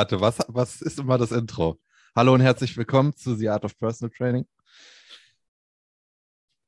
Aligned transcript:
Warte, 0.00 0.18
was, 0.18 0.38
was 0.48 0.80
ist 0.80 0.98
immer 0.98 1.18
das 1.18 1.30
Intro? 1.30 1.78
Hallo 2.16 2.32
und 2.32 2.40
herzlich 2.40 2.74
willkommen 2.74 3.14
zu 3.14 3.34
The 3.34 3.50
Art 3.50 3.66
of 3.66 3.76
Personal 3.76 4.10
Training. 4.10 4.46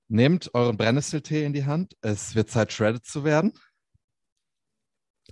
Nehmt 0.08 0.50
euren 0.52 0.76
Brennnesseltee 0.76 1.46
in 1.46 1.54
die 1.54 1.64
Hand. 1.64 1.96
Es 2.02 2.34
wird 2.34 2.50
Zeit, 2.50 2.74
shredded 2.74 3.06
zu 3.06 3.24
werden. 3.24 3.54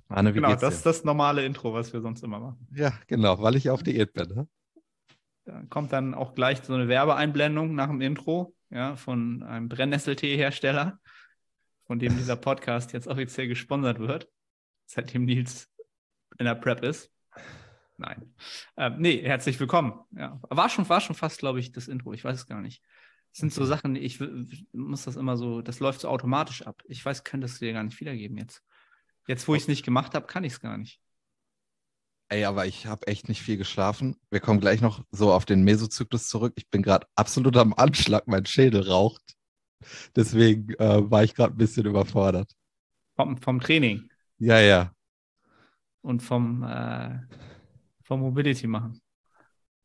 Anne, 0.09 0.31
wie 0.31 0.37
genau, 0.37 0.55
das 0.55 0.77
ist 0.77 0.87
das 0.87 1.05
normale 1.05 1.45
Intro, 1.45 1.75
was 1.75 1.93
wir 1.93 2.01
sonst 2.01 2.23
immer 2.23 2.41
machen. 2.41 2.67
Ja, 2.75 2.95
genau, 3.07 3.43
weil 3.43 3.57
ich 3.57 3.69
auf 3.69 3.83
Diät 3.83 4.15
bin. 4.15 4.29
Ne? 4.29 4.49
Da 5.45 5.63
kommt 5.69 5.93
dann 5.93 6.15
auch 6.15 6.35
gleich 6.35 6.63
so 6.63 6.73
eine 6.73 6.89
Werbeeinblendung 6.89 7.75
nach 7.75 7.89
dem 7.89 8.01
Intro 8.01 8.57
ja, 8.71 8.97
von 8.97 9.43
einem 9.43 9.69
Brennnesseltee-Hersteller, 9.69 10.99
von 11.85 11.99
dem 11.99 12.17
dieser 12.17 12.37
Podcast 12.37 12.95
jetzt 12.95 13.09
offiziell 13.09 13.47
gesponsert 13.47 13.99
wird, 13.99 14.27
seitdem 14.87 15.27
Nils 15.27 15.69
in 16.39 16.47
der 16.47 16.55
Prep 16.55 16.83
ist. 16.83 17.13
Nein. 18.01 18.35
Ähm, 18.79 18.97
nee, 18.99 19.21
herzlich 19.23 19.61
willkommen. 19.61 19.93
Ja, 20.13 20.41
war, 20.49 20.71
schon, 20.71 20.89
war 20.89 21.03
schon 21.03 21.15
fast, 21.15 21.39
glaube 21.39 21.61
ich, 21.61 21.71
das 21.71 21.87
Intro. 21.87 22.15
Ich 22.15 22.25
weiß 22.25 22.39
es 22.39 22.47
gar 22.47 22.63
nicht. 22.63 22.83
Das 23.31 23.41
sind 23.41 23.53
so 23.53 23.67
Sachen, 23.67 23.95
ich 23.95 24.19
muss 24.73 25.05
das 25.05 25.17
immer 25.17 25.37
so, 25.37 25.61
das 25.61 25.81
läuft 25.81 26.01
so 26.01 26.09
automatisch 26.09 26.63
ab. 26.67 26.83
Ich 26.89 27.05
weiß, 27.05 27.25
könnte 27.25 27.45
es 27.45 27.59
dir 27.59 27.75
gar 27.75 27.83
nicht 27.83 28.01
wiedergeben 28.01 28.39
jetzt. 28.39 28.63
Jetzt, 29.29 29.47
wo 29.47 29.55
ich 29.55 29.63
es 29.63 29.69
nicht 29.69 29.85
gemacht 29.85 30.15
habe, 30.15 30.27
kann 30.27 30.45
ich 30.45 30.55
es 30.55 30.61
gar 30.61 30.79
nicht. 30.79 30.99
Ey, 32.31 32.47
aber 32.47 32.65
ich 32.65 32.87
habe 32.87 33.07
echt 33.07 33.29
nicht 33.29 33.43
viel 33.43 33.59
geschlafen. 33.59 34.17
Wir 34.31 34.41
kommen 34.41 34.61
gleich 34.61 34.81
noch 34.81 35.05
so 35.11 35.31
auf 35.35 35.45
den 35.45 35.63
Mesozyklus 35.63 36.27
zurück. 36.29 36.55
Ich 36.57 36.71
bin 36.71 36.83
gerade 36.83 37.07
absolut 37.17 37.55
am 37.59 37.75
Anschlag, 37.75 38.27
mein 38.27 38.47
Schädel 38.47 38.89
raucht. 38.89 39.37
Deswegen 40.17 40.73
äh, 40.79 41.11
war 41.11 41.23
ich 41.23 41.35
gerade 41.35 41.53
ein 41.53 41.59
bisschen 41.59 41.85
überfordert. 41.85 42.51
Vom, 43.15 43.37
vom 43.37 43.61
Training? 43.61 44.09
Ja, 44.39 44.59
ja. 44.59 44.95
Und 46.01 46.23
vom, 46.23 46.63
äh, 46.63 47.19
vom 48.11 48.21
Mobility 48.23 48.67
machen. 48.67 49.01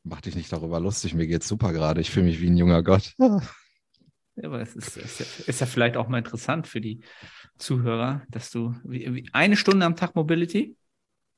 Mach 0.03 0.19
dich 0.19 0.35
nicht 0.35 0.51
darüber 0.51 0.79
lustig, 0.79 1.13
mir 1.13 1.27
geht's 1.27 1.47
super 1.47 1.71
gerade. 1.73 2.01
Ich 2.01 2.09
fühle 2.09 2.25
mich 2.25 2.41
wie 2.41 2.49
ein 2.49 2.57
junger 2.57 2.81
Gott. 2.81 3.13
Ja, 4.37 4.49
aber 4.49 4.59
es 4.59 4.75
ist, 4.75 4.97
ist, 4.97 5.19
ja, 5.21 5.25
ist, 5.47 5.61
ja, 5.61 5.65
vielleicht 5.65 5.95
auch 5.95 6.09
mal 6.09 6.17
interessant 6.17 6.67
für 6.67 6.81
die 6.81 7.05
Zuhörer, 7.57 8.21
dass 8.27 8.51
du 8.51 8.75
wie, 8.83 9.15
wie 9.15 9.29
eine 9.31 9.55
Stunde 9.55 9.85
am 9.85 9.95
Tag 9.95 10.13
Mobility? 10.13 10.75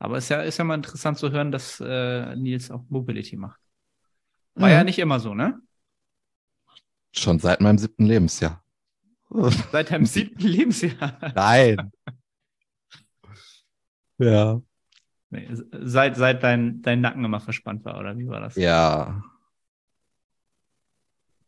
Aber 0.00 0.18
es 0.18 0.24
ist 0.24 0.30
ja, 0.30 0.42
ist 0.42 0.58
ja 0.58 0.64
mal 0.64 0.74
interessant 0.74 1.18
zu 1.18 1.30
hören, 1.30 1.52
dass 1.52 1.80
äh, 1.80 2.34
Nils 2.34 2.70
auch 2.70 2.84
Mobility 2.88 3.36
macht. 3.36 3.60
War 4.54 4.68
mhm. 4.68 4.74
ja 4.74 4.84
nicht 4.84 4.98
immer 4.98 5.20
so, 5.20 5.32
ne? 5.32 5.60
Schon 7.12 7.38
seit 7.38 7.60
meinem 7.60 7.78
siebten 7.78 8.04
Lebensjahr. 8.04 8.65
Seit 9.72 9.90
deinem 9.90 10.06
siebten 10.06 10.46
Lebensjahr? 10.46 11.32
Nein. 11.34 11.92
ja. 14.18 14.60
Nee, 15.30 15.48
seit, 15.72 16.16
seit 16.16 16.42
dein, 16.42 16.82
dein 16.82 17.00
Nacken 17.00 17.24
immer 17.24 17.40
verspannt 17.40 17.84
war, 17.84 17.98
oder 17.98 18.16
wie 18.16 18.28
war 18.28 18.40
das? 18.40 18.54
Ja. 18.54 19.22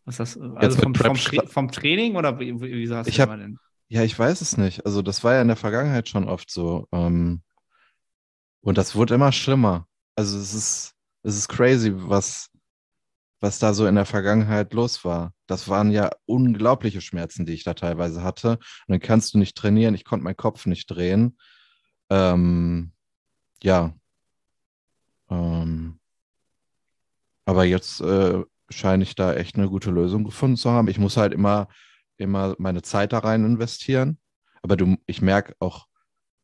Was 0.05 0.17
das? 0.17 0.41
Also 0.41 0.81
vom, 0.81 0.94
vom, 0.94 1.17
Tra 1.17 1.47
vom, 1.47 1.71
Training 1.71 2.17
oder 2.17 2.41
wie, 2.41 2.61
wie 2.61 2.87
sah 2.87 3.03
es 3.03 3.06
denn? 3.15 3.59
Ja, 3.88 4.03
ich 4.03 4.19
weiß 4.19 4.41
es 4.41 4.56
nicht. 4.56 4.84
Also 4.84 5.03
das 5.03 5.22
war 5.22 5.34
ja 5.34 5.43
in 5.43 5.49
der 5.49 5.56
Vergangenheit 5.56 6.09
schon 6.09 6.28
oft 6.28 6.50
so. 6.50 6.87
Ähm, 6.93 7.43
und 8.61 8.78
das 8.78 8.94
wurde 8.94 9.15
immer 9.15 9.33
schlimmer. 9.33 9.87
Also 10.17 10.38
es 10.38 10.53
ist, 10.53 10.94
es 11.22 11.37
ist 11.37 11.49
crazy, 11.49 11.93
was, 11.94 12.50
was 13.41 13.59
da 13.59 13.72
so 13.72 13.87
in 13.87 13.94
der 13.94 14.05
Vergangenheit 14.05 14.72
los 14.75 15.05
war. 15.05 15.33
Das 15.48 15.69
waren 15.69 15.91
ja 15.91 16.10
unglaubliche 16.26 17.00
Schmerzen, 17.00 17.47
die 17.47 17.54
ich 17.54 17.64
da 17.64 17.75
teilweise 17.75 18.22
hatte. 18.22 18.50
Und 18.50 18.60
dann 18.88 19.00
kannst 19.00 19.34
du 19.34 19.38
nicht 19.38 19.56
trainieren. 19.56 19.94
Ich 19.94 20.04
konnte 20.04 20.22
meinen 20.22 20.36
Kopf 20.36 20.66
nicht 20.66 20.86
drehen. 20.86 21.38
Ähm, 22.10 22.92
ja. 23.62 23.94
Ähm, 25.31 25.98
aber 27.47 27.64
jetzt 27.64 28.00
äh, 28.03 28.44
scheine 28.69 29.03
ich 29.03 29.14
da 29.14 29.34
echt 29.34 29.56
eine 29.56 29.69
gute 29.69 29.91
Lösung 29.91 30.25
gefunden 30.25 30.56
zu 30.56 30.70
haben. 30.70 30.88
Ich 30.88 30.98
muss 30.98 31.16
halt 31.16 31.32
immer, 31.32 31.69
immer 32.19 32.54
meine 32.58 32.82
Zeit 32.82 33.14
da 33.14 33.20
rein 33.20 33.44
investieren. 33.44 34.19
Aber 34.62 34.76
du, 34.76 34.97
ich 35.06 35.22
merke 35.22 35.54
auch 35.60 35.87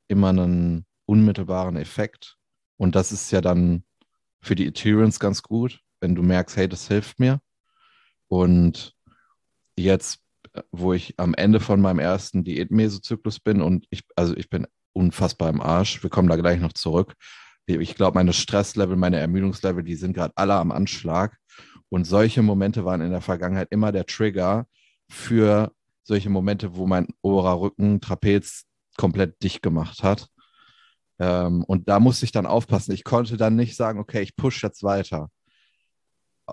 immer 0.08 0.30
einen 0.30 0.86
unmittelbaren 1.04 1.76
Effekt. 1.76 2.38
Und 2.78 2.94
das 2.94 3.12
ist 3.12 3.30
ja 3.30 3.42
dann 3.42 3.84
für 4.40 4.54
die 4.54 4.66
Adherence 4.66 5.20
ganz 5.20 5.42
gut, 5.42 5.80
wenn 6.00 6.14
du 6.14 6.22
merkst, 6.22 6.56
hey, 6.56 6.68
das 6.68 6.88
hilft 6.88 7.18
mir. 7.18 7.40
Und 8.28 8.94
jetzt, 9.76 10.20
wo 10.70 10.92
ich 10.92 11.14
am 11.18 11.34
Ende 11.34 11.60
von 11.60 11.80
meinem 11.80 11.98
ersten 11.98 12.44
Diätmesozyklus 12.44 13.40
bin 13.40 13.60
und 13.60 13.86
ich, 13.90 14.02
also 14.16 14.36
ich 14.36 14.48
bin 14.48 14.66
unfassbar 14.92 15.48
im 15.48 15.60
Arsch, 15.60 16.02
wir 16.02 16.10
kommen 16.10 16.28
da 16.28 16.36
gleich 16.36 16.60
noch 16.60 16.72
zurück. 16.72 17.14
Ich 17.66 17.94
glaube, 17.94 18.16
meine 18.16 18.32
Stresslevel, 18.32 18.96
meine 18.96 19.18
Ermüdungslevel, 19.18 19.82
die 19.82 19.96
sind 19.96 20.12
gerade 20.14 20.34
alle 20.36 20.54
am 20.54 20.70
Anschlag. 20.70 21.38
Und 21.88 22.04
solche 22.04 22.42
Momente 22.42 22.84
waren 22.84 23.00
in 23.00 23.10
der 23.10 23.20
Vergangenheit 23.20 23.68
immer 23.70 23.92
der 23.92 24.06
Trigger 24.06 24.66
für 25.08 25.72
solche 26.02 26.30
Momente, 26.30 26.76
wo 26.76 26.86
mein 26.86 27.08
oberer 27.22 27.60
Rücken 27.60 28.00
Trapez 28.00 28.64
komplett 28.96 29.42
dicht 29.42 29.62
gemacht 29.62 30.02
hat. 30.02 30.28
Ähm, 31.18 31.64
und 31.64 31.88
da 31.88 32.00
musste 32.00 32.24
ich 32.24 32.32
dann 32.32 32.46
aufpassen. 32.46 32.92
Ich 32.92 33.04
konnte 33.04 33.36
dann 33.36 33.56
nicht 33.56 33.76
sagen, 33.76 33.98
okay, 33.98 34.22
ich 34.22 34.36
push 34.36 34.62
jetzt 34.62 34.82
weiter. 34.82 35.30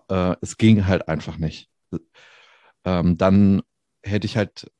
Äh, 0.09 0.35
es 0.41 0.57
ging 0.57 0.87
halt 0.87 1.07
einfach 1.07 1.37
nicht. 1.37 1.69
Ähm, 2.83 3.17
dann 3.17 3.61
hätte 4.03 4.25
ich 4.25 4.37
halt 4.37 4.71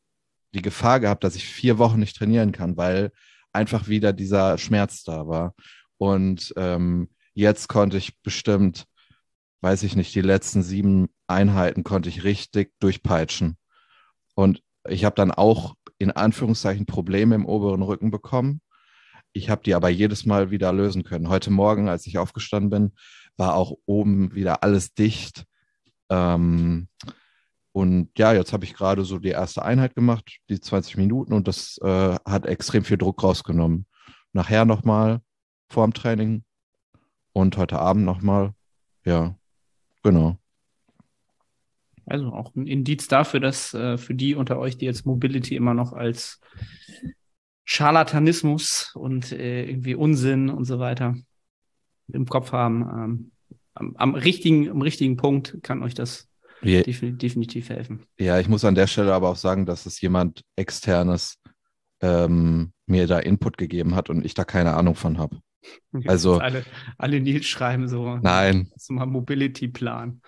die 0.54 0.62
Gefahr 0.62 1.00
gehabt, 1.00 1.24
dass 1.24 1.36
ich 1.36 1.46
vier 1.46 1.78
Wochen 1.78 2.00
nicht 2.00 2.18
trainieren 2.18 2.52
kann, 2.52 2.78
weil 2.78 3.12
einfach 3.54 3.88
wieder 3.88 4.14
dieser 4.14 4.58
Schmerz 4.58 5.04
da 5.04 5.28
war. 5.28 5.56
Und 5.98 6.54
ähm, 6.58 7.10
jetzt 7.34 7.68
konnte 7.68 7.98
ich 7.98 8.20
bestimmt 8.22 8.88
weiß 9.62 9.84
ich 9.84 9.96
nicht, 9.96 10.14
die 10.14 10.22
letzten 10.22 10.64
sieben 10.64 11.10
Einheiten 11.28 11.84
konnte 11.84 12.10
ich 12.10 12.24
richtig 12.24 12.74
durchpeitschen. 12.80 13.58
Und 14.36 14.62
ich 14.88 15.06
habe 15.06 15.16
dann 15.16 15.32
auch 15.32 15.76
in 16.00 16.12
Anführungszeichen 16.12 16.88
Probleme 16.88 17.36
im 17.36 17.46
oberen 17.46 17.84
Rücken 17.84 18.10
bekommen. 18.12 18.62
Ich 19.34 19.50
habe 19.50 19.62
die 19.64 19.76
aber 19.76 19.90
jedes 19.90 20.26
Mal 20.26 20.52
wieder 20.52 20.74
lösen 20.74 21.04
können. 21.04 21.30
Heute 21.30 21.52
Morgen, 21.52 21.88
als 21.88 22.08
ich 22.08 22.18
aufgestanden 22.18 22.70
bin, 22.70 22.92
war 23.38 23.56
auch 23.56 23.74
oben 23.86 24.34
wieder 24.34 24.64
alles 24.64 24.94
dicht. 24.94 25.46
Ähm, 26.10 26.88
und 27.72 28.10
ja, 28.18 28.34
jetzt 28.34 28.54
habe 28.54 28.66
ich 28.66 28.74
gerade 28.74 29.06
so 29.06 29.18
die 29.18 29.30
erste 29.30 29.64
Einheit 29.64 29.96
gemacht, 29.96 30.40
die 30.50 30.60
20 30.60 30.98
Minuten, 30.98 31.34
und 31.34 31.48
das 31.48 31.78
äh, 31.82 32.16
hat 32.26 32.46
extrem 32.46 32.84
viel 32.84 32.98
Druck 32.98 33.24
rausgenommen. 33.24 33.86
Nachher 34.34 34.66
nochmal 34.66 35.22
vor 35.70 35.86
dem 35.88 35.94
Training 35.94 36.44
und 37.34 37.56
heute 37.58 37.80
Abend 37.80 38.06
nochmal. 38.06 38.54
Ja, 39.06 39.36
Genau. 40.04 40.38
Also 42.06 42.28
auch 42.28 42.56
ein 42.56 42.68
Indiz 42.68 43.08
dafür, 43.08 43.40
dass 43.40 43.74
äh, 43.74 43.98
für 43.98 44.16
die 44.16 44.36
unter 44.36 44.60
euch, 44.60 44.78
die 44.78 44.86
jetzt 44.86 45.06
Mobility 45.06 45.56
immer 45.56 45.74
noch 45.74 45.94
als 45.94 46.42
Scharlatanismus 47.64 48.92
und 48.96 49.32
äh, 49.32 49.66
irgendwie 49.66 49.96
Unsinn 49.96 50.50
und 50.50 50.66
so 50.66 50.80
weiter 50.80 51.16
im 52.14 52.26
Kopf 52.26 52.52
haben, 52.52 52.82
ähm, 52.82 53.32
am, 53.74 53.96
am, 53.96 54.16
richtigen, 54.16 54.70
am 54.70 54.82
richtigen 54.82 55.18
Punkt 55.18 55.58
kann 55.64 55.84
euch 55.84 55.94
das 55.94 56.30
yeah. 56.64 56.84
definitiv, 56.84 57.70
helfen. 57.70 58.04
Ja, 58.20 58.40
ich 58.40 58.48
muss 58.48 58.66
an 58.66 58.76
der 58.76 58.88
Stelle 58.88 59.14
aber 59.14 59.30
auch 59.30 59.38
sagen, 59.38 59.66
dass 59.66 59.86
es 59.86 60.02
jemand 60.02 60.44
externes 60.56 61.38
ähm, 62.02 62.74
mir 62.86 63.08
da 63.08 63.20
Input 63.20 63.58
gegeben 63.58 63.96
hat 63.96 64.10
und 64.10 64.26
ich 64.26 64.34
da 64.34 64.44
keine 64.44 64.74
Ahnung 64.76 64.96
von 64.96 65.18
habe. 65.18 65.40
Also 66.06 66.40
alle, 66.40 66.66
alle 66.98 67.20
Nils 67.20 67.46
schreiben 67.46 67.88
so. 67.88 68.18
Nein. 68.18 68.72
Ist 68.76 68.90
mal 68.90 69.06
Mobility-Plan. 69.06 70.22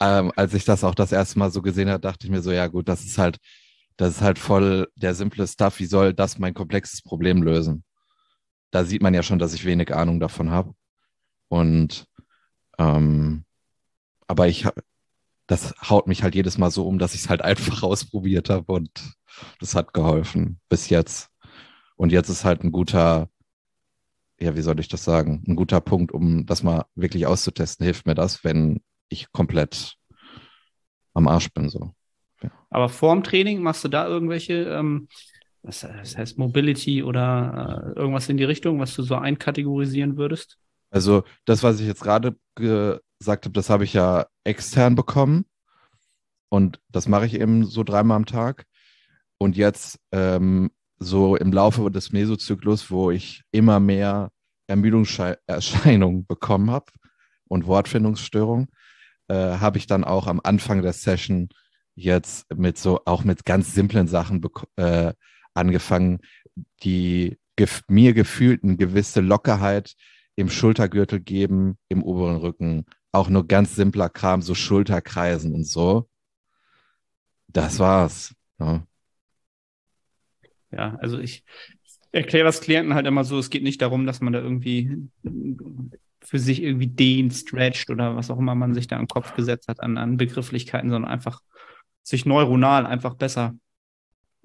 Ähm, 0.00 0.32
als 0.34 0.54
ich 0.54 0.64
das 0.64 0.82
auch 0.82 0.94
das 0.94 1.12
erste 1.12 1.38
Mal 1.38 1.50
so 1.50 1.62
gesehen 1.62 1.90
habe, 1.90 2.00
dachte 2.00 2.26
ich 2.26 2.30
mir 2.30 2.42
so, 2.42 2.50
ja 2.50 2.66
gut, 2.66 2.88
das 2.88 3.04
ist 3.04 3.18
halt, 3.18 3.38
das 3.96 4.16
ist 4.16 4.20
halt 4.22 4.38
voll 4.38 4.88
der 4.96 5.14
simple 5.14 5.46
Stuff. 5.46 5.78
Wie 5.78 5.86
soll 5.86 6.14
das 6.14 6.38
mein 6.38 6.54
komplexes 6.54 7.02
Problem 7.02 7.42
lösen? 7.42 7.84
Da 8.70 8.84
sieht 8.84 9.02
man 9.02 9.14
ja 9.14 9.22
schon, 9.22 9.38
dass 9.38 9.54
ich 9.54 9.64
wenig 9.64 9.94
Ahnung 9.94 10.20
davon 10.20 10.50
habe. 10.50 10.72
Und 11.50 12.06
ähm, 12.78 13.44
aber 14.28 14.46
ich 14.46 14.64
habe, 14.64 14.82
das 15.48 15.74
haut 15.82 16.06
mich 16.06 16.22
halt 16.22 16.36
jedes 16.36 16.56
Mal 16.56 16.70
so 16.70 16.86
um, 16.86 16.98
dass 17.00 17.14
ich 17.14 17.22
es 17.22 17.28
halt 17.28 17.42
einfach 17.42 17.82
ausprobiert 17.82 18.48
habe 18.48 18.72
und 18.72 18.90
Das 19.60 19.74
hat 19.74 19.92
geholfen 19.92 20.60
bis 20.68 20.88
jetzt. 20.88 21.28
Und 21.96 22.12
jetzt 22.12 22.28
ist 22.28 22.44
halt 22.44 22.64
ein 22.64 22.72
guter, 22.72 23.28
ja, 24.40 24.56
wie 24.56 24.62
soll 24.62 24.80
ich 24.80 24.88
das 24.88 25.04
sagen, 25.04 25.44
ein 25.46 25.56
guter 25.56 25.80
Punkt, 25.80 26.12
um 26.12 26.46
das 26.46 26.62
mal 26.62 26.86
wirklich 26.94 27.26
auszutesten. 27.26 27.84
Hilft 27.84 28.06
mir 28.06 28.14
das, 28.14 28.44
wenn 28.44 28.80
ich 29.08 29.32
komplett 29.32 29.96
am 31.14 31.28
Arsch 31.28 31.52
bin, 31.52 31.68
so. 31.68 31.94
Ja. 32.42 32.50
Aber 32.70 32.88
vorm 32.88 33.22
Training 33.22 33.60
machst 33.60 33.84
du 33.84 33.88
da 33.88 34.06
irgendwelche, 34.06 34.64
ähm, 34.64 35.08
was, 35.62 35.84
heißt 35.84 36.38
Mobility 36.38 37.02
oder 37.02 37.92
äh, 37.96 37.98
irgendwas 37.98 38.28
in 38.28 38.36
die 38.36 38.44
Richtung, 38.44 38.78
was 38.78 38.94
du 38.94 39.02
so 39.02 39.16
einkategorisieren 39.16 40.16
würdest? 40.16 40.56
Also 40.90 41.24
das, 41.44 41.62
was 41.62 41.80
ich 41.80 41.86
jetzt 41.86 42.02
gerade 42.02 42.36
gesagt 42.56 43.44
habe, 43.44 43.52
das 43.52 43.70
habe 43.70 43.84
ich 43.84 43.92
ja 43.92 44.26
extern 44.44 44.94
bekommen. 44.94 45.44
Und 46.48 46.80
das 46.88 47.06
mache 47.06 47.26
ich 47.26 47.34
eben 47.34 47.64
so 47.64 47.84
dreimal 47.84 48.16
am 48.16 48.26
Tag. 48.26 48.64
Und 49.38 49.56
jetzt 49.56 49.98
ähm, 50.12 50.70
so 50.98 51.36
im 51.36 51.52
Laufe 51.52 51.90
des 51.90 52.12
Mesozyklus, 52.12 52.90
wo 52.90 53.10
ich 53.10 53.42
immer 53.52 53.80
mehr 53.80 54.30
Ermüdungserscheinungen 54.66 56.26
bekommen 56.28 56.70
habe 56.70 56.86
und 57.48 57.66
Wortfindungsstörungen, 57.66 58.68
äh, 59.28 59.34
habe 59.34 59.78
ich 59.78 59.86
dann 59.86 60.04
auch 60.04 60.26
am 60.26 60.40
Anfang 60.42 60.82
der 60.82 60.92
Session 60.92 61.48
jetzt 61.94 62.52
mit 62.54 62.78
so 62.78 63.00
auch 63.06 63.24
mit 63.24 63.44
ganz 63.44 63.74
simplen 63.74 64.08
Sachen 64.08 64.42
äh, 64.76 65.12
angefangen, 65.54 66.20
die 66.82 67.38
gef 67.56 67.82
mir 67.88 68.12
gefühlt 68.12 68.62
eine 68.64 68.76
gewisse 68.76 69.20
Lockerheit 69.20 69.94
im 70.40 70.50
Schultergürtel 70.50 71.20
geben, 71.20 71.78
im 71.88 72.02
oberen 72.02 72.36
Rücken, 72.36 72.86
auch 73.12 73.28
nur 73.28 73.46
ganz 73.46 73.74
simpler 73.74 74.08
Kram, 74.08 74.42
so 74.42 74.54
Schulterkreisen 74.54 75.54
und 75.54 75.64
so. 75.64 76.08
Das 77.48 77.78
war's. 77.78 78.34
Ja. 78.58 78.86
Ja, 80.70 80.96
also 81.00 81.18
ich 81.18 81.44
erkläre 82.12 82.44
das 82.44 82.60
Klienten 82.60 82.94
halt 82.94 83.06
immer 83.06 83.24
so, 83.24 83.38
es 83.38 83.50
geht 83.50 83.62
nicht 83.62 83.82
darum, 83.82 84.06
dass 84.06 84.20
man 84.20 84.32
da 84.32 84.40
irgendwie 84.40 85.08
für 86.22 86.38
sich 86.38 86.62
irgendwie 86.62 86.86
dehnt, 86.86 87.34
stretcht 87.34 87.90
oder 87.90 88.14
was 88.14 88.30
auch 88.30 88.38
immer 88.38 88.54
man 88.54 88.74
sich 88.74 88.86
da 88.86 88.98
im 88.98 89.08
Kopf 89.08 89.34
gesetzt 89.34 89.68
hat 89.68 89.80
an, 89.80 89.96
an 89.96 90.16
Begrifflichkeiten, 90.16 90.90
sondern 90.90 91.10
einfach 91.10 91.40
sich 92.02 92.26
neuronal 92.26 92.86
einfach 92.86 93.14
besser 93.14 93.54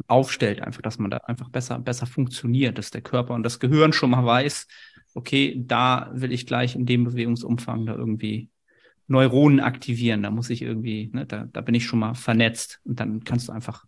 aufstellt, 0.08 0.62
einfach, 0.62 0.82
dass 0.82 1.00
man 1.00 1.12
da 1.12 1.18
einfach 1.18 1.50
besser, 1.50 1.80
besser 1.80 2.06
funktioniert, 2.06 2.78
dass 2.78 2.92
der 2.92 3.02
Körper 3.02 3.34
und 3.34 3.44
das 3.44 3.60
Gehirn 3.60 3.94
schon 3.94 4.10
mal 4.10 4.26
weiß, 4.26 4.68
okay, 5.16 5.56
da 5.58 6.12
will 6.14 6.32
ich 6.32 6.46
gleich 6.46 6.76
in 6.76 6.86
dem 6.86 7.06
Bewegungsumfang 7.06 7.86
da 7.86 7.96
irgendwie 7.96 8.50
Neuronen 9.08 9.60
aktivieren, 9.60 10.24
da 10.24 10.30
muss 10.30 10.50
ich 10.50 10.62
irgendwie, 10.62 11.10
ne, 11.14 11.26
da, 11.26 11.46
da 11.52 11.62
bin 11.62 11.76
ich 11.76 11.86
schon 11.86 12.00
mal 12.00 12.14
vernetzt 12.14 12.82
und 12.84 13.00
dann 13.00 13.24
kannst 13.24 13.48
du 13.48 13.52
einfach 13.52 13.86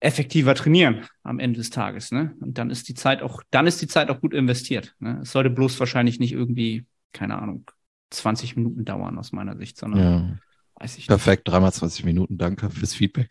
effektiver 0.00 0.54
trainieren 0.54 1.06
am 1.22 1.38
Ende 1.38 1.58
des 1.58 1.70
Tages. 1.70 2.12
Ne? 2.12 2.36
Und 2.40 2.58
dann 2.58 2.70
ist 2.70 2.88
die 2.88 2.94
Zeit 2.94 3.22
auch, 3.22 3.42
dann 3.50 3.66
ist 3.66 3.80
die 3.80 3.86
Zeit 3.86 4.10
auch 4.10 4.20
gut 4.20 4.34
investiert. 4.34 4.94
Ne? 5.00 5.20
Es 5.22 5.32
sollte 5.32 5.50
bloß 5.50 5.80
wahrscheinlich 5.80 6.20
nicht 6.20 6.32
irgendwie, 6.32 6.84
keine 7.12 7.40
Ahnung, 7.40 7.64
20 8.10 8.54
Minuten 8.56 8.84
dauern 8.84 9.18
aus 9.18 9.32
meiner 9.32 9.56
Sicht, 9.56 9.78
sondern 9.78 10.00
ja. 10.00 10.38
weiß 10.74 10.98
ich 10.98 11.06
Perfekt, 11.06 11.48
dreimal 11.48 11.72
20 11.72 12.04
Minuten, 12.04 12.38
danke 12.38 12.70
fürs 12.70 12.94
Feedback. 12.94 13.30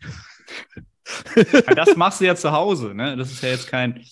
das 1.76 1.96
machst 1.96 2.20
du 2.20 2.26
ja 2.26 2.34
zu 2.34 2.52
Hause, 2.52 2.94
ne? 2.94 3.16
Das 3.16 3.30
ist 3.30 3.42
ja 3.42 3.50
jetzt 3.50 3.68
kein, 3.68 4.04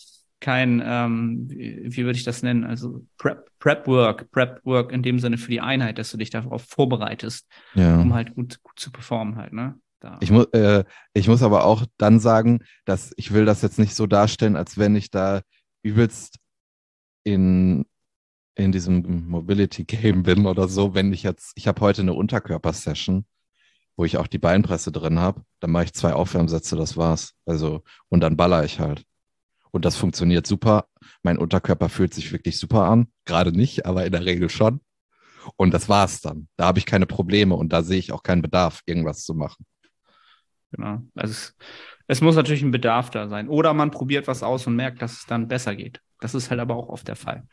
kein, 0.43 0.83
ähm, 0.85 1.47
wie, 1.49 1.85
wie 1.85 2.05
würde 2.05 2.19
ich 2.19 2.25
das 2.25 2.43
nennen? 2.43 2.65
Also 2.65 3.07
Prep, 3.17 3.49
Prep 3.61 3.87
Work, 3.87 4.31
Prep 4.33 4.61
Work 4.65 4.93
in 4.93 5.03
dem 5.03 5.19
Sinne 5.21 5.39
für 5.39 5.51
die 5.51 5.61
Einheit, 5.61 5.97
dass 5.97 6.11
du 6.11 6.19
dich 6.19 6.31
darauf 6.31 6.65
vorbereitest, 6.65 7.47
ja. 7.75 7.99
um 7.99 8.13
halt 8.13 8.35
gut, 8.35 8.63
gut 8.63 8.79
zu 8.79 8.91
performen 8.91 9.37
halt, 9.37 9.55
ne? 9.55 9.79
Da. 10.01 10.19
Ich, 10.21 10.33
mu 10.33 10.43
äh, 10.53 10.85
ich 11.15 11.29
muss 11.29 11.45
aber 11.45 11.65
auch 11.65 11.87
dann 11.97 12.19
sagen, 12.19 12.65
dass 12.85 13.13
ich 13.17 13.33
will 13.33 13.45
das 13.45 13.63
jetzt 13.63 13.79
nicht 13.79 13.95
so 13.95 14.09
darstellen, 14.09 14.57
als 14.57 14.77
wenn 14.77 14.97
ich 14.97 15.13
da 15.13 15.43
übelst 15.85 16.39
in, 17.23 17.87
in 18.57 18.73
diesem 18.73 19.29
Mobility 19.29 19.85
Game 19.85 20.25
bin 20.25 20.47
oder 20.47 20.67
so. 20.67 20.95
Wenn 20.95 21.13
ich 21.13 21.23
jetzt, 21.23 21.53
ich 21.55 21.69
habe 21.69 21.81
heute 21.81 22.03
eine 22.03 22.15
Unterkörper-Session, 22.15 23.25
wo 23.97 24.05
ich 24.05 24.17
auch 24.17 24.27
die 24.27 24.39
Beinpresse 24.39 24.91
drin 24.91 25.21
habe, 25.21 25.43
dann 25.61 25.71
mache 25.71 25.85
ich 25.85 25.93
zwei 25.93 26.15
Aufwärmsätze, 26.15 26.75
das 26.75 26.97
war's. 26.97 27.35
Also, 27.47 27.85
und 28.09 28.21
dann 28.21 28.37
baller 28.37 28.65
ich 28.65 28.81
halt. 28.81 29.05
Und 29.73 29.85
das 29.85 29.97
funktioniert 29.97 30.47
super. 30.47 30.87
Mein 31.23 31.39
Unterkörper 31.39 31.89
fühlt 31.89 32.15
sich 32.15 32.31
wirklich 32.31 32.59
super 32.59 32.85
an. 32.85 33.09
Gerade 33.25 33.53
nicht, 33.53 33.87
aber 33.87 34.07
in 34.07 34.13
der 34.13 34.25
Regel 34.25 34.49
schon. 34.51 34.81
Und 35.57 35.75
das 35.75 35.89
war's 35.89 36.21
dann. 36.21 36.49
Da 36.57 36.67
habe 36.67 36.79
ich 36.79 36.87
keine 36.87 37.07
Probleme 37.07 37.55
und 37.55 37.73
da 37.73 37.83
sehe 37.83 37.99
ich 37.99 38.13
auch 38.13 38.23
keinen 38.23 38.43
Bedarf, 38.43 38.83
irgendwas 38.87 39.25
zu 39.25 39.35
machen. 39.35 39.67
Genau. 40.71 41.03
Also 41.15 41.33
es, 41.33 41.57
es 42.07 42.21
muss 42.21 42.37
natürlich 42.37 42.63
ein 42.63 42.71
Bedarf 42.71 43.11
da 43.11 43.29
sein. 43.29 43.49
Oder 43.49 43.75
man 43.75 43.91
probiert 43.91 44.29
was 44.29 44.43
aus 44.43 44.67
und 44.67 44.77
merkt, 44.77 45.03
dass 45.03 45.13
es 45.13 45.27
dann 45.27 45.49
besser 45.49 45.75
geht. 45.75 46.01
Das 46.21 46.35
ist 46.35 46.51
halt 46.51 46.61
aber 46.61 46.77
auch 46.77 46.89
oft 46.89 47.09
der 47.09 47.17
Fall. 47.17 47.45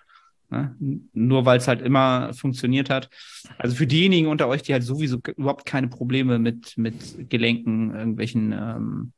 Ne? 0.49 0.75
Nur 1.13 1.45
weil 1.45 1.57
es 1.57 1.67
halt 1.67 1.81
immer 1.81 2.33
funktioniert 2.33 2.89
hat. 2.89 3.09
Also 3.57 3.75
für 3.75 3.87
diejenigen 3.87 4.27
unter 4.27 4.47
euch, 4.47 4.61
die 4.61 4.73
halt 4.73 4.83
sowieso 4.83 5.19
überhaupt 5.35 5.65
keine 5.65 5.87
Probleme 5.87 6.39
mit, 6.39 6.77
mit 6.77 7.29
Gelenken, 7.29 7.95
irgendwelchen 7.95 8.51
ähm, 8.51 9.13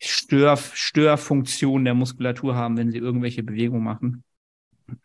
Stör, 0.00 0.56
Störfunktionen 0.56 1.84
der 1.84 1.94
Muskulatur 1.94 2.54
haben, 2.54 2.76
wenn 2.76 2.90
sie 2.90 2.98
irgendwelche 2.98 3.42
Bewegungen 3.42 3.84
machen, 3.84 4.24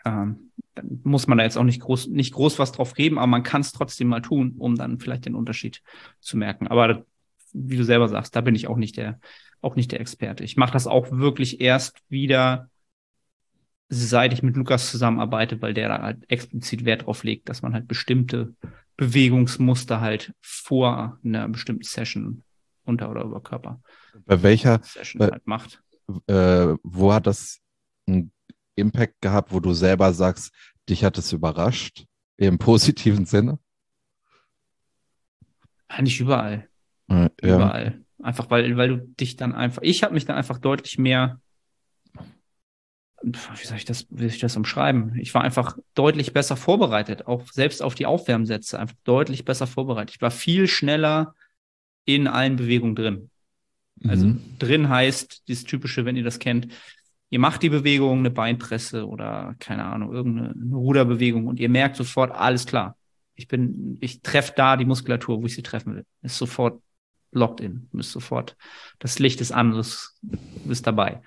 ähm, 0.06 0.52
dann 0.76 1.02
muss 1.04 1.28
man 1.28 1.38
da 1.38 1.44
jetzt 1.44 1.58
auch 1.58 1.64
nicht 1.64 1.82
groß, 1.82 2.08
nicht 2.08 2.34
groß 2.34 2.60
was 2.60 2.72
drauf 2.72 2.94
geben, 2.94 3.18
aber 3.18 3.28
man 3.28 3.44
kann 3.44 3.62
es 3.62 3.72
trotzdem 3.72 4.08
mal 4.08 4.22
tun, 4.22 4.56
um 4.58 4.76
dann 4.76 5.00
vielleicht 5.00 5.26
den 5.26 5.36
Unterschied 5.36 5.82
zu 6.20 6.38
merken. 6.38 6.68
Aber 6.68 7.06
wie 7.54 7.78
du 7.78 7.84
selber 7.84 8.08
sagst, 8.08 8.36
da 8.36 8.42
bin 8.42 8.56
ich 8.56 8.68
auch 8.68 8.78
nicht 8.78 8.98
der, 8.98 9.20
auch 9.62 9.76
nicht 9.76 9.92
der 9.92 10.02
Experte. 10.02 10.44
Ich 10.44 10.58
mache 10.58 10.74
das 10.74 10.88
auch 10.88 11.12
wirklich 11.12 11.62
erst 11.62 12.02
wieder, 12.10 12.70
seit 13.90 14.34
ich 14.34 14.42
mit 14.42 14.56
Lukas 14.56 14.90
zusammenarbeite, 14.90 15.62
weil 15.62 15.74
der 15.74 15.90
da 15.90 16.02
halt 16.02 16.30
explizit 16.30 16.86
Wert 16.86 17.06
drauf 17.06 17.24
legt, 17.24 17.50
dass 17.50 17.62
man 17.62 17.74
halt 17.74 17.88
bestimmte 17.88 18.56
Bewegungsmuster 18.98 20.02
halt 20.02 20.34
vor 20.42 21.20
einer 21.24 21.48
bestimmten 21.50 21.84
Session 21.84 22.44
unter 22.86 23.10
oder 23.10 23.24
über 23.24 23.42
Körper 23.42 23.82
bei 24.26 24.42
welcher 24.44 24.80
Session 24.84 25.20
bei, 25.20 25.30
halt 25.30 25.48
macht. 25.48 25.82
Äh, 26.28 26.76
wo 26.84 27.14
hat 27.14 27.28
das 27.28 27.60
einen 28.08 28.32
Impact 28.76 29.22
gehabt, 29.22 29.52
wo 29.52 29.60
du 29.60 29.74
selber 29.74 30.14
sagst, 30.14 30.54
dich 30.90 31.04
hat 31.04 31.18
es 31.18 31.32
überrascht, 31.32 32.06
im 32.38 32.58
positiven 32.58 33.26
Sinne? 33.26 33.60
Eigentlich 35.88 36.20
überall. 36.20 36.68
Ja. 37.08 37.30
Überall. 37.42 38.04
Einfach 38.22 38.50
weil, 38.50 38.78
weil 38.78 38.90
du 38.90 38.98
dich 38.98 39.36
dann 39.36 39.54
einfach, 39.54 39.82
ich 39.84 40.04
habe 40.04 40.14
mich 40.14 40.26
dann 40.26 40.38
einfach 40.38 40.58
deutlich 40.58 40.98
mehr, 40.98 41.40
wie 43.22 43.66
soll 43.66 43.78
ich 43.78 43.86
das, 43.86 44.08
wie 44.10 44.24
soll 44.24 44.36
ich 44.36 44.40
das 44.40 44.58
umschreiben? 44.58 45.18
Ich 45.18 45.34
war 45.34 45.44
einfach 45.44 45.78
deutlich 45.94 46.34
besser 46.34 46.58
vorbereitet, 46.58 47.28
auch 47.28 47.48
selbst 47.52 47.82
auf 47.82 47.96
die 47.96 48.06
Aufwärmsätze, 48.06 48.80
einfach 48.80 48.96
deutlich 49.04 49.46
besser 49.46 49.68
vorbereitet. 49.68 50.16
Ich 50.16 50.22
war 50.22 50.32
viel 50.32 50.68
schneller 50.68 51.34
in 52.06 52.28
allen 52.28 52.56
Bewegungen 52.56 52.96
drin. 52.96 53.30
Also 54.08 54.28
mhm. 54.28 54.42
drin 54.60 54.90
heißt, 54.90 55.48
dieses 55.48 55.64
typische, 55.64 56.06
wenn 56.06 56.18
ihr 56.18 56.24
das 56.24 56.40
kennt, 56.40 56.68
ihr 57.30 57.40
macht 57.40 57.64
die 57.64 57.70
Bewegung, 57.70 58.20
eine 58.20 58.32
Beinpresse 58.32 59.08
oder 59.08 59.56
keine 59.60 59.86
Ahnung, 59.86 60.14
irgendeine 60.14 60.76
Ruderbewegung 60.76 61.48
und 61.48 61.60
ihr 61.60 61.70
merkt 61.70 61.96
sofort, 61.96 62.32
alles 62.32 62.66
klar. 62.66 62.98
Ich 63.36 63.48
bin, 63.48 63.98
ich 64.02 64.22
treffe 64.22 64.54
da 64.56 64.78
die 64.78 64.86
Muskulatur, 64.86 65.42
wo 65.42 65.46
ich 65.46 65.56
sie 65.56 65.64
treffen 65.64 65.96
will. 65.96 66.06
Ist 66.22 66.38
sofort 66.38 66.82
locked 67.32 67.62
in, 67.62 67.90
ist 67.94 68.12
sofort, 68.12 68.56
das 69.00 69.18
Licht 69.18 69.42
ist 69.42 69.52
an, 69.52 69.72
du 69.72 69.84
bist 70.66 70.86
dabei. 70.86 71.22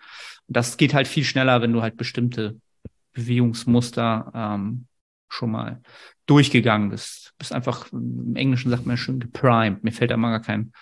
Und 0.47 0.57
das 0.57 0.77
geht 0.77 0.95
halt 0.95 1.09
viel 1.09 1.25
schneller, 1.25 1.61
wenn 1.63 1.73
du 1.73 1.83
halt 1.83 1.97
bestimmte 1.97 2.61
Bewegungsmuster 3.13 4.31
ähm, 4.35 4.87
schon 5.29 5.51
mal 5.51 5.83
durchgegangen 6.27 6.91
bist. 6.91 7.35
Bist 7.39 7.53
einfach, 7.53 7.91
im 7.93 8.37
Englischen 8.37 8.71
sagt 8.71 8.87
man 8.87 8.97
schön 8.97 9.21
geprimed. 9.21 9.85
Mir 9.85 9.93
fällt 9.93 10.11
da 10.11 10.17
mal 10.17 10.31
gar 10.31 10.43
kein 10.43 10.73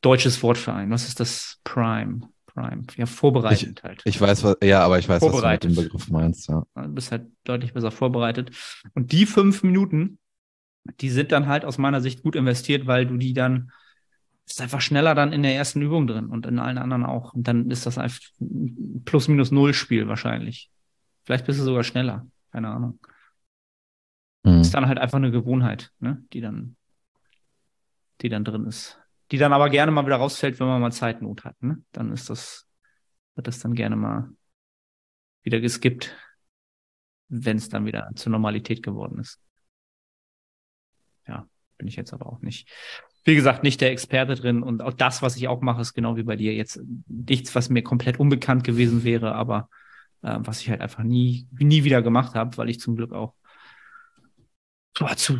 deutsches 0.00 0.42
Wort 0.42 0.58
für 0.58 0.72
ein. 0.72 0.90
Was 0.90 1.08
ist 1.08 1.20
das 1.20 1.58
Prime? 1.64 2.28
Prime. 2.46 2.84
Ja, 2.96 3.06
vorbereitet 3.06 3.78
ich, 3.78 3.84
halt. 3.84 4.02
Ich 4.04 4.20
weiß, 4.20 4.42
was, 4.44 4.56
ja, 4.62 4.82
aber 4.82 4.98
ich 4.98 5.08
weiß, 5.08 5.22
was 5.22 5.40
du 5.40 5.46
mit 5.46 5.64
dem 5.64 5.74
Begriff 5.74 6.08
meinst, 6.08 6.48
ja. 6.48 6.64
Du 6.74 6.88
bist 6.88 7.12
halt 7.12 7.26
deutlich 7.44 7.74
besser 7.74 7.90
vorbereitet. 7.90 8.50
Und 8.94 9.12
die 9.12 9.26
fünf 9.26 9.62
Minuten, 9.62 10.18
die 11.00 11.10
sind 11.10 11.32
dann 11.32 11.46
halt 11.48 11.64
aus 11.64 11.76
meiner 11.76 12.00
Sicht 12.00 12.22
gut 12.22 12.34
investiert, 12.36 12.86
weil 12.86 13.06
du 13.06 13.16
die 13.16 13.34
dann 13.34 13.70
ist 14.48 14.60
einfach 14.60 14.80
schneller 14.80 15.14
dann 15.14 15.32
in 15.32 15.42
der 15.42 15.56
ersten 15.56 15.82
Übung 15.82 16.06
drin 16.06 16.26
und 16.26 16.46
in 16.46 16.60
allen 16.60 16.78
anderen 16.78 17.04
auch. 17.04 17.34
Und 17.34 17.48
dann 17.48 17.70
ist 17.70 17.84
das 17.84 17.98
einfach 17.98 18.20
ein 18.40 19.02
Plus-Minus-Null-Spiel 19.04 20.06
wahrscheinlich. 20.06 20.70
Vielleicht 21.24 21.46
bist 21.46 21.58
du 21.58 21.64
sogar 21.64 21.82
schneller. 21.82 22.26
Keine 22.52 22.68
Ahnung. 22.68 23.00
Mhm. 24.46 24.60
Ist 24.60 24.74
dann 24.74 24.86
halt 24.86 24.98
einfach 24.98 25.18
eine 25.18 25.30
Gewohnheit, 25.30 25.92
ne? 25.98 26.22
die 26.32 26.40
dann, 26.40 26.76
die 28.20 28.28
dann 28.28 28.44
drin 28.44 28.66
ist 28.66 28.98
die 29.30 29.38
dann 29.38 29.52
aber 29.52 29.70
gerne 29.70 29.92
mal 29.92 30.06
wieder 30.06 30.16
rausfällt, 30.16 30.60
wenn 30.60 30.66
man 30.66 30.80
mal 30.80 30.92
Zeitnot 30.92 31.44
hat. 31.44 31.60
Ne? 31.62 31.82
Dann 31.92 32.12
ist 32.12 32.30
das, 32.30 32.66
wird 33.34 33.46
das 33.46 33.58
dann 33.58 33.74
gerne 33.74 33.96
mal 33.96 34.30
wieder 35.42 35.60
geskippt, 35.60 36.16
wenn 37.28 37.56
es 37.56 37.68
dann 37.68 37.86
wieder 37.86 38.10
zur 38.14 38.32
Normalität 38.32 38.82
geworden 38.82 39.18
ist. 39.18 39.40
Ja, 41.26 41.48
bin 41.76 41.88
ich 41.88 41.96
jetzt 41.96 42.12
aber 42.12 42.26
auch 42.26 42.40
nicht. 42.40 42.68
wie 43.24 43.34
gesagt, 43.34 43.64
nicht 43.64 43.80
der 43.80 43.90
Experte 43.90 44.36
drin 44.36 44.62
und 44.62 44.82
auch 44.82 44.92
das, 44.92 45.22
was 45.22 45.36
ich 45.36 45.48
auch 45.48 45.60
mache, 45.60 45.80
ist 45.80 45.94
genau 45.94 46.16
wie 46.16 46.22
bei 46.22 46.36
dir 46.36 46.54
jetzt 46.54 46.80
nichts, 47.08 47.54
was 47.56 47.68
mir 47.68 47.82
komplett 47.82 48.20
unbekannt 48.20 48.62
gewesen 48.62 49.02
wäre, 49.02 49.34
aber 49.34 49.68
äh, 50.22 50.38
was 50.38 50.60
ich 50.60 50.70
halt 50.70 50.80
einfach 50.80 51.02
nie, 51.02 51.48
nie 51.50 51.82
wieder 51.82 52.02
gemacht 52.02 52.36
habe, 52.36 52.56
weil 52.56 52.70
ich 52.70 52.78
zum 52.78 52.94
Glück 52.94 53.12
auch 53.12 53.34
zu 55.16 55.38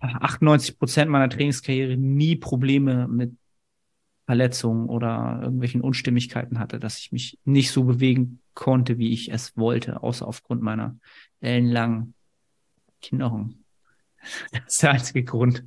98 0.00 0.78
Prozent 0.78 1.10
meiner 1.10 1.28
Trainingskarriere 1.28 1.96
nie 1.96 2.36
Probleme 2.36 3.06
mit 3.06 3.36
Verletzungen 4.26 4.88
oder 4.88 5.38
irgendwelchen 5.42 5.80
Unstimmigkeiten 5.80 6.58
hatte, 6.58 6.80
dass 6.80 6.98
ich 6.98 7.12
mich 7.12 7.38
nicht 7.44 7.70
so 7.70 7.84
bewegen 7.84 8.40
konnte, 8.54 8.98
wie 8.98 9.12
ich 9.12 9.30
es 9.30 9.56
wollte, 9.56 10.02
außer 10.02 10.26
aufgrund 10.26 10.62
meiner 10.62 10.96
ellenlangen 11.40 12.14
Knochen. 13.02 13.62
Das 14.50 14.62
ist 14.66 14.82
der 14.82 14.90
einzige 14.90 15.22
Grund, 15.22 15.64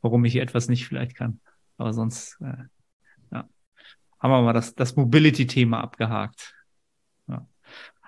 warum 0.00 0.24
ich 0.24 0.34
etwas 0.34 0.68
nicht 0.68 0.88
vielleicht 0.88 1.14
kann. 1.14 1.38
Aber 1.76 1.92
sonst, 1.92 2.36
äh, 2.40 2.64
ja, 3.30 3.48
haben 4.18 4.30
wir 4.30 4.42
mal 4.42 4.52
das, 4.52 4.74
das 4.74 4.96
Mobility-Thema 4.96 5.80
abgehakt. 5.80 6.52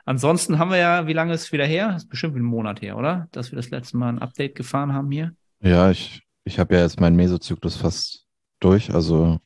Ansonsten 0.05 0.59
haben 0.59 0.71
wir 0.71 0.79
ja, 0.79 1.07
wie 1.07 1.13
lange 1.13 1.33
ist 1.33 1.43
es 1.43 1.53
wieder 1.53 1.67
her? 1.67 1.93
Das 1.93 2.05
ist 2.05 2.09
bestimmt 2.09 2.37
ein 2.37 2.43
Monat 2.43 2.83
her, 2.83 2.97
oder? 2.97 3.29
Dass 3.33 3.53
wir 3.53 3.57
das 3.57 3.71
letzte 3.71 3.97
Mal 3.97 4.09
ein 4.09 4.19
Update 4.19 4.55
gefahren 4.55 4.93
haben 4.93 5.11
hier. 5.11 5.35
Ja, 5.61 5.91
ich, 5.91 6.23
ich 6.45 6.59
habe 6.59 6.75
ja 6.75 6.81
jetzt 6.81 7.01
meinen 7.01 7.17
Mesozyklus 7.17 7.77
fast 7.77 8.27
durch. 8.59 8.93
Also 8.93 9.39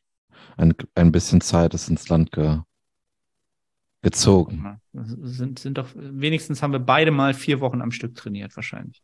ein, 0.56 0.74
ein 0.94 1.12
bisschen 1.12 1.40
Zeit 1.40 1.74
ist 1.74 1.88
ins 1.88 2.08
Land 2.08 2.32
ge, 2.32 2.60
gezogen. 4.00 4.80
Sind, 4.92 5.58
sind 5.58 5.76
doch, 5.76 5.88
wenigstens 5.94 6.62
haben 6.62 6.72
wir 6.72 6.78
beide 6.78 7.10
mal 7.10 7.34
vier 7.34 7.60
Wochen 7.60 7.82
am 7.82 7.90
Stück 7.90 8.14
trainiert, 8.14 8.56
wahrscheinlich. 8.56 9.02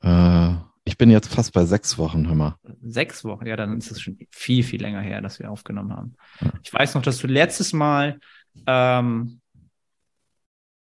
Äh, 0.00 0.54
ich 0.84 0.96
bin 0.96 1.10
jetzt 1.10 1.34
fast 1.34 1.52
bei 1.52 1.66
sechs 1.66 1.98
Wochen, 1.98 2.26
hör 2.28 2.34
mal. 2.34 2.56
Sechs 2.80 3.24
Wochen, 3.24 3.46
ja, 3.46 3.56
dann 3.56 3.76
ist 3.76 3.90
es 3.90 4.00
schon 4.00 4.16
viel, 4.30 4.62
viel 4.62 4.80
länger 4.80 5.00
her, 5.00 5.20
dass 5.20 5.38
wir 5.38 5.50
aufgenommen 5.50 5.92
haben. 5.92 6.14
Ja. 6.40 6.52
Ich 6.62 6.72
weiß 6.72 6.94
noch, 6.94 7.02
dass 7.02 7.18
du 7.18 7.26
letztes 7.26 7.72
Mal 7.72 8.20
ähm, 8.66 9.40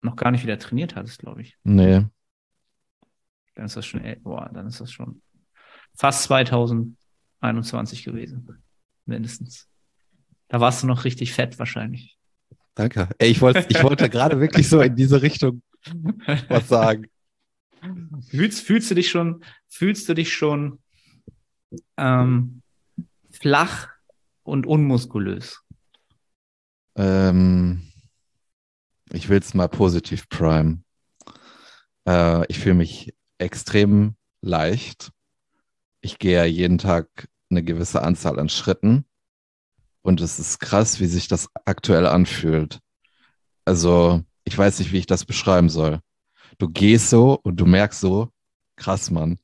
noch 0.03 0.15
gar 0.15 0.31
nicht 0.31 0.43
wieder 0.43 0.59
trainiert 0.59 0.95
hattest, 0.95 1.19
glaube 1.19 1.41
ich. 1.41 1.57
Nee. 1.63 2.05
Dann 3.55 3.65
ist 3.65 3.75
das 3.75 3.85
schon, 3.85 4.01
boah, 4.21 4.49
dann 4.53 4.67
ist 4.67 4.81
das 4.81 4.91
schon 4.91 5.21
fast 5.95 6.23
2021 6.23 8.03
gewesen 8.03 8.63
mindestens. 9.05 9.67
Da 10.47 10.59
warst 10.59 10.83
du 10.83 10.87
noch 10.87 11.05
richtig 11.05 11.33
fett 11.33 11.59
wahrscheinlich. 11.59 12.17
Danke. 12.75 13.09
Ey, 13.17 13.29
ich 13.29 13.41
wollte, 13.41 13.65
ich 13.69 13.83
wollte 13.83 14.09
gerade 14.09 14.39
wirklich 14.39 14.67
so 14.67 14.81
in 14.81 14.95
diese 14.95 15.21
Richtung 15.21 15.61
was 16.47 16.67
sagen. 16.67 17.07
Fühlst, 18.29 18.61
fühlst 18.61 18.89
du 18.89 18.95
dich 18.95 19.09
schon, 19.09 19.43
fühlst 19.67 20.07
du 20.07 20.13
dich 20.13 20.33
schon 20.33 20.79
ähm, 21.97 22.61
flach 23.31 23.89
und 24.43 24.65
unmuskulös? 24.65 25.61
Ähm, 26.95 27.92
ich 29.13 29.29
will 29.29 29.39
es 29.39 29.53
mal 29.53 29.69
positiv 29.69 30.27
prime. 30.27 30.83
Äh, 32.07 32.45
ich 32.47 32.59
fühle 32.59 32.75
mich 32.75 33.13
extrem 33.37 34.15
leicht. 34.41 35.11
Ich 36.01 36.19
gehe 36.19 36.45
jeden 36.45 36.77
Tag 36.79 37.29
eine 37.49 37.63
gewisse 37.63 38.01
Anzahl 38.01 38.39
an 38.39 38.49
Schritten. 38.49 39.05
Und 40.01 40.19
es 40.19 40.39
ist 40.39 40.59
krass, 40.59 40.99
wie 40.99 41.05
sich 41.05 41.27
das 41.27 41.47
aktuell 41.63 42.07
anfühlt. 42.07 42.79
Also, 43.65 44.21
ich 44.43 44.57
weiß 44.57 44.79
nicht, 44.79 44.91
wie 44.91 44.97
ich 44.97 45.05
das 45.05 45.23
beschreiben 45.23 45.69
soll. 45.69 45.99
Du 46.57 46.67
gehst 46.67 47.09
so 47.09 47.39
und 47.41 47.57
du 47.57 47.65
merkst 47.65 48.01
so, 48.01 48.29
krass, 48.75 49.11
Mann. 49.11 49.39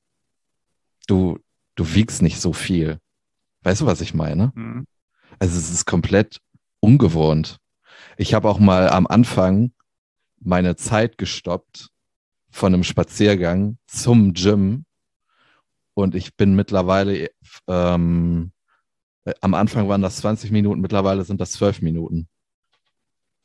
Du, 1.08 1.40
du 1.76 1.94
wiegst 1.94 2.22
nicht 2.22 2.42
so 2.42 2.52
viel. 2.52 3.00
Weißt 3.62 3.82
du, 3.82 3.86
was 3.86 4.02
ich 4.02 4.14
meine? 4.14 4.52
Mhm. 4.56 4.86
Also, 5.38 5.58
es 5.58 5.72
ist 5.72 5.86
komplett 5.86 6.42
ungewohnt. 6.82 7.60
Ich 8.20 8.34
habe 8.34 8.50
auch 8.50 8.60
mal 8.60 8.90
am 8.90 9.08
Anfang 9.08 9.72
meine 10.42 10.76
Zeit 10.76 11.18
gestoppt 11.18 11.88
von 12.50 12.74
einem 12.74 12.84
Spaziergang 12.84 13.78
zum 13.88 14.34
Gym 14.34 14.84
und 15.94 16.16
ich 16.16 16.36
bin 16.36 16.54
mittlerweile, 16.54 17.30
ähm, 17.68 18.52
am 19.40 19.54
Anfang 19.54 19.88
waren 19.88 20.02
das 20.02 20.18
20 20.18 20.52
Minuten, 20.52 20.82
mittlerweile 20.82 21.24
sind 21.24 21.40
das 21.40 21.54
12 21.54 21.82
Minuten. 21.82 22.28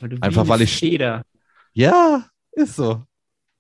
Weil 0.00 0.18
Einfach 0.20 0.48
weil 0.48 0.62
ich. 0.62 0.76
Feder. 0.76 1.22
Ja, 1.72 2.28
ist 2.50 2.74
so. 2.74 3.06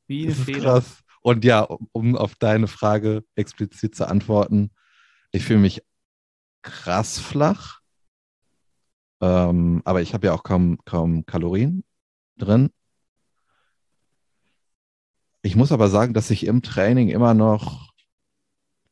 Wie 0.08 0.24
eine 0.24 0.34
Feder. 0.34 0.60
Krass. 0.62 1.04
Und 1.22 1.44
ja, 1.44 1.60
um, 1.60 1.88
um 1.92 2.16
auf 2.16 2.34
deine 2.34 2.66
Frage 2.66 3.22
explizit 3.36 3.94
zu 3.94 4.08
antworten, 4.08 4.72
ich 5.30 5.44
fühle 5.44 5.60
mich 5.60 5.80
krass 6.62 7.20
flach. 7.20 7.83
Ähm, 9.24 9.80
aber 9.86 10.02
ich 10.02 10.12
habe 10.12 10.26
ja 10.26 10.34
auch 10.34 10.42
kaum, 10.42 10.78
kaum 10.84 11.24
Kalorien 11.24 11.82
drin. 12.36 12.70
Ich 15.40 15.56
muss 15.56 15.72
aber 15.72 15.88
sagen, 15.88 16.12
dass 16.12 16.30
ich 16.30 16.46
im 16.46 16.60
Training 16.60 17.08
immer 17.08 17.32
noch 17.32 17.90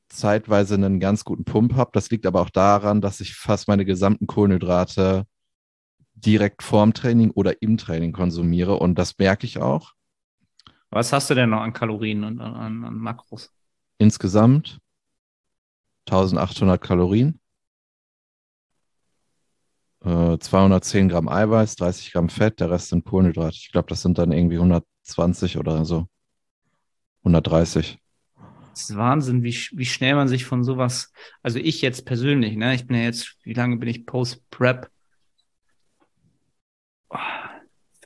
zeitweise 0.08 0.74
einen 0.74 1.00
ganz 1.00 1.24
guten 1.24 1.44
Pump 1.44 1.74
habe. 1.74 1.90
Das 1.92 2.10
liegt 2.10 2.24
aber 2.24 2.40
auch 2.40 2.50
daran, 2.50 3.02
dass 3.02 3.20
ich 3.20 3.34
fast 3.34 3.68
meine 3.68 3.84
gesamten 3.84 4.26
Kohlenhydrate 4.26 5.26
direkt 6.14 6.62
vorm 6.62 6.94
Training 6.94 7.30
oder 7.30 7.60
im 7.60 7.76
Training 7.76 8.12
konsumiere 8.12 8.78
und 8.78 8.98
das 8.98 9.18
merke 9.18 9.44
ich 9.44 9.58
auch. 9.58 9.92
Was 10.88 11.12
hast 11.12 11.28
du 11.28 11.34
denn 11.34 11.50
noch 11.50 11.60
an 11.60 11.74
Kalorien 11.74 12.24
und 12.24 12.40
an, 12.40 12.84
an 12.84 12.94
Makros? 12.94 13.50
Insgesamt 13.98 14.78
1800 16.06 16.80
Kalorien, 16.80 17.38
äh, 20.04 20.38
210 20.38 21.08
Gramm 21.08 21.28
Eiweiß, 21.28 21.76
30 21.76 22.12
Gramm 22.12 22.28
Fett, 22.28 22.60
der 22.60 22.70
Rest 22.70 22.88
sind 22.88 23.04
Kohlenhydrate. 23.04 23.56
Ich 23.56 23.72
glaube, 23.72 23.88
das 23.88 24.02
sind 24.02 24.18
dann 24.18 24.32
irgendwie 24.32 24.56
120 24.56 25.58
oder 25.58 25.84
so. 25.84 26.06
130. 27.20 27.98
Das 28.72 28.88
ist 28.88 28.96
Wahnsinn, 28.96 29.42
wie, 29.42 29.54
wie 29.72 29.84
schnell 29.84 30.14
man 30.14 30.28
sich 30.28 30.44
von 30.44 30.64
sowas, 30.64 31.12
also 31.42 31.58
ich 31.58 31.82
jetzt 31.82 32.06
persönlich, 32.06 32.56
ne, 32.56 32.74
ich 32.74 32.86
bin 32.86 32.96
ja 32.96 33.02
jetzt, 33.02 33.36
wie 33.44 33.52
lange 33.52 33.76
bin 33.76 33.88
ich 33.88 34.06
Post-Prep? 34.06 34.88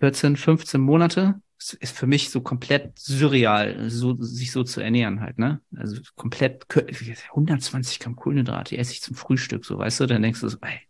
14, 0.00 0.36
15 0.36 0.80
Monate. 0.80 1.40
Das 1.58 1.72
ist 1.72 1.96
für 1.96 2.06
mich 2.06 2.30
so 2.30 2.42
komplett 2.42 2.98
surreal, 2.98 3.88
so, 3.88 4.16
sich 4.20 4.52
so 4.52 4.62
zu 4.62 4.82
ernähren 4.82 5.20
halt, 5.20 5.38
ne? 5.38 5.62
Also 5.74 6.02
komplett 6.14 6.66
120 7.30 8.00
Gramm 8.00 8.16
Kohlenhydrate, 8.16 8.74
die 8.74 8.78
esse 8.78 8.92
ich 8.92 9.00
zum 9.00 9.16
Frühstück, 9.16 9.64
so, 9.64 9.78
weißt 9.78 10.00
du? 10.00 10.06
Dann 10.06 10.20
denkst 10.20 10.40
du 10.40 10.48
so, 10.48 10.58
ey, 10.60 10.80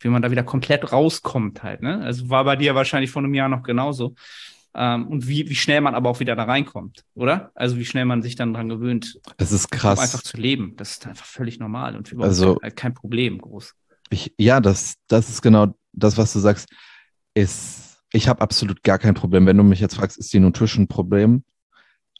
wie 0.00 0.08
man 0.08 0.22
da 0.22 0.30
wieder 0.30 0.42
komplett 0.42 0.92
rauskommt 0.92 1.62
halt, 1.62 1.82
ne? 1.82 2.00
Also 2.02 2.28
war 2.30 2.44
bei 2.44 2.56
dir 2.56 2.74
wahrscheinlich 2.74 3.10
vor 3.10 3.22
einem 3.22 3.34
Jahr 3.34 3.48
noch 3.48 3.62
genauso 3.62 4.14
ähm, 4.74 5.08
und 5.08 5.26
wie, 5.26 5.48
wie 5.48 5.54
schnell 5.54 5.80
man 5.80 5.94
aber 5.94 6.08
auch 6.08 6.20
wieder 6.20 6.36
da 6.36 6.44
reinkommt, 6.44 7.04
oder? 7.14 7.50
Also 7.54 7.78
wie 7.78 7.84
schnell 7.84 8.04
man 8.04 8.22
sich 8.22 8.36
dann 8.36 8.54
dran 8.54 8.68
gewöhnt. 8.68 9.18
Es 9.36 9.50
ist 9.50 9.70
krass. 9.70 9.98
Um 9.98 10.04
einfach 10.04 10.22
zu 10.22 10.36
leben. 10.36 10.74
Das 10.76 10.92
ist 10.92 11.06
einfach 11.06 11.26
völlig 11.26 11.58
normal 11.58 11.96
und 11.96 12.10
überhaupt 12.12 12.28
also, 12.28 12.56
kein, 12.56 12.74
kein 12.74 12.94
Problem 12.94 13.40
groß. 13.40 13.74
Ich, 14.10 14.34
ja, 14.38 14.60
das, 14.60 14.94
das 15.08 15.28
ist 15.28 15.42
genau 15.42 15.74
das, 15.92 16.16
was 16.16 16.32
du 16.32 16.38
sagst. 16.38 16.68
Ist, 17.34 17.98
ich 18.12 18.28
habe 18.28 18.40
absolut 18.40 18.82
gar 18.82 18.98
kein 18.98 19.14
Problem. 19.14 19.46
Wenn 19.46 19.56
du 19.56 19.64
mich 19.64 19.80
jetzt 19.80 19.96
fragst, 19.96 20.16
ist 20.16 20.32
die 20.32 20.40
Nutrition 20.40 20.84
ein 20.84 20.88
Problem? 20.88 21.44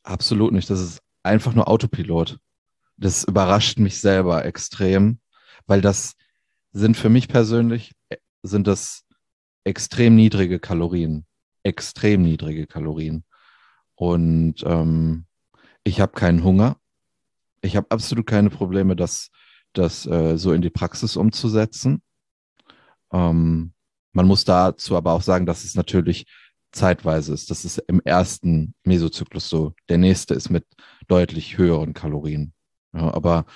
Absolut 0.03 0.53
nicht. 0.53 0.69
Das 0.69 0.81
ist 0.81 1.01
einfach 1.23 1.55
nur 1.55 1.69
Autopilot. 1.69 2.39
Das 2.97 3.25
überrascht 3.25 3.79
mich 3.79 4.01
selber 4.01 4.45
extrem, 4.45 5.21
weil 5.67 5.81
das 5.81 6.15
sind 6.73 6.97
für 6.97 7.09
mich 7.09 7.29
persönlich, 7.29 7.93
äh, 8.09 8.17
sind 8.43 8.67
das 8.67 9.05
extrem 9.65 10.15
niedrige 10.15 10.59
Kalorien 10.59 11.27
extrem 11.69 12.23
niedrige 12.23 12.67
Kalorien. 12.67 13.25
Und 13.95 14.57
ähm, 14.65 15.27
ich 15.85 16.01
habe 16.01 16.13
keinen 16.13 16.43
Hunger. 16.43 16.77
Ich 17.61 17.77
habe 17.77 17.91
absolut 17.91 18.27
keine 18.27 18.51
Probleme, 18.51 18.97
das, 18.97 19.31
das 19.73 20.07
äh, 20.07 20.37
so 20.39 20.53
in 20.53 20.63
die 20.63 20.71
Praxis 20.71 21.17
umzusetzen. 21.17 22.03
Ähm, 23.13 23.73
man 24.13 24.27
muss 24.27 24.45
dazu 24.45 24.97
aber 24.97 25.13
auch 25.13 25.23
sagen, 25.23 25.47
dass 25.47 25.65
es 25.65 25.75
natürlich 25.75 26.27
zeitweise 26.73 27.33
ist. 27.33 27.51
Das 27.51 27.65
ist 27.65 27.79
im 27.87 28.01
ersten 28.05 28.75
Mesozyklus 28.85 29.49
so. 29.49 29.75
Der 29.89 29.99
nächste 29.99 30.35
ist 30.35 30.51
mit 30.51 30.67
deutlich 31.09 31.59
höheren 31.59 31.95
Kalorien. 31.95 32.53
Ja, 32.93 33.13
aber 33.13 33.47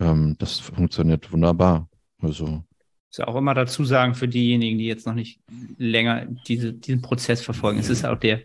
ähm, 0.00 0.36
das 0.38 0.58
funktioniert 0.58 1.32
wunderbar. 1.32 1.88
Also 2.20 2.64
muss 3.08 3.18
ja 3.18 3.28
auch 3.28 3.36
immer 3.36 3.54
dazu 3.54 3.84
sagen, 3.84 4.14
für 4.14 4.28
diejenigen, 4.28 4.78
die 4.78 4.86
jetzt 4.86 5.06
noch 5.06 5.14
nicht 5.14 5.40
länger 5.78 6.26
diese, 6.46 6.74
diesen 6.74 7.00
Prozess 7.00 7.42
verfolgen, 7.42 7.78
es 7.78 7.88
ist 7.88 8.04
auch 8.04 8.18
der, 8.18 8.40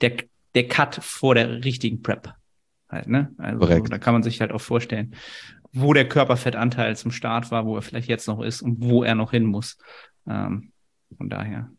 der, 0.00 0.16
der 0.54 0.68
Cut 0.68 0.96
vor 1.02 1.34
der 1.34 1.64
richtigen 1.64 2.02
Prep. 2.02 2.32
Halt, 2.88 3.08
ne? 3.08 3.34
Also 3.38 3.58
Korrekt. 3.58 3.92
da 3.92 3.98
kann 3.98 4.14
man 4.14 4.22
sich 4.22 4.40
halt 4.40 4.52
auch 4.52 4.60
vorstellen, 4.60 5.16
wo 5.72 5.92
der 5.92 6.08
Körperfettanteil 6.08 6.96
zum 6.96 7.10
Start 7.10 7.50
war, 7.50 7.66
wo 7.66 7.74
er 7.74 7.82
vielleicht 7.82 8.08
jetzt 8.08 8.28
noch 8.28 8.40
ist 8.40 8.62
und 8.62 8.80
wo 8.80 9.02
er 9.02 9.16
noch 9.16 9.32
hin 9.32 9.44
muss. 9.44 9.78
Ähm, 10.28 10.70
von 11.16 11.28
daher, 11.28 11.70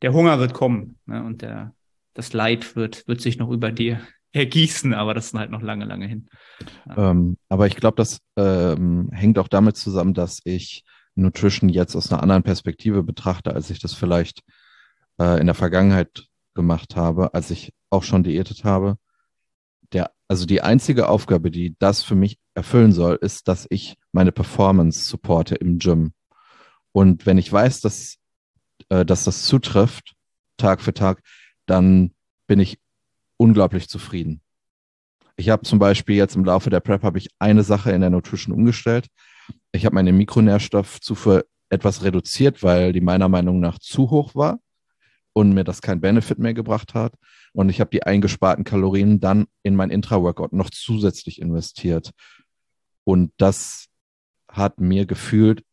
der 0.00 0.14
Hunger 0.14 0.38
wird 0.38 0.54
kommen 0.54 0.98
ne? 1.04 1.22
und 1.22 1.42
der, 1.42 1.74
das 2.14 2.32
Leid 2.32 2.76
wird, 2.76 3.06
wird 3.06 3.20
sich 3.20 3.38
noch 3.38 3.50
über 3.50 3.72
dir 3.72 4.00
ergießen, 4.32 4.94
aber 4.94 5.14
das 5.14 5.26
ist 5.26 5.34
halt 5.34 5.50
noch 5.50 5.62
lange, 5.62 5.84
lange 5.84 6.06
hin. 6.06 6.28
Ähm, 6.96 7.38
aber 7.48 7.66
ich 7.66 7.76
glaube, 7.76 7.96
das 7.96 8.18
ähm, 8.36 9.10
hängt 9.12 9.38
auch 9.38 9.48
damit 9.48 9.76
zusammen, 9.76 10.14
dass 10.14 10.40
ich 10.44 10.84
Nutrition 11.14 11.68
jetzt 11.68 11.96
aus 11.96 12.12
einer 12.12 12.22
anderen 12.22 12.42
Perspektive 12.42 13.02
betrachte, 13.02 13.54
als 13.54 13.70
ich 13.70 13.80
das 13.80 13.94
vielleicht 13.94 14.42
äh, 15.20 15.40
in 15.40 15.46
der 15.46 15.54
Vergangenheit 15.54 16.26
gemacht 16.54 16.96
habe, 16.96 17.34
als 17.34 17.50
ich 17.50 17.72
auch 17.90 18.02
schon 18.02 18.22
diätet 18.22 18.64
habe. 18.64 18.98
Der, 19.92 20.10
also 20.28 20.44
die 20.44 20.60
einzige 20.60 21.08
Aufgabe, 21.08 21.50
die 21.50 21.76
das 21.78 22.02
für 22.02 22.14
mich 22.14 22.38
erfüllen 22.54 22.92
soll, 22.92 23.18
ist, 23.20 23.48
dass 23.48 23.66
ich 23.70 23.96
meine 24.12 24.32
Performance 24.32 25.08
supporte 25.08 25.54
im 25.54 25.78
Gym. 25.78 26.12
Und 26.92 27.26
wenn 27.26 27.38
ich 27.38 27.52
weiß, 27.52 27.80
dass, 27.80 28.18
äh, 28.90 29.04
dass 29.04 29.24
das 29.24 29.44
zutrifft, 29.44 30.14
Tag 30.56 30.80
für 30.80 30.92
Tag, 30.92 31.22
dann 31.66 32.12
bin 32.46 32.60
ich 32.60 32.78
unglaublich 33.38 33.88
zufrieden. 33.88 34.42
Ich 35.36 35.48
habe 35.48 35.62
zum 35.62 35.78
Beispiel 35.78 36.16
jetzt 36.16 36.36
im 36.36 36.44
Laufe 36.44 36.68
der 36.68 36.80
Prep 36.80 37.02
habe 37.02 37.18
ich 37.18 37.30
eine 37.38 37.62
Sache 37.62 37.92
in 37.92 38.02
der 38.02 38.10
Nutrition 38.10 38.54
umgestellt. 38.54 39.06
Ich 39.72 39.86
habe 39.86 39.94
meine 39.94 40.12
Mikronährstoffzufuhr 40.12 41.46
etwas 41.70 42.02
reduziert, 42.02 42.62
weil 42.62 42.92
die 42.92 43.00
meiner 43.00 43.28
Meinung 43.28 43.60
nach 43.60 43.78
zu 43.78 44.10
hoch 44.10 44.34
war 44.34 44.58
und 45.32 45.52
mir 45.52 45.64
das 45.64 45.80
kein 45.80 46.00
Benefit 46.00 46.38
mehr 46.38 46.54
gebracht 46.54 46.94
hat. 46.94 47.14
Und 47.52 47.68
ich 47.68 47.80
habe 47.80 47.90
die 47.90 48.02
eingesparten 48.02 48.64
Kalorien 48.64 49.20
dann 49.20 49.46
in 49.62 49.76
mein 49.76 49.90
Intra-Workout 49.90 50.52
noch 50.52 50.70
zusätzlich 50.70 51.40
investiert. 51.40 52.10
Und 53.04 53.32
das 53.38 53.86
hat 54.50 54.80
mir 54.80 55.06
gefühlt 55.06 55.64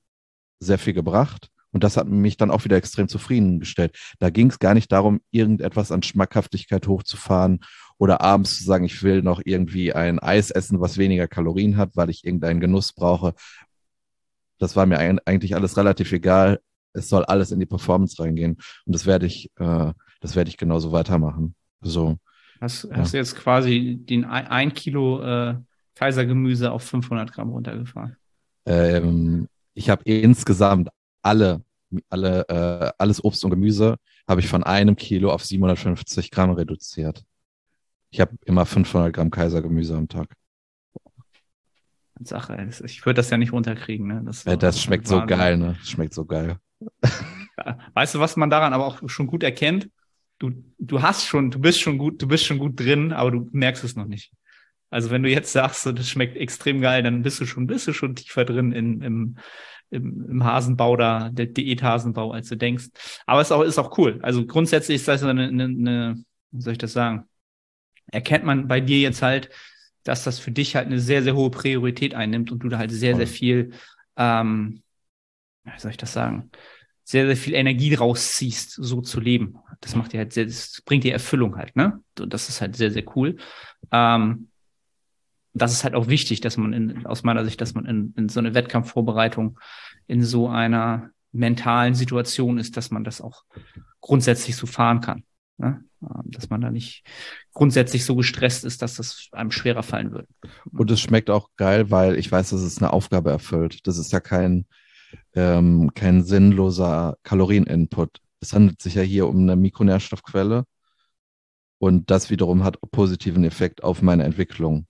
sehr 0.59 0.77
viel 0.77 0.93
gebracht. 0.93 1.49
Und 1.75 1.83
das 1.83 1.97
hat 1.97 2.07
mich 2.07 2.37
dann 2.37 2.51
auch 2.51 2.63
wieder 2.63 2.77
extrem 2.77 3.09
zufriedengestellt. 3.09 3.97
Da 4.19 4.29
ging 4.29 4.49
es 4.49 4.59
gar 4.59 4.73
nicht 4.73 4.93
darum, 4.93 5.19
irgendetwas 5.31 5.91
an 5.91 6.03
Schmackhaftigkeit 6.03 6.87
hochzufahren 6.87 7.59
oder 7.97 8.21
abends 8.21 8.57
zu 8.57 8.63
sagen, 8.63 8.85
ich 8.85 9.03
will 9.03 9.21
noch 9.21 9.41
irgendwie 9.43 9.91
ein 9.91 10.19
Eis 10.19 10.51
essen, 10.51 10.79
was 10.79 10.97
weniger 10.97 11.27
Kalorien 11.27 11.75
hat, 11.75 11.97
weil 11.97 12.09
ich 12.09 12.23
irgendeinen 12.23 12.61
Genuss 12.61 12.93
brauche. 12.93 13.33
Das 14.57 14.77
war 14.77 14.85
mir 14.85 14.99
eigentlich 15.25 15.53
alles 15.53 15.75
relativ 15.75 16.13
egal. 16.13 16.61
Es 16.93 17.09
soll 17.09 17.25
alles 17.25 17.51
in 17.51 17.59
die 17.59 17.65
Performance 17.65 18.23
reingehen. 18.23 18.53
Und 18.85 18.95
das 18.95 19.05
werde 19.05 19.25
ich, 19.25 19.51
äh, 19.57 19.91
das 20.21 20.37
werde 20.37 20.49
ich 20.49 20.55
genauso 20.55 20.93
weitermachen. 20.93 21.55
So. 21.81 22.15
Hast, 22.61 22.85
ja. 22.85 22.95
hast 22.95 23.13
du 23.13 23.17
jetzt 23.17 23.35
quasi 23.35 23.99
den 23.99 24.23
ein, 24.23 24.73
Kilo 24.73 25.21
äh, 25.21 25.55
Kaisergemüse 25.95 26.71
auf 26.71 26.83
500 26.83 27.33
Gramm 27.33 27.49
runtergefahren? 27.49 28.15
Ähm, 28.65 29.49
ich 29.73 29.89
habe 29.89 30.03
insgesamt 30.05 30.87
alle, 31.25 31.63
alle, 32.09 32.47
äh, 32.47 32.91
alles 32.97 33.23
Obst 33.23 33.43
und 33.43 33.51
Gemüse 33.51 33.97
habe 34.27 34.41
ich 34.41 34.47
von 34.47 34.63
einem 34.63 34.95
Kilo 34.95 35.31
auf 35.31 35.43
750 35.43 36.31
Gramm 36.31 36.51
reduziert. 36.51 37.23
Ich 38.11 38.21
habe 38.21 38.35
immer 38.45 38.65
500 38.65 39.13
Gramm 39.13 39.31
Kaisergemüse 39.31 39.95
am 39.95 40.07
Tag. 40.07 40.35
Sache, 42.21 42.69
ich 42.85 43.05
würde 43.05 43.17
das 43.17 43.29
ja 43.29 43.37
nicht 43.37 43.51
runterkriegen. 43.51 44.07
Ne? 44.07 44.21
Das, 44.23 44.45
ja, 44.45 44.55
das 44.55 44.81
schmeckt 44.81 45.07
so 45.07 45.25
geil, 45.25 45.57
ne? 45.57 45.75
Das 45.79 45.89
schmeckt 45.89 46.13
so 46.13 46.23
geil. 46.23 46.57
Weißt 47.93 48.15
du, 48.15 48.19
was 48.19 48.37
man 48.37 48.49
daran 48.49 48.73
aber 48.73 48.85
auch 48.85 49.01
schon 49.07 49.27
gut 49.27 49.43
erkennt? 49.43 49.89
Du, 50.39 50.51
du 50.77 51.01
hast 51.01 51.25
schon, 51.25 51.51
du 51.51 51.59
bist 51.59 51.81
schon 51.81 51.97
gut, 51.97 52.21
du 52.21 52.27
bist 52.27 52.45
schon 52.45 52.57
gut 52.57 52.79
drin, 52.79 53.11
aber 53.11 53.31
du 53.31 53.49
merkst 53.51 53.83
es 53.83 53.95
noch 53.95 54.05
nicht. 54.05 54.31
Also 54.89 55.09
wenn 55.09 55.23
du 55.23 55.29
jetzt 55.29 55.51
sagst, 55.51 55.85
das 55.85 56.09
schmeckt 56.09 56.37
extrem 56.37 56.79
geil, 56.79 57.03
dann 57.03 57.21
bist 57.21 57.41
du 57.41 57.45
schon, 57.45 57.67
bist 57.67 57.87
du 57.87 57.93
schon 57.93 58.15
tiefer 58.15 58.45
drin 58.45 58.71
in, 58.71 59.01
im, 59.01 59.37
im, 59.95 60.29
im 60.29 60.43
Hasenbau 60.43 60.95
da, 60.95 61.29
der 61.29 61.47
Diät-Hasenbau, 61.47 62.31
als 62.31 62.49
du 62.49 62.57
denkst. 62.57 62.89
Aber 63.25 63.41
es 63.41 63.47
ist 63.47 63.51
auch, 63.51 63.61
ist 63.61 63.79
auch 63.79 63.97
cool. 63.97 64.19
Also 64.21 64.45
grundsätzlich 64.45 64.97
ist 64.97 65.07
das 65.07 65.23
eine, 65.23 65.47
eine, 65.47 65.63
eine, 65.63 66.23
wie 66.51 66.61
soll 66.61 66.73
ich 66.73 66.79
das 66.79 66.93
sagen? 66.93 67.25
Erkennt 68.11 68.45
man 68.45 68.67
bei 68.67 68.79
dir 68.79 68.99
jetzt 68.99 69.21
halt, 69.21 69.49
dass 70.03 70.23
das 70.23 70.39
für 70.39 70.51
dich 70.51 70.75
halt 70.75 70.85
eine 70.85 70.99
sehr, 70.99 71.23
sehr 71.23 71.35
hohe 71.35 71.49
Priorität 71.49 72.13
einnimmt 72.13 72.51
und 72.51 72.59
du 72.59 72.69
da 72.69 72.77
halt 72.77 72.91
sehr, 72.91 73.15
sehr 73.15 73.27
viel, 73.27 73.71
ähm, 74.15 74.83
wie 75.63 75.79
soll 75.79 75.91
ich 75.91 75.97
das 75.97 76.13
sagen? 76.13 76.51
Sehr, 77.03 77.25
sehr 77.25 77.37
viel 77.37 77.55
Energie 77.55 77.93
rausziehst, 77.95 78.71
so 78.71 79.01
zu 79.01 79.19
leben. 79.19 79.57
Das 79.81 79.95
macht 79.95 80.13
dir 80.13 80.19
halt 80.19 80.33
sehr, 80.33 80.45
das 80.45 80.81
bringt 80.85 81.03
dir 81.03 81.13
Erfüllung 81.13 81.57
halt, 81.57 81.75
ne? 81.75 82.01
Das 82.13 82.49
ist 82.49 82.61
halt 82.61 82.75
sehr, 82.75 82.91
sehr 82.91 83.03
cool. 83.15 83.37
Ähm, 83.91 84.49
das 85.55 85.71
ist 85.71 85.83
halt 85.83 85.95
auch 85.95 86.07
wichtig, 86.07 86.41
dass 86.41 86.57
man 86.57 86.73
in, 86.73 87.05
aus 87.05 87.23
meiner 87.23 87.45
Sicht, 87.45 87.59
dass 87.61 87.73
man 87.73 87.85
in, 87.85 88.13
in 88.17 88.29
so 88.29 88.39
eine 88.39 88.53
Wettkampfvorbereitung 88.53 89.59
in 90.07 90.23
so 90.23 90.47
einer 90.47 91.09
mentalen 91.31 91.95
Situation 91.95 92.57
ist, 92.57 92.77
dass 92.77 92.91
man 92.91 93.03
das 93.03 93.21
auch 93.21 93.43
grundsätzlich 94.01 94.55
so 94.55 94.67
fahren 94.67 95.01
kann. 95.01 95.23
Ne? 95.57 95.83
Ähm, 96.01 96.31
dass 96.31 96.49
man 96.49 96.61
da 96.61 96.71
nicht 96.71 97.03
grundsätzlich 97.53 98.05
so 98.05 98.15
gestresst 98.15 98.65
ist, 98.65 98.81
dass 98.81 98.95
das 98.95 99.29
einem 99.31 99.51
schwerer 99.51 99.83
fallen 99.83 100.11
würde. 100.11 100.27
Und 100.71 100.91
es 100.91 101.01
schmeckt 101.01 101.29
auch 101.29 101.49
geil, 101.55 101.91
weil 101.91 102.17
ich 102.17 102.31
weiß, 102.31 102.51
dass 102.51 102.61
es 102.61 102.77
eine 102.77 102.91
Aufgabe 102.93 103.31
erfüllt. 103.31 103.87
Das 103.87 103.97
ist 103.97 104.11
ja 104.11 104.19
kein, 104.19 104.65
ähm, 105.33 105.91
kein 105.93 106.23
sinnloser 106.23 107.17
Kalorieninput. 107.23 108.19
Es 108.39 108.53
handelt 108.53 108.81
sich 108.81 108.95
ja 108.95 109.01
hier 109.01 109.27
um 109.27 109.39
eine 109.39 109.55
Mikronährstoffquelle 109.55 110.65
und 111.77 112.11
das 112.11 112.29
wiederum 112.29 112.63
hat 112.63 112.79
positiven 112.91 113.43
Effekt 113.43 113.83
auf 113.83 114.01
meine 114.01 114.23
Entwicklung. 114.23 114.87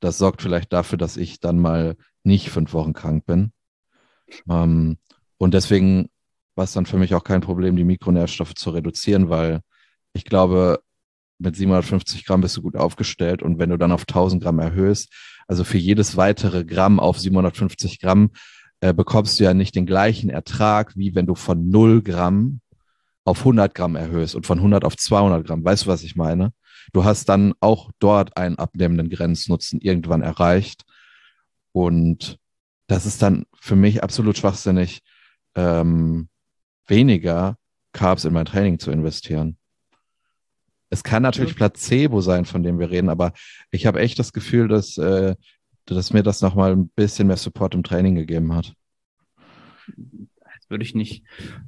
Das 0.00 0.18
sorgt 0.18 0.42
vielleicht 0.42 0.72
dafür, 0.72 0.98
dass 0.98 1.16
ich 1.16 1.40
dann 1.40 1.58
mal 1.58 1.96
nicht 2.24 2.50
fünf 2.50 2.72
Wochen 2.72 2.92
krank 2.92 3.26
bin. 3.26 3.52
Ähm, 4.48 4.98
und 5.38 5.54
deswegen 5.54 6.08
war 6.54 6.64
es 6.64 6.72
dann 6.72 6.86
für 6.86 6.98
mich 6.98 7.14
auch 7.14 7.24
kein 7.24 7.40
Problem, 7.40 7.76
die 7.76 7.84
Mikronährstoffe 7.84 8.54
zu 8.54 8.70
reduzieren, 8.70 9.28
weil 9.28 9.60
ich 10.12 10.24
glaube, 10.24 10.80
mit 11.38 11.56
750 11.56 12.26
Gramm 12.26 12.42
bist 12.42 12.56
du 12.56 12.62
gut 12.62 12.76
aufgestellt. 12.76 13.42
Und 13.42 13.58
wenn 13.58 13.70
du 13.70 13.78
dann 13.78 13.92
auf 13.92 14.02
1000 14.02 14.42
Gramm 14.42 14.58
erhöhst, 14.58 15.12
also 15.48 15.64
für 15.64 15.78
jedes 15.78 16.16
weitere 16.16 16.64
Gramm 16.64 17.00
auf 17.00 17.18
750 17.18 17.98
Gramm, 17.98 18.30
äh, 18.80 18.92
bekommst 18.92 19.40
du 19.40 19.44
ja 19.44 19.54
nicht 19.54 19.74
den 19.74 19.86
gleichen 19.86 20.30
Ertrag, 20.30 20.96
wie 20.96 21.14
wenn 21.14 21.26
du 21.26 21.34
von 21.34 21.68
0 21.68 22.02
Gramm 22.02 22.60
auf 23.24 23.40
100 23.40 23.74
Gramm 23.74 23.96
erhöhst 23.96 24.34
und 24.34 24.46
von 24.46 24.58
100 24.58 24.84
auf 24.84 24.96
200 24.96 25.46
Gramm. 25.46 25.64
Weißt 25.64 25.84
du, 25.84 25.88
was 25.88 26.02
ich 26.02 26.16
meine? 26.16 26.52
Du 26.92 27.04
hast 27.04 27.28
dann 27.28 27.54
auch 27.60 27.90
dort 27.98 28.36
einen 28.36 28.56
abnehmenden 28.56 29.10
Grenznutzen 29.10 29.80
irgendwann 29.80 30.22
erreicht. 30.22 30.84
Und 31.72 32.38
das 32.90 33.06
ist 33.06 33.22
dann 33.22 33.46
für 33.54 33.76
mich 33.76 34.02
absolut 34.02 34.36
schwachsinnig, 34.36 35.02
ähm, 35.54 36.28
weniger 36.88 37.56
Carbs 37.92 38.24
in 38.24 38.32
mein 38.32 38.46
Training 38.46 38.80
zu 38.80 38.90
investieren. 38.90 39.56
Es 40.88 41.04
kann 41.04 41.22
natürlich 41.22 41.54
Placebo 41.54 42.20
sein, 42.20 42.46
von 42.46 42.64
dem 42.64 42.80
wir 42.80 42.90
reden, 42.90 43.08
aber 43.08 43.32
ich 43.70 43.86
habe 43.86 44.00
echt 44.00 44.18
das 44.18 44.32
Gefühl, 44.32 44.66
dass, 44.66 44.98
äh, 44.98 45.36
dass 45.86 46.12
mir 46.12 46.24
das 46.24 46.40
nochmal 46.40 46.72
ein 46.72 46.88
bisschen 46.88 47.28
mehr 47.28 47.36
Support 47.36 47.76
im 47.76 47.84
Training 47.84 48.16
gegeben 48.16 48.52
hat. 48.52 48.74
Würde 50.68 50.82
ich 50.82 50.96
nicht, 50.96 51.22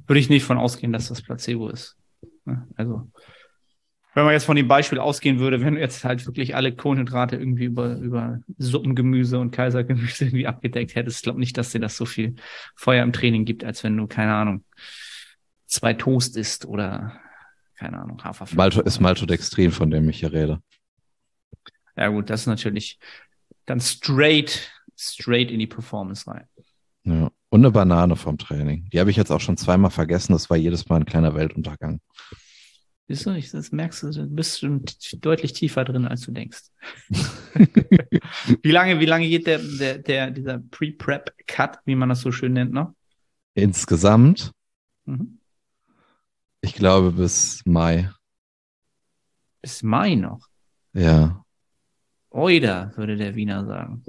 würde 0.05 0.19
ich 0.19 0.29
nicht 0.29 0.43
von 0.43 0.57
ausgehen, 0.57 0.91
dass 0.91 1.07
das 1.07 1.21
Placebo 1.21 1.69
ist. 1.69 1.95
Ne? 2.43 2.67
Also 2.75 3.09
wenn 4.13 4.25
man 4.25 4.33
jetzt 4.33 4.45
von 4.45 4.55
dem 4.55 4.67
Beispiel 4.67 4.99
ausgehen 4.99 5.39
würde, 5.39 5.61
wenn 5.61 5.75
du 5.75 5.79
jetzt 5.79 6.03
halt 6.03 6.25
wirklich 6.25 6.55
alle 6.55 6.75
Kohlenhydrate 6.75 7.35
irgendwie 7.35 7.65
über, 7.65 7.95
über 7.95 8.39
Suppengemüse 8.57 9.39
und 9.39 9.51
Kaisergemüse 9.51 10.25
irgendwie 10.25 10.47
abgedeckt 10.47 10.95
hättest, 10.95 11.17
ich 11.17 11.23
glaube 11.23 11.39
nicht, 11.39 11.57
dass 11.57 11.71
dir 11.71 11.79
das 11.79 11.97
so 11.97 12.05
viel 12.05 12.35
Feuer 12.75 13.03
im 13.03 13.13
Training 13.13 13.45
gibt, 13.45 13.63
als 13.63 13.83
wenn 13.83 13.97
du, 13.97 14.07
keine 14.07 14.33
Ahnung, 14.33 14.63
zwei 15.65 15.93
Toast 15.93 16.37
isst 16.37 16.65
oder, 16.65 17.19
keine 17.75 17.99
Ahnung, 17.99 18.23
Haferflocken. 18.23 18.57
Malto 18.57 18.81
ist 18.81 18.99
Maltodextrin, 18.99 19.71
von 19.71 19.89
dem 19.89 20.07
ich 20.09 20.19
hier 20.19 20.31
rede. 20.31 20.61
Ja 21.95 22.09
gut, 22.09 22.29
das 22.29 22.41
ist 22.41 22.47
natürlich 22.47 22.99
dann 23.65 23.79
straight, 23.79 24.71
straight 24.95 25.49
in 25.49 25.59
die 25.59 25.67
Performance 25.67 26.29
rein. 26.29 26.47
Ja. 27.03 27.31
Und 27.49 27.61
eine 27.61 27.71
Banane 27.71 28.15
vom 28.15 28.37
Training. 28.37 28.89
Die 28.91 28.99
habe 28.99 29.11
ich 29.11 29.15
jetzt 29.15 29.31
auch 29.31 29.39
schon 29.39 29.57
zweimal 29.57 29.91
vergessen. 29.91 30.33
Das 30.33 30.49
war 30.49 30.57
jedes 30.57 30.89
Mal 30.89 31.01
ein 31.01 31.05
kleiner 31.05 31.35
Weltuntergang. 31.35 31.99
Siehst 33.07 33.25
du, 33.25 33.31
ich, 33.31 33.51
das 33.51 33.71
merkst 33.71 34.03
du, 34.03 34.11
du 34.11 34.27
bist 34.27 34.59
schon 34.59 34.85
deutlich 35.19 35.51
tiefer 35.51 35.83
drin, 35.83 36.07
als 36.07 36.21
du 36.21 36.31
denkst. 36.31 36.61
wie 38.63 38.71
lange, 38.71 38.99
wie 39.01 39.05
lange 39.05 39.27
geht 39.27 39.45
der, 39.45 39.59
der, 39.59 39.97
der, 39.97 40.31
dieser 40.31 40.59
Pre-Prep-Cut, 40.59 41.79
wie 41.85 41.95
man 41.95 42.09
das 42.09 42.21
so 42.21 42.31
schön 42.31 42.53
nennt, 42.53 42.71
noch? 42.71 42.93
Insgesamt? 43.55 44.51
Mhm. 45.05 45.39
Ich 46.61 46.75
glaube 46.75 47.11
bis 47.11 47.61
Mai. 47.65 48.09
Bis 49.61 49.83
Mai 49.83 50.15
noch? 50.15 50.47
Ja. 50.93 51.43
Oida, 52.29 52.93
würde 52.95 53.17
der 53.17 53.35
Wiener 53.35 53.65
sagen. 53.65 54.03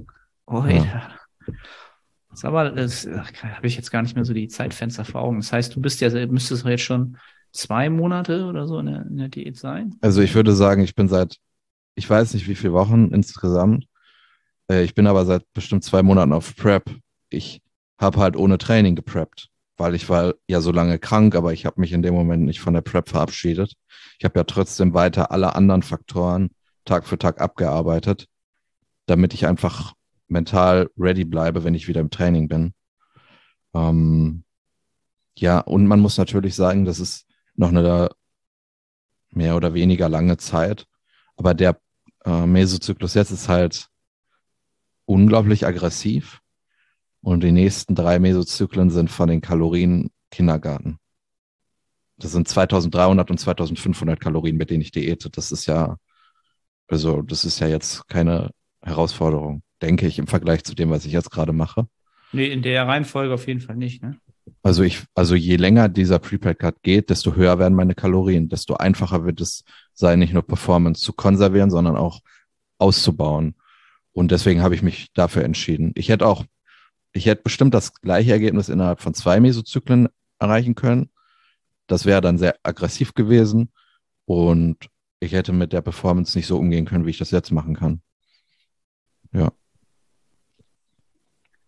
Oida. 0.47 0.85
Ja. 0.85 1.19
Das 2.31 2.41
ist 2.41 2.45
aber, 2.45 2.71
das 2.71 3.07
habe 3.07 3.67
ich 3.67 3.77
jetzt 3.77 3.91
gar 3.91 4.03
nicht 4.03 4.15
mehr 4.15 4.25
so 4.25 4.33
die 4.33 4.49
Zeitfenster 4.49 5.05
vor 5.05 5.23
Augen. 5.23 5.39
Das 5.39 5.53
heißt, 5.53 5.75
du 5.75 5.81
bist 5.81 6.01
ja, 6.01 6.11
müsstest 6.27 6.65
jetzt 6.65 6.83
schon 6.83 7.17
zwei 7.55 7.89
Monate 7.89 8.47
oder 8.47 8.67
so 8.67 8.79
in 8.79 8.87
der, 8.87 9.07
in 9.07 9.17
der 9.17 9.29
Diät 9.29 9.57
sein? 9.57 9.97
Also 10.01 10.21
ich 10.21 10.35
würde 10.35 10.53
sagen, 10.53 10.83
ich 10.83 10.95
bin 10.95 11.09
seit, 11.09 11.39
ich 11.95 12.09
weiß 12.09 12.35
nicht 12.35 12.49
wie 12.49 12.55
viele 12.55 12.73
Wochen 12.73 13.09
insgesamt. 13.13 13.87
Äh, 14.69 14.83
ich 14.83 14.95
bin 14.95 15.07
aber 15.07 15.25
seit 15.25 15.45
bestimmt 15.53 15.85
zwei 15.85 16.03
Monaten 16.03 16.33
auf 16.33 16.57
Prep. 16.57 16.91
Ich 17.31 17.63
habe 17.99 18.19
halt 18.19 18.37
ohne 18.37 18.59
Training 18.59 18.97
gepreppt, 18.97 19.49
weil 19.77 19.95
ich 19.95 20.09
war 20.09 20.35
ja 20.49 20.61
so 20.61 20.73
lange 20.73 20.99
krank, 20.99 21.37
aber 21.37 21.53
ich 21.53 21.65
habe 21.65 21.81
mich 21.81 21.93
in 21.93 22.03
dem 22.03 22.15
Moment 22.15 22.45
nicht 22.45 22.61
von 22.61 22.75
der 22.75 22.83
Prep 22.83 23.09
verabschiedet. 23.09 23.75
Ich 24.19 24.25
habe 24.25 24.39
ja 24.39 24.45
trotzdem 24.45 24.93
weiter 24.93 25.31
alle 25.31 25.55
anderen 25.55 25.83
Faktoren 25.83 26.51
Tag 26.85 27.07
für 27.07 27.19
Tag 27.19 27.41
abgearbeitet, 27.41 28.27
damit 29.07 29.33
ich 29.33 29.47
einfach 29.47 29.95
mental 30.29 30.91
ready 30.99 31.25
bleibe, 31.25 31.65
wenn 31.65 31.75
ich 31.75 31.89
wieder 31.89 32.01
im 32.01 32.11
Training 32.11 32.49
bin. 32.49 32.75
Ähm, 33.75 34.45
ja, 35.37 35.61
und 35.61 35.87
man 35.87 36.01
muss 36.01 36.19
natürlich 36.19 36.55
sagen, 36.57 36.85
das 36.85 37.01
ist 37.01 37.27
noch 37.55 37.69
eine 37.69 38.11
mehr 39.31 39.57
oder 39.57 39.75
weniger 39.75 40.09
lange 40.09 40.37
Zeit. 40.37 40.87
Aber 41.37 41.55
der 41.55 41.79
äh, 42.25 42.47
Mesozyklus 42.47 43.15
jetzt 43.15 43.31
ist 43.31 43.49
halt 43.49 43.89
unglaublich 45.05 45.67
aggressiv. 45.67 46.41
Und 47.21 47.43
die 47.43 47.53
nächsten 47.53 47.95
drei 47.95 48.19
Mesozyklen 48.19 48.91
sind 48.91 49.11
von 49.11 49.29
den 49.29 49.41
Kalorien 49.41 50.11
Kindergarten. 50.31 50.99
Das 52.17 52.33
sind 52.33 52.47
2300 52.47 53.31
und 53.31 53.39
2500 53.39 54.21
Kalorien, 54.21 54.57
mit 54.57 54.71
denen 54.71 54.83
ich 54.83 54.93
diete. 54.93 55.31
Das 55.31 55.51
ist 55.51 55.67
ja, 55.67 55.97
also, 56.87 57.23
das 57.23 57.45
ist 57.45 57.59
ja 57.61 57.67
jetzt 57.67 58.07
keine 58.09 58.51
Herausforderung, 58.83 59.63
denke 59.81 60.07
ich, 60.07 60.19
im 60.19 60.27
Vergleich 60.27 60.65
zu 60.65 60.75
dem, 60.75 60.91
was 60.91 61.07
ich 61.07 61.13
jetzt 61.13 61.31
gerade 61.31 61.53
mache. 61.53 61.89
Nee, 62.33 62.49
in 62.49 62.63
der 62.63 62.87
Reihenfolge 62.87 63.33
auf 63.33 63.47
jeden 63.47 63.61
Fall 63.61 63.77
nicht, 63.77 64.03
ne? 64.03 64.19
Also 64.63 64.83
ich, 64.83 65.03
also 65.15 65.35
je 65.35 65.57
länger 65.57 65.89
dieser 65.89 66.19
Prepaid 66.19 66.59
Cut 66.59 66.83
geht, 66.83 67.11
desto 67.11 67.35
höher 67.35 67.59
werden 67.59 67.75
meine 67.75 67.95
Kalorien, 67.95 68.49
desto 68.49 68.75
einfacher 68.75 69.25
wird 69.25 69.41
es 69.41 69.65
sein, 69.93 70.19
nicht 70.19 70.33
nur 70.33 70.43
Performance 70.43 71.03
zu 71.03 71.13
konservieren, 71.13 71.71
sondern 71.71 71.97
auch 71.97 72.21
auszubauen. 72.79 73.55
Und 74.13 74.31
deswegen 74.31 74.63
habe 74.63 74.75
ich 74.75 74.83
mich 74.83 75.13
dafür 75.13 75.45
entschieden. 75.45 75.93
Ich 75.97 76.09
hätte 76.09 76.27
auch, 76.27 76.45
ich 77.13 77.27
hätte 77.27 77.43
bestimmt 77.43 77.75
das 77.75 77.95
gleiche 77.95 78.33
Ergebnis 78.33 78.69
innerhalb 78.69 79.01
von 79.01 79.15
zwei 79.15 79.41
Mesozyklen 79.41 80.09
erreichen 80.39 80.75
können. 80.75 81.11
Das 81.87 82.07
wäre 82.07 82.21
dann 82.21 82.39
sehr 82.39 82.57
aggressiv 82.63 83.15
gewesen 83.15 83.71
und 84.25 84.89
ich 85.21 85.33
hätte 85.33 85.53
mit 85.53 85.73
der 85.73 85.83
Performance 85.83 86.37
nicht 86.37 86.47
so 86.47 86.59
umgehen 86.59 86.87
können, 86.87 87.07
wie 87.07 87.11
ich 87.11 87.19
das 87.19 87.31
jetzt 87.31 87.51
machen 87.51 87.75
kann. 87.75 88.03
Ja. 89.33 89.53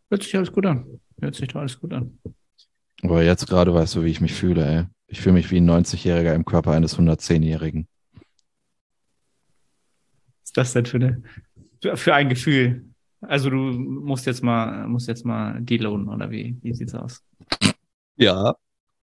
Hört 0.08 0.22
sich 0.22 0.36
alles 0.36 0.52
gut 0.52 0.66
an. 0.66 1.00
Hört 1.20 1.34
sich 1.34 1.48
doch 1.48 1.60
alles 1.60 1.78
gut 1.78 1.92
an. 1.92 2.18
Aber 3.02 3.22
jetzt 3.22 3.46
gerade 3.46 3.72
weißt 3.74 3.94
du, 3.96 4.04
wie 4.04 4.10
ich 4.10 4.20
mich 4.20 4.34
fühle, 4.34 4.66
ey. 4.66 4.84
Ich 5.08 5.20
fühle 5.20 5.34
mich 5.34 5.50
wie 5.50 5.58
ein 5.58 5.70
90-Jähriger 5.70 6.34
im 6.34 6.44
Körper 6.44 6.72
eines 6.72 6.98
110-Jährigen. 6.98 7.86
Was 10.42 10.44
ist 10.44 10.56
das 10.56 10.72
denn 10.72 10.86
für, 10.86 10.96
eine, 10.96 11.22
für 11.96 12.14
ein 12.14 12.28
Gefühl? 12.28 12.86
Also 13.20 13.50
du 13.50 13.56
musst 13.56 14.26
jetzt 14.26 14.42
mal, 14.42 14.88
musst 14.88 15.08
jetzt 15.08 15.24
mal 15.24 15.60
deloaden, 15.60 16.08
oder 16.08 16.30
wie? 16.30 16.56
Wie 16.62 16.74
sieht's 16.74 16.94
aus? 16.94 17.22
Ja. 18.16 18.56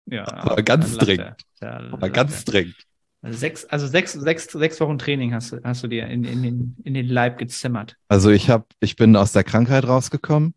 Ja. 0.06 0.26
Aber 0.34 0.64
ganz 0.64 0.98
dringend. 0.98 1.36
Aber 1.62 2.10
ganz 2.10 2.44
dringend. 2.46 2.76
Also 3.22 3.38
sechs, 3.38 3.66
also 3.66 3.88
sechs, 3.88 4.14
sechs, 4.14 4.52
sechs 4.52 4.80
Wochen 4.82 4.98
Training 4.98 5.34
hast 5.34 5.54
du, 5.54 5.62
hast 5.64 5.84
du 5.84 5.88
dir 5.88 6.08
in, 6.08 6.26
in, 6.26 6.44
den, 6.44 6.76
in 6.84 6.94
den 6.94 7.08
Leib 7.08 7.38
gezimmert. 7.38 7.96
Also 8.10 8.32
ich 8.32 8.50
habe, 8.50 8.66
ich 8.82 8.98
bin 8.98 9.16
aus 9.16 9.32
der 9.32 9.46
Krankheit 9.46 9.88
rausgekommen 9.88 10.54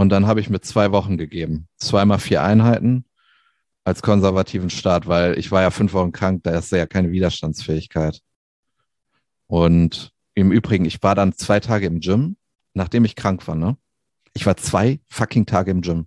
und 0.00 0.08
dann 0.08 0.26
habe 0.26 0.40
ich 0.40 0.48
mir 0.48 0.62
zwei 0.62 0.92
Wochen 0.92 1.18
gegeben. 1.18 1.68
Zweimal 1.76 2.18
vier 2.18 2.42
Einheiten 2.42 3.04
als 3.84 4.00
konservativen 4.00 4.70
Start, 4.70 5.06
weil 5.06 5.38
ich 5.38 5.52
war 5.52 5.60
ja 5.60 5.70
fünf 5.70 5.92
Wochen 5.92 6.10
krank, 6.10 6.42
da 6.42 6.56
ist 6.56 6.72
ja 6.72 6.86
keine 6.86 7.10
Widerstandsfähigkeit. 7.10 8.22
Und 9.46 10.12
im 10.32 10.52
Übrigen, 10.52 10.86
ich 10.86 11.02
war 11.02 11.14
dann 11.14 11.34
zwei 11.34 11.60
Tage 11.60 11.84
im 11.84 12.00
Gym, 12.00 12.38
nachdem 12.72 13.04
ich 13.04 13.14
krank 13.14 13.46
war, 13.46 13.56
ne? 13.56 13.76
Ich 14.32 14.46
war 14.46 14.56
zwei 14.56 15.00
fucking 15.08 15.44
Tage 15.44 15.70
im 15.70 15.82
Gym. 15.82 16.06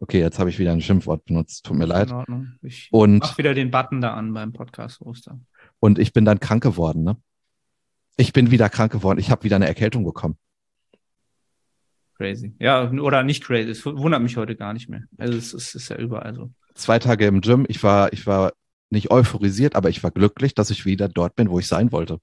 Okay, 0.00 0.20
jetzt 0.20 0.38
habe 0.38 0.48
ich 0.48 0.58
wieder 0.58 0.72
ein 0.72 0.80
Schimpfwort 0.80 1.26
benutzt. 1.26 1.66
Tut 1.66 1.76
mir 1.76 1.84
leid. 1.84 2.08
In 2.08 2.16
Ordnung. 2.16 2.52
Ich 2.62 2.88
und 2.92 3.18
mach 3.18 3.36
wieder 3.36 3.52
den 3.52 3.70
Button 3.70 4.00
da 4.00 4.14
an 4.14 4.32
beim 4.32 4.54
Podcast 4.54 5.02
Oster. 5.02 5.38
Und 5.80 5.98
ich 5.98 6.14
bin 6.14 6.24
dann 6.24 6.40
krank 6.40 6.62
geworden, 6.62 7.04
ne? 7.04 7.18
Ich 8.16 8.32
bin 8.32 8.50
wieder 8.50 8.70
krank 8.70 8.90
geworden. 8.90 9.18
Ich 9.18 9.30
habe 9.30 9.44
wieder 9.44 9.56
eine 9.56 9.66
Erkältung 9.66 10.02
bekommen. 10.02 10.38
Crazy. 12.16 12.54
Ja, 12.58 12.90
oder 12.90 13.22
nicht 13.22 13.44
crazy. 13.44 13.70
Es 13.70 13.84
wundert 13.84 14.22
mich 14.22 14.36
heute 14.36 14.56
gar 14.56 14.72
nicht 14.72 14.88
mehr. 14.88 15.02
Also 15.18 15.36
es, 15.36 15.52
es 15.52 15.74
ist 15.74 15.90
ja 15.90 15.96
überall 15.96 16.34
so. 16.34 16.50
Zwei 16.74 16.98
Tage 16.98 17.26
im 17.26 17.40
Gym. 17.40 17.66
Ich 17.68 17.82
war, 17.82 18.12
ich 18.12 18.26
war 18.26 18.52
nicht 18.90 19.10
euphorisiert, 19.10 19.76
aber 19.76 19.90
ich 19.90 20.02
war 20.02 20.10
glücklich, 20.10 20.54
dass 20.54 20.70
ich 20.70 20.86
wieder 20.86 21.08
dort 21.08 21.36
bin, 21.36 21.50
wo 21.50 21.58
ich 21.58 21.66
sein 21.66 21.92
wollte. 21.92 22.18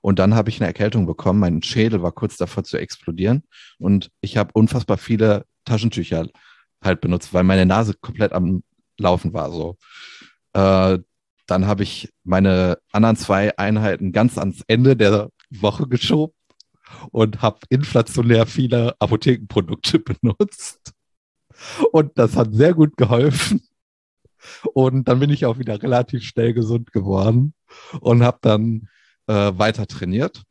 Und 0.00 0.18
dann 0.18 0.34
habe 0.34 0.48
ich 0.48 0.60
eine 0.60 0.66
Erkältung 0.66 1.06
bekommen. 1.06 1.38
Mein 1.38 1.62
Schädel 1.62 2.02
war 2.02 2.12
kurz 2.12 2.36
davor 2.36 2.64
zu 2.64 2.78
explodieren. 2.78 3.42
Und 3.78 4.10
ich 4.20 4.36
habe 4.36 4.50
unfassbar 4.54 4.98
viele 4.98 5.44
Taschentücher 5.64 6.26
halt 6.82 7.00
benutzt, 7.00 7.32
weil 7.32 7.44
meine 7.44 7.66
Nase 7.66 7.94
komplett 7.94 8.32
am 8.32 8.62
Laufen 8.98 9.32
war. 9.34 9.52
So. 9.52 9.76
Äh, 10.54 10.98
dann 11.46 11.66
habe 11.66 11.82
ich 11.82 12.12
meine 12.24 12.78
anderen 12.92 13.16
zwei 13.16 13.56
Einheiten 13.56 14.12
ganz 14.12 14.36
ans 14.36 14.62
Ende 14.66 14.96
der 14.96 15.30
Woche 15.50 15.86
geschoben 15.86 16.34
und 17.10 17.42
habe 17.42 17.60
inflationär 17.68 18.46
viele 18.46 18.94
Apothekenprodukte 18.98 19.98
benutzt. 20.20 20.92
Und 21.92 22.16
das 22.16 22.36
hat 22.36 22.54
sehr 22.54 22.74
gut 22.74 22.96
geholfen. 22.96 23.62
Und 24.72 25.08
dann 25.08 25.20
bin 25.20 25.30
ich 25.30 25.46
auch 25.46 25.58
wieder 25.58 25.82
relativ 25.82 26.22
schnell 26.22 26.54
gesund 26.54 26.92
geworden 26.92 27.54
und 28.00 28.22
habe 28.22 28.38
dann 28.40 28.88
äh, 29.26 29.52
weiter 29.56 29.86
trainiert. 29.86 30.42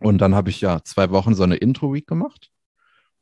Und 0.00 0.18
dann 0.18 0.34
habe 0.34 0.50
ich 0.50 0.60
ja 0.60 0.82
zwei 0.84 1.10
Wochen 1.10 1.34
so 1.34 1.44
eine 1.44 1.56
Intro-Week 1.56 2.06
gemacht. 2.06 2.50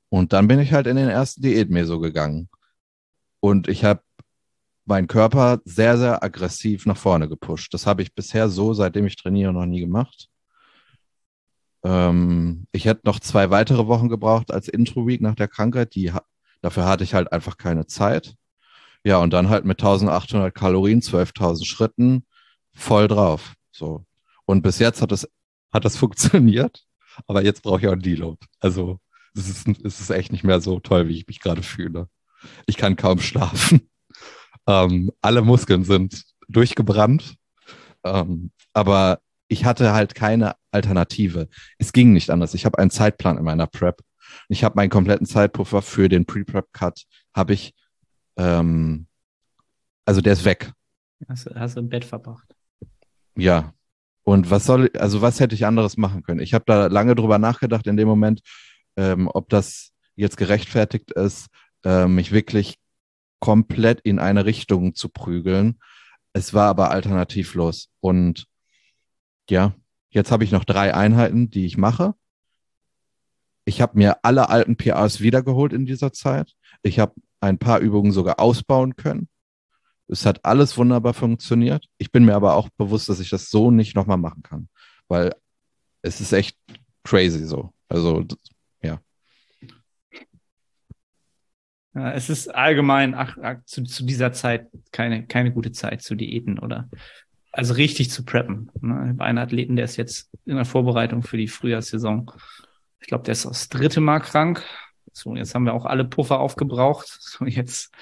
Und 0.09 0.33
dann 0.33 0.49
bin 0.49 0.59
ich 0.59 0.73
halt 0.73 0.87
in 0.87 0.97
den 0.97 1.09
ersten 1.09 1.43
Diät-Meso 1.43 2.01
gegangen. 2.01 2.49
Und 3.41 3.69
ich 3.69 3.85
habe 3.85 4.01
meinen 4.87 5.07
Körper 5.07 5.61
sehr, 5.65 5.99
sehr 5.99 6.23
aggressiv 6.23 6.87
nach 6.87 6.97
vorne 6.97 7.29
gepusht. 7.29 7.73
Das 7.75 7.87
habe 7.87 8.03
ich 8.03 8.15
bisher 8.15 8.49
so, 8.49 8.75
seitdem 8.75 9.07
ich 9.07 9.17
trainiere, 9.17 9.53
noch 9.53 9.67
nie 9.67 9.81
gemacht. 9.81 10.29
Ähm, 11.85 12.67
ich 12.73 12.87
hätte 12.87 13.03
noch 13.05 13.21
zwei 13.21 13.51
weitere 13.51 13.87
Wochen 13.87 14.09
gebraucht 14.09 14.51
als 14.51 14.69
Intro-Week 14.69 15.21
nach 15.21 15.35
der 15.35 15.49
Krankheit. 15.49 15.95
Die, 15.95 16.13
dafür 16.63 16.87
hatte 16.87 17.05
ich 17.05 17.15
halt 17.15 17.33
einfach 17.33 17.59
keine 17.59 17.87
Zeit. 17.87 18.35
Ja, 19.05 19.19
und 19.19 19.33
dann 19.33 19.51
halt 19.51 19.67
mit 19.67 19.81
1800 19.81 20.55
Kalorien, 20.55 21.01
12.000 21.03 21.67
Schritten, 21.67 22.27
voll 22.73 23.07
drauf. 23.07 23.55
So. 23.71 24.07
Und 24.47 24.63
bis 24.63 24.79
jetzt 24.79 25.03
hat 25.03 25.13
es, 25.13 25.29
hat 25.73 25.85
das 25.85 25.97
funktioniert. 25.99 26.85
Aber 27.27 27.45
jetzt 27.45 27.63
brauche 27.63 27.81
ich 27.81 27.87
auch 27.87 27.93
einen 27.93 28.03
Deload. 28.03 28.39
Also, 28.61 28.99
es 29.37 29.49
ist, 29.49 29.69
es 29.85 30.01
ist 30.01 30.11
echt 30.11 30.33
nicht 30.33 30.45
mehr 30.45 30.61
so 30.61 30.81
toll, 30.81 31.09
wie 31.09 31.17
ich 31.19 31.27
mich 31.27 31.41
gerade 31.41 31.63
fühle. 31.63 32.09
Ich 32.67 32.77
kann 32.77 32.97
kaum 32.97 33.21
schlafen. 33.21 33.89
Ähm, 34.67 35.13
alle 35.21 35.43
Muskeln 35.43 35.85
sind 35.85 36.25
durchgebrannt. 36.49 37.37
Ähm, 38.03 38.51
aber 38.73 39.21
ich 39.49 39.65
hatte 39.65 39.93
halt 39.93 40.15
keine 40.15 40.57
Alternative. 40.71 41.49
Es 41.79 41.93
ging 41.93 42.13
nicht 42.13 42.31
anders. 42.31 42.55
Ich 42.55 42.65
habe 42.65 42.79
einen 42.79 42.91
Zeitplan 42.91 43.39
in 43.39 43.45
meiner 43.45 43.67
Prep. 43.67 44.01
Ich 44.49 44.65
habe 44.65 44.77
meinen 44.77 44.91
kompletten 44.91 45.27
Zeitpuffer 45.27 45.83
für 45.83 46.09
den 46.09 46.27
Pre-Prep-Cut, 46.27 47.05
habe 47.35 47.53
ich, 47.53 47.75
ähm, 48.37 49.07
also 50.07 50.21
der 50.21 50.33
ist 50.33 50.45
weg. 50.45 50.73
Hast, 51.29 51.49
hast 51.55 51.77
du 51.77 51.81
im 51.81 51.89
Bett 51.89 52.05
verbracht? 52.05 52.55
Ja. 53.37 53.73
Und 54.23 54.51
was 54.51 54.65
soll, 54.65 54.91
also 54.99 55.21
was 55.21 55.39
hätte 55.39 55.55
ich 55.55 55.67
anderes 55.67 55.97
machen 55.97 56.23
können? 56.23 56.41
Ich 56.41 56.55
habe 56.55 56.65
da 56.67 56.87
lange 56.87 57.15
drüber 57.15 57.39
nachgedacht 57.39 57.87
in 57.87 57.97
dem 57.97 58.09
Moment, 58.09 58.41
ähm, 58.97 59.29
ob 59.33 59.51
das 59.51 59.93
jetzt 60.17 60.37
gerechtfertigt 60.37 61.13
ist, 61.13 61.49
äh, 61.85 62.07
mich 62.07 62.33
wirklich 62.33 62.79
komplett 63.41 64.01
in 64.01 64.19
eine 64.19 64.47
Richtung 64.47 64.95
zu 64.95 65.11
prügeln. 65.11 65.79
Es 66.33 66.55
war 66.55 66.69
aber 66.69 66.91
alternativlos. 66.91 67.91
Und 68.01 68.47
ja, 69.51 69.75
jetzt 70.11 70.31
habe 70.31 70.45
ich 70.45 70.53
noch 70.53 70.65
drei 70.65 70.95
Einheiten, 70.95 71.51
die 71.51 71.67
ich 71.67 71.77
mache. 71.77 72.15
Ich 73.65 73.81
habe 73.81 73.97
mir 73.97 74.25
alle 74.25 74.49
alten 74.49 74.77
PRs 74.77 75.21
wiedergeholt 75.21 75.73
in 75.73 75.87
dieser 75.87 76.13
Zeit. 76.13 76.55
Ich 76.83 76.99
habe 76.99 77.15
ein 77.41 77.59
paar 77.59 77.81
Übungen 77.81 78.13
sogar 78.13 78.41
ausbauen 78.41 78.97
können. 78.97 79.29
Es 80.07 80.27
hat 80.27 80.45
alles 80.45 80.77
wunderbar 80.77 81.15
funktioniert. 81.15 81.89
Ich 81.99 82.13
bin 82.13 82.25
mir 82.25 82.35
aber 82.35 82.55
auch 82.55 82.69
bewusst, 82.77 83.09
dass 83.09 83.21
ich 83.21 83.31
das 83.31 83.51
so 83.51 83.71
nicht 83.71 83.95
nochmal 83.95 84.19
machen 84.19 84.43
kann, 84.43 84.69
weil 85.09 85.35
es 86.03 86.21
ist 86.21 86.33
echt 86.33 86.59
crazy 87.05 87.45
so. 87.45 87.73
Also, 87.89 88.25
ja. 88.83 89.01
ja 91.95 92.13
es 92.13 92.29
ist 92.29 92.55
allgemein 92.55 93.15
ach, 93.15 93.39
ach, 93.41 93.57
zu, 93.65 93.85
zu, 93.85 94.05
dieser 94.05 94.33
Zeit 94.33 94.69
keine, 94.93 95.27
keine 95.27 95.53
gute 95.53 95.73
Zeit 95.73 96.03
zu 96.03 96.15
Diäten 96.15 96.59
oder 96.59 96.91
also 97.57 97.75
richtig 97.75 98.11
zu 98.11 98.25
preppen. 98.25 98.71
Ne? 98.81 99.01
Ich 99.05 99.09
habe 99.11 99.25
einen 99.25 99.39
Athleten, 99.39 99.77
der 99.77 99.85
ist 99.85 99.97
jetzt 99.97 100.31
in 100.45 100.57
der 100.57 100.65
Vorbereitung 100.65 101.23
für 101.23 101.37
die 101.37 101.49
Frühjahrssaison. 101.49 102.31
Ich 103.01 103.07
glaube, 103.07 103.25
der 103.25 103.33
ist 103.33 103.45
das 103.45 103.69
dritte 103.69 104.01
Mal 104.01 104.19
krank. 104.21 104.63
So, 105.13 105.37
jetzt 105.37 105.55
haben 105.55 105.65
wir 105.65 105.75
auch 105.75 105.85
alle 105.87 106.05
Puffer 106.05 106.41
aufgebraucht. 106.41 107.07
So, 107.21 107.47
jetzt 107.47 107.93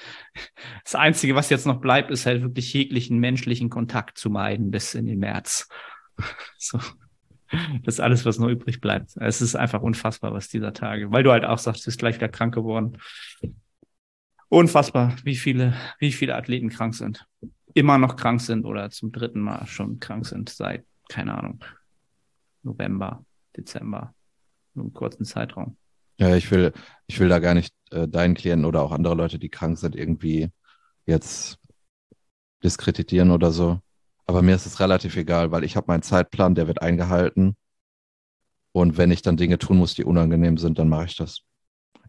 das 0.83 0.95
Einzige, 0.95 1.35
was 1.35 1.49
jetzt 1.49 1.65
noch 1.65 1.81
bleibt, 1.81 2.11
ist 2.11 2.25
halt 2.25 2.41
wirklich 2.41 2.71
jeglichen 2.73 3.19
menschlichen 3.19 3.69
Kontakt 3.69 4.17
zu 4.17 4.29
meiden 4.29 4.71
bis 4.71 4.95
in 4.95 5.05
den 5.05 5.19
März. 5.19 5.67
So. 6.57 6.79
Das 7.83 7.95
ist 7.95 7.99
alles, 7.99 8.25
was 8.25 8.39
noch 8.39 8.47
übrig 8.47 8.81
bleibt. 8.81 9.15
Es 9.17 9.39
ist 9.39 9.55
einfach 9.55 9.83
unfassbar, 9.83 10.33
was 10.33 10.47
dieser 10.47 10.73
Tage, 10.73 11.11
weil 11.11 11.21
du 11.21 11.31
halt 11.31 11.45
auch 11.45 11.59
sagst, 11.59 11.83
du 11.83 11.85
bist 11.85 11.99
gleich 11.99 12.15
wieder 12.15 12.29
krank 12.29 12.55
geworden. 12.55 12.97
Unfassbar, 14.49 15.15
wie 15.23 15.35
viele, 15.35 15.75
wie 15.99 16.11
viele 16.11 16.35
Athleten 16.35 16.69
krank 16.69 16.95
sind 16.95 17.27
immer 17.73 17.97
noch 17.97 18.15
krank 18.15 18.41
sind 18.41 18.65
oder 18.65 18.89
zum 18.89 19.11
dritten 19.11 19.41
Mal 19.41 19.65
schon 19.67 19.99
krank 19.99 20.25
sind 20.25 20.49
seit, 20.49 20.85
keine 21.09 21.37
Ahnung, 21.37 21.63
November, 22.63 23.25
Dezember, 23.55 24.13
nur 24.73 24.85
einen 24.85 24.93
kurzen 24.93 25.25
Zeitraum. 25.25 25.77
Ja, 26.17 26.35
ich 26.35 26.49
will, 26.51 26.73
ich 27.07 27.19
will 27.19 27.29
da 27.29 27.39
gar 27.39 27.53
nicht 27.53 27.73
äh, 27.91 28.07
deinen 28.07 28.35
Klienten 28.35 28.65
oder 28.65 28.81
auch 28.81 28.91
andere 28.91 29.15
Leute, 29.15 29.39
die 29.39 29.49
krank 29.49 29.77
sind, 29.77 29.95
irgendwie 29.95 30.51
jetzt 31.05 31.57
diskreditieren 32.63 33.31
oder 33.31 33.51
so. 33.51 33.79
Aber 34.25 34.41
mir 34.41 34.55
ist 34.55 34.65
es 34.65 34.79
relativ 34.79 35.17
egal, 35.17 35.51
weil 35.51 35.63
ich 35.63 35.75
habe 35.75 35.87
meinen 35.87 36.03
Zeitplan, 36.03 36.55
der 36.55 36.67
wird 36.67 36.81
eingehalten. 36.81 37.57
Und 38.71 38.97
wenn 38.97 39.11
ich 39.11 39.21
dann 39.21 39.37
Dinge 39.37 39.57
tun 39.57 39.77
muss, 39.77 39.95
die 39.95 40.05
unangenehm 40.05 40.57
sind, 40.57 40.79
dann 40.79 40.87
mache 40.87 41.05
ich 41.05 41.15
das. 41.15 41.41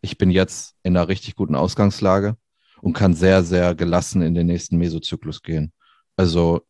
Ich 0.00 0.16
bin 0.16 0.30
jetzt 0.30 0.76
in 0.82 0.96
einer 0.96 1.08
richtig 1.08 1.34
guten 1.34 1.54
Ausgangslage 1.56 2.36
und 2.84 2.92
kann 2.92 3.14
sehr, 3.14 3.42
sehr 3.42 3.74
gelassen 3.74 4.20
in 4.20 4.34
den 4.34 4.46
nächsten 4.46 4.76
Mesozyklus 4.76 5.40
gehen. 5.40 5.72
Also 6.16 6.66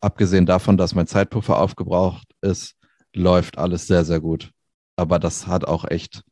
abgesehen 0.00 0.44
davon, 0.44 0.76
dass 0.76 0.96
mein 0.96 1.06
Zeitpuffer 1.06 1.56
aufgebraucht 1.56 2.26
ist, 2.40 2.74
läuft 3.14 3.56
alles 3.56 3.86
sehr, 3.86 4.04
sehr 4.04 4.18
gut. 4.18 4.50
Aber 4.96 5.20
das 5.20 5.46
hat 5.46 5.66
auch 5.66 5.84
echt 5.84 6.24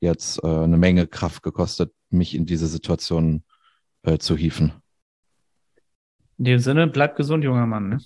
jetzt 0.00 0.42
äh, 0.42 0.48
eine 0.48 0.76
Menge 0.76 1.06
Kraft 1.06 1.44
gekostet, 1.44 1.94
mich 2.10 2.34
in 2.34 2.46
diese 2.46 2.66
Situation 2.66 3.44
äh, 4.02 4.18
zu 4.18 4.36
hieven. 4.36 4.72
In 6.38 6.46
dem 6.46 6.58
Sinne, 6.58 6.88
bleib 6.88 7.14
gesund, 7.14 7.44
junger 7.44 7.66
Mann. 7.66 7.90
Ne? 7.90 7.98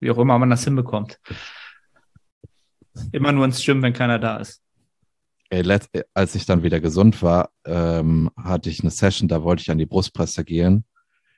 Wie 0.00 0.10
auch 0.10 0.18
immer 0.18 0.36
man 0.40 0.50
das 0.50 0.64
hinbekommt. 0.64 1.20
Immer 3.12 3.30
nur 3.30 3.44
ins 3.44 3.64
Gym, 3.64 3.80
wenn 3.80 3.92
keiner 3.92 4.18
da 4.18 4.38
ist. 4.38 4.63
Ey, 5.54 5.62
als 6.14 6.34
ich 6.34 6.46
dann 6.46 6.64
wieder 6.64 6.80
gesund 6.80 7.22
war, 7.22 7.50
ähm, 7.64 8.28
hatte 8.36 8.70
ich 8.70 8.80
eine 8.80 8.90
Session, 8.90 9.28
da 9.28 9.44
wollte 9.44 9.62
ich 9.62 9.70
an 9.70 9.78
die 9.78 9.86
Brustpresse 9.86 10.44
gehen. 10.44 10.84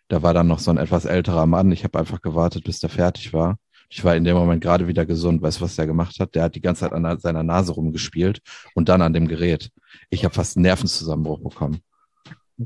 Da 0.09 0.23
war 0.23 0.33
dann 0.33 0.47
noch 0.47 0.59
so 0.59 0.71
ein 0.71 0.79
etwas 0.79 1.05
älterer 1.05 1.45
Mann. 1.45 1.71
Ich 1.71 1.85
habe 1.85 1.99
einfach 1.99 2.23
gewartet, 2.23 2.65
bis 2.65 2.81
der 2.81 2.89
fertig 2.89 3.35
war. 3.35 3.59
Ich 3.91 4.05
war 4.05 4.17
in 4.17 4.25
dem 4.25 4.35
Moment 4.35 4.63
gerade 4.63 4.89
wieder 4.89 5.05
gesund. 5.05 5.43
Weißt 5.43 5.61
du, 5.61 5.65
was 5.65 5.77
der 5.77 5.87
gemacht 5.87 6.19
hat? 6.19 6.35
Der 6.35 6.45
hat 6.45 6.55
die 6.55 6.63
ganze 6.63 6.81
Zeit 6.81 6.95
an 6.95 7.19
seiner 7.19 7.43
Nase 7.43 7.73
rumgespielt 7.73 8.41
und 8.75 8.89
dann 8.89 9.03
an 9.03 9.13
dem 9.13 9.29
Gerät. 9.29 9.71
Ich 10.09 10.25
habe 10.25 10.35
fast 10.35 10.57
einen 10.57 10.63
Nervenzusammenbruch 10.63 11.43
bekommen. 11.43 11.81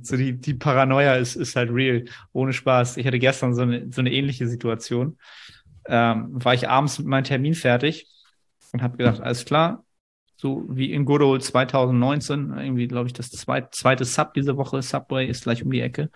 So 0.02 0.16
die, 0.16 0.34
die 0.34 0.54
Paranoia 0.54 1.14
ist, 1.16 1.34
ist 1.34 1.56
halt 1.56 1.70
real. 1.72 2.04
Ohne 2.32 2.52
Spaß. 2.52 2.96
Ich 2.96 3.06
hatte 3.08 3.18
gestern 3.18 3.56
so 3.56 3.62
eine, 3.62 3.90
so 3.90 4.02
eine 4.02 4.12
ähnliche 4.12 4.46
Situation. 4.46 5.18
Ähm, 5.88 6.28
war 6.30 6.54
ich 6.54 6.68
abends 6.68 6.96
mit 7.00 7.08
meinem 7.08 7.24
Termin 7.24 7.54
fertig 7.54 8.06
und 8.72 8.82
habe 8.82 8.98
gedacht, 8.98 9.20
alles 9.20 9.44
klar, 9.44 9.84
so 10.40 10.64
wie 10.70 10.90
in 10.92 11.04
Good 11.04 11.20
Old 11.20 11.44
2019, 11.44 12.54
irgendwie, 12.56 12.88
glaube 12.88 13.06
ich, 13.06 13.12
das 13.12 13.30
zweite, 13.30 13.68
zweite 13.72 14.06
Sub 14.06 14.32
diese 14.32 14.56
Woche, 14.56 14.80
Subway 14.80 15.26
ist 15.26 15.42
gleich 15.44 15.62
um 15.62 15.70
die 15.70 15.82
Ecke. 15.82 16.10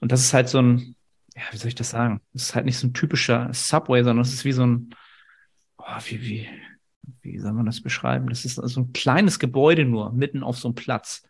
Und 0.00 0.12
das 0.12 0.20
ist 0.20 0.34
halt 0.34 0.50
so 0.50 0.58
ein, 0.58 0.94
ja, 1.34 1.42
wie 1.50 1.56
soll 1.56 1.68
ich 1.68 1.74
das 1.74 1.88
sagen? 1.88 2.20
Das 2.34 2.42
ist 2.42 2.54
halt 2.54 2.66
nicht 2.66 2.76
so 2.76 2.86
ein 2.86 2.92
typischer 2.92 3.48
Subway, 3.54 4.04
sondern 4.04 4.22
es 4.22 4.34
ist 4.34 4.44
wie 4.44 4.52
so 4.52 4.66
ein, 4.66 4.94
oh, 5.78 5.84
wie, 6.04 6.20
wie, 6.20 6.48
wie 7.22 7.38
soll 7.38 7.54
man 7.54 7.64
das 7.64 7.80
beschreiben? 7.80 8.28
Das 8.28 8.44
ist 8.44 8.56
so 8.56 8.80
ein 8.80 8.92
kleines 8.92 9.38
Gebäude 9.38 9.86
nur, 9.86 10.12
mitten 10.12 10.42
auf 10.42 10.58
so 10.58 10.68
einem 10.68 10.74
Platz. 10.74 11.22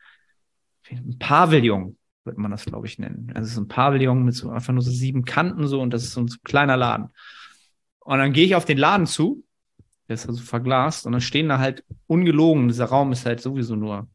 Ein 0.90 1.16
Pavillon 1.20 1.96
würde 2.24 2.40
man 2.40 2.50
das, 2.50 2.64
glaube 2.64 2.88
ich, 2.88 2.98
nennen. 2.98 3.30
Also 3.36 3.46
es 3.46 3.52
ist 3.52 3.58
ein 3.58 3.68
Pavillon 3.68 4.24
mit 4.24 4.34
so 4.34 4.50
einfach 4.50 4.72
nur 4.72 4.82
so 4.82 4.90
sieben 4.90 5.24
Kanten 5.24 5.68
so 5.68 5.80
und 5.80 5.90
das 5.90 6.02
ist 6.02 6.14
so 6.14 6.22
ein 6.22 6.30
kleiner 6.42 6.76
Laden. 6.76 7.10
Und 8.00 8.18
dann 8.18 8.32
gehe 8.32 8.46
ich 8.46 8.56
auf 8.56 8.64
den 8.64 8.78
Laden 8.78 9.06
zu, 9.06 9.44
der 10.08 10.14
ist 10.14 10.28
also 10.28 10.42
verglast 10.42 11.06
und 11.06 11.12
dann 11.12 11.20
stehen 11.20 11.48
da 11.48 11.58
halt 11.58 11.84
ungelogen, 12.06 12.68
dieser 12.68 12.86
Raum 12.86 13.12
ist 13.12 13.26
halt 13.26 13.40
sowieso 13.40 13.76
nur, 13.76 14.08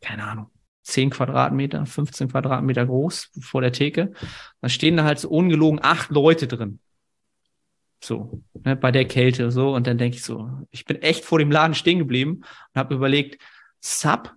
keine 0.00 0.24
Ahnung, 0.24 0.50
10 0.82 1.10
Quadratmeter, 1.10 1.86
15 1.86 2.28
Quadratmeter 2.28 2.86
groß 2.86 3.30
vor 3.40 3.60
der 3.60 3.72
Theke. 3.72 4.12
Da 4.60 4.68
stehen 4.68 4.96
da 4.96 5.04
halt 5.04 5.18
so 5.18 5.28
ungelogen 5.28 5.80
acht 5.82 6.10
Leute 6.10 6.48
drin. 6.48 6.80
So, 8.02 8.42
ne, 8.64 8.74
bei 8.74 8.90
der 8.90 9.06
Kälte 9.06 9.52
so. 9.52 9.74
Und 9.74 9.86
dann 9.86 9.96
denke 9.98 10.16
ich 10.16 10.24
so, 10.24 10.50
ich 10.70 10.84
bin 10.84 11.00
echt 11.02 11.24
vor 11.24 11.38
dem 11.38 11.52
Laden 11.52 11.74
stehen 11.74 11.98
geblieben 11.98 12.42
und 12.74 12.78
habe 12.78 12.94
überlegt, 12.94 13.40
Sub 13.80 14.34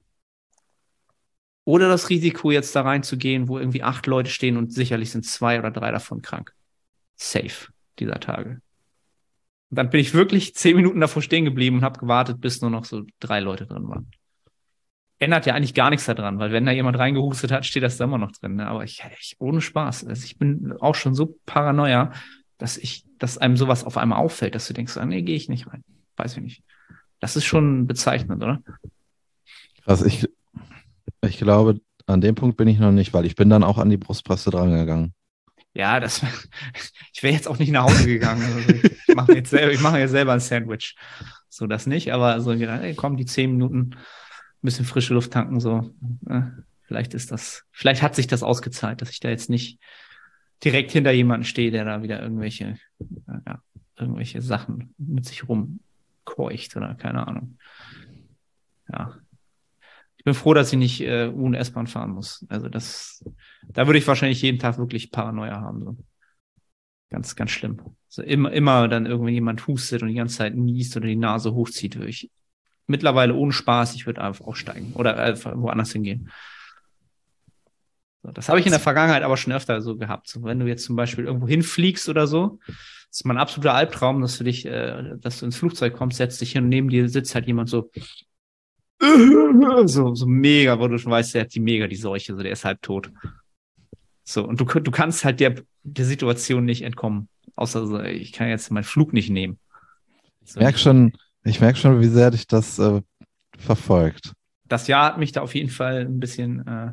oder 1.64 1.90
das 1.90 2.10
Risiko, 2.10 2.52
jetzt 2.52 2.76
da 2.76 2.82
reinzugehen, 2.82 3.48
wo 3.48 3.58
irgendwie 3.58 3.82
acht 3.82 4.06
Leute 4.06 4.30
stehen 4.30 4.58
und 4.58 4.72
sicherlich 4.72 5.12
sind 5.12 5.26
zwei 5.26 5.58
oder 5.58 5.72
drei 5.72 5.92
davon 5.92 6.22
krank. 6.22 6.54
Safe 7.16 7.72
dieser 7.98 8.20
Tage. 8.20 8.62
Und 9.76 9.80
dann 9.80 9.90
bin 9.90 10.00
ich 10.00 10.14
wirklich 10.14 10.56
zehn 10.56 10.78
Minuten 10.78 11.02
davor 11.02 11.22
stehen 11.22 11.44
geblieben 11.44 11.78
und 11.78 11.84
habe 11.84 12.00
gewartet, 12.00 12.40
bis 12.40 12.62
nur 12.62 12.72
noch 12.72 12.86
so 12.86 13.04
drei 13.20 13.42
Leute 13.42 13.66
drin 13.66 13.90
waren 13.90 14.10
ändert 15.20 15.46
ja 15.46 15.54
eigentlich 15.54 15.74
gar 15.74 15.90
nichts 15.90 16.06
daran, 16.06 16.40
weil 16.40 16.52
wenn 16.52 16.66
da 16.66 16.72
jemand 16.72 16.98
reingehustet 16.98 17.52
hat, 17.52 17.66
steht 17.66 17.84
das 17.84 17.98
da 17.98 18.04
immer 18.04 18.18
noch 18.18 18.32
drin. 18.34 18.56
Ne? 18.56 18.68
Aber 18.68 18.84
ich, 18.84 19.04
ich 19.20 19.36
ohne 19.40 19.62
Spaß. 19.62 20.06
Also 20.06 20.26
ich 20.26 20.38
bin 20.38 20.74
auch 20.80 20.96
schon 20.96 21.16
so 21.16 21.38
paranoia, 21.46 22.12
dass 22.58 22.78
ich, 22.78 23.06
dass 23.18 23.38
einem 23.38 23.58
sowas 23.58 23.84
auf 23.84 23.98
einmal 23.98 24.20
auffällt, 24.20 24.56
dass 24.56 24.68
du 24.68 24.74
denkst, 24.74 24.98
ah, 24.98 25.06
nee, 25.06 25.22
gehe 25.22 25.36
ich 25.36 25.50
nicht 25.50 25.68
rein. 25.68 25.84
Weiß 26.18 26.36
ich 26.38 26.44
nicht. 26.44 26.64
Das 27.20 27.36
ist 27.36 27.46
schon 27.46 27.88
bezeichnend, 27.88 28.44
oder? 28.44 28.62
Krass, 29.84 30.04
ich, 30.04 30.28
ich 31.22 31.38
glaube, 31.38 31.80
an 32.08 32.22
dem 32.22 32.36
Punkt 32.36 32.58
bin 32.58 32.68
ich 32.68 32.80
noch 32.80 32.92
nicht, 32.92 33.14
weil 33.14 33.26
ich 33.26 33.36
bin 33.36 33.50
dann 33.50 33.64
auch 33.64 33.78
an 33.78 33.90
die 33.90 33.98
Brustpresse 33.98 34.52
drangegangen. 34.52 35.14
Ja, 35.76 36.00
das, 36.00 36.24
ich 37.14 37.22
wäre 37.22 37.34
jetzt 37.34 37.48
auch 37.48 37.60
nicht 37.60 37.72
nach 37.72 37.84
Hause 37.84 38.08
gegangen. 38.08 38.44
Also 38.44 38.60
ich 39.08 39.16
mache 39.16 39.36
jetzt 39.36 39.50
selber, 39.50 39.74
ich 39.74 39.82
mache 39.82 40.00
jetzt 40.00 40.12
selber 40.12 40.34
ein 40.34 40.40
Sandwich. 40.40 40.96
So 41.50 41.68
das 41.68 41.86
nicht, 41.86 42.12
aber 42.12 42.40
so, 42.42 42.52
ey, 42.52 42.96
komm, 42.96 43.18
die 43.18 43.26
zehn 43.26 43.52
Minuten, 43.52 43.92
ein 43.92 43.98
bisschen 44.62 44.86
frische 44.86 45.14
Luft 45.14 45.32
tanken, 45.32 45.60
so. 45.60 45.94
vielleicht 46.82 47.14
ist 47.14 47.32
das, 47.32 47.64
vielleicht 47.72 48.02
hat 48.02 48.16
sich 48.16 48.28
das 48.28 48.42
ausgezahlt, 48.42 49.02
dass 49.02 49.12
ich 49.12 49.20
da 49.20 49.30
jetzt 49.30 49.50
nicht 49.50 49.80
direkt 50.64 50.92
hinter 50.92 51.12
jemanden 51.12 51.46
stehe, 51.46 51.72
der 51.72 51.86
da 51.86 52.02
wieder 52.04 52.22
irgendwelche, 52.22 52.78
ja, 53.46 53.62
irgendwelche 53.98 54.42
Sachen 54.42 54.94
mit 54.98 55.26
sich 55.26 55.48
rumkeucht 55.48 56.76
oder 56.76 56.96
keine 56.96 57.28
Ahnung. 57.28 57.58
Ja. 58.92 59.18
Ich 60.26 60.32
bin 60.32 60.34
froh, 60.34 60.56
dass 60.56 60.74
ich 60.74 60.80
nicht 60.80 61.02
äh, 61.02 61.28
und 61.28 61.54
S-Bahn 61.54 61.86
fahren 61.86 62.10
muss. 62.10 62.48
Also 62.50 62.68
das, 62.68 63.24
da 63.68 63.86
würde 63.86 64.00
ich 64.00 64.08
wahrscheinlich 64.08 64.42
jeden 64.42 64.58
Tag 64.58 64.80
wirklich 64.80 65.12
Paranoia 65.12 65.62
haben. 65.62 65.84
So. 65.84 65.98
Ganz, 67.12 67.36
ganz 67.36 67.52
schlimm. 67.52 67.80
Also 68.08 68.24
immer, 68.24 68.52
immer 68.52 68.88
dann 68.88 69.06
irgendwie 69.06 69.34
jemand 69.34 69.68
hustet 69.68 70.02
und 70.02 70.08
die 70.08 70.16
ganze 70.16 70.38
Zeit 70.38 70.56
niest 70.56 70.98
oder 70.98 71.06
die 71.06 71.16
Nase 71.16 71.54
hochzieht, 71.54 71.98
würde 71.98 72.10
ich 72.10 72.32
mittlerweile 72.88 73.36
ohne 73.36 73.52
Spaß, 73.52 73.94
ich 73.94 74.08
würde 74.08 74.24
einfach 74.24 74.48
aussteigen 74.48 74.94
oder 74.96 75.16
einfach 75.16 75.54
woanders 75.56 75.92
hingehen. 75.92 76.32
So, 78.24 78.32
das 78.32 78.50
habe 78.50 78.60
ich 78.60 78.66
in 78.66 78.72
der 78.72 78.80
Vergangenheit 78.80 79.22
aber 79.22 79.38
schon 79.38 79.54
öfter 79.54 79.80
so 79.82 79.96
gehabt. 79.96 80.28
So, 80.28 80.42
wenn 80.42 80.60
du 80.60 80.66
jetzt 80.66 80.86
zum 80.86 80.96
Beispiel 80.96 81.26
irgendwo 81.26 81.48
hinfliegst 81.48 82.10
oder 82.10 82.26
so, 82.26 82.58
das 82.66 83.20
ist 83.20 83.26
mein 83.26 83.38
absoluter 83.38 83.76
Albtraum, 83.76 84.22
dass 84.22 84.40
du 84.40 84.44
dich, 84.44 84.66
äh, 84.66 85.18
dass 85.20 85.38
du 85.38 85.46
ins 85.46 85.58
Flugzeug 85.58 85.94
kommst, 85.94 86.18
setzt 86.18 86.42
dich 86.42 86.54
hin 86.54 86.64
und 86.64 86.70
neben 86.70 86.90
dir 86.90 87.08
sitzt 87.10 87.36
halt 87.36 87.46
jemand 87.46 87.70
so, 87.70 87.92
so, 89.86 90.16
so 90.16 90.26
mega, 90.26 90.80
wo 90.80 90.88
du 90.88 90.98
schon 90.98 91.12
weißt, 91.12 91.36
der 91.36 91.42
hat 91.42 91.54
die 91.54 91.60
mega 91.60 91.88
die 91.88 91.96
Seuche, 91.96 92.36
so 92.36 92.42
der 92.42 92.52
ist 92.52 92.66
halb 92.66 92.82
tot. 92.82 93.12
So, 94.24 94.48
und 94.48 94.60
du, 94.60 94.66
du 94.66 94.92
kannst 94.92 95.24
halt 95.24 95.40
der, 95.40 95.56
der 95.84 96.06
Situation 96.06 96.66
nicht 96.66 96.82
entkommen. 96.82 97.30
Außer 97.56 97.86
so, 97.86 98.02
ich 98.02 98.32
kann 98.32 98.50
jetzt 98.50 98.72
meinen 98.72 98.84
Flug 98.84 99.14
nicht 99.14 99.30
nehmen. 99.30 99.60
So. 100.44 100.60
Ich 100.60 100.64
merke 100.64 100.80
schon, 100.80 101.14
ich 101.44 101.62
merke 101.62 101.78
schon, 101.78 102.02
wie 102.02 102.08
sehr 102.08 102.32
dich 102.32 102.48
das 102.48 102.80
äh, 102.80 103.02
verfolgt. 103.58 104.34
Das 104.66 104.88
Jahr 104.88 105.06
hat 105.06 105.18
mich 105.20 105.32
da 105.32 105.42
auf 105.42 105.54
jeden 105.54 105.70
Fall 105.70 106.02
ein 106.02 106.20
bisschen 106.20 106.66
äh, 106.68 106.92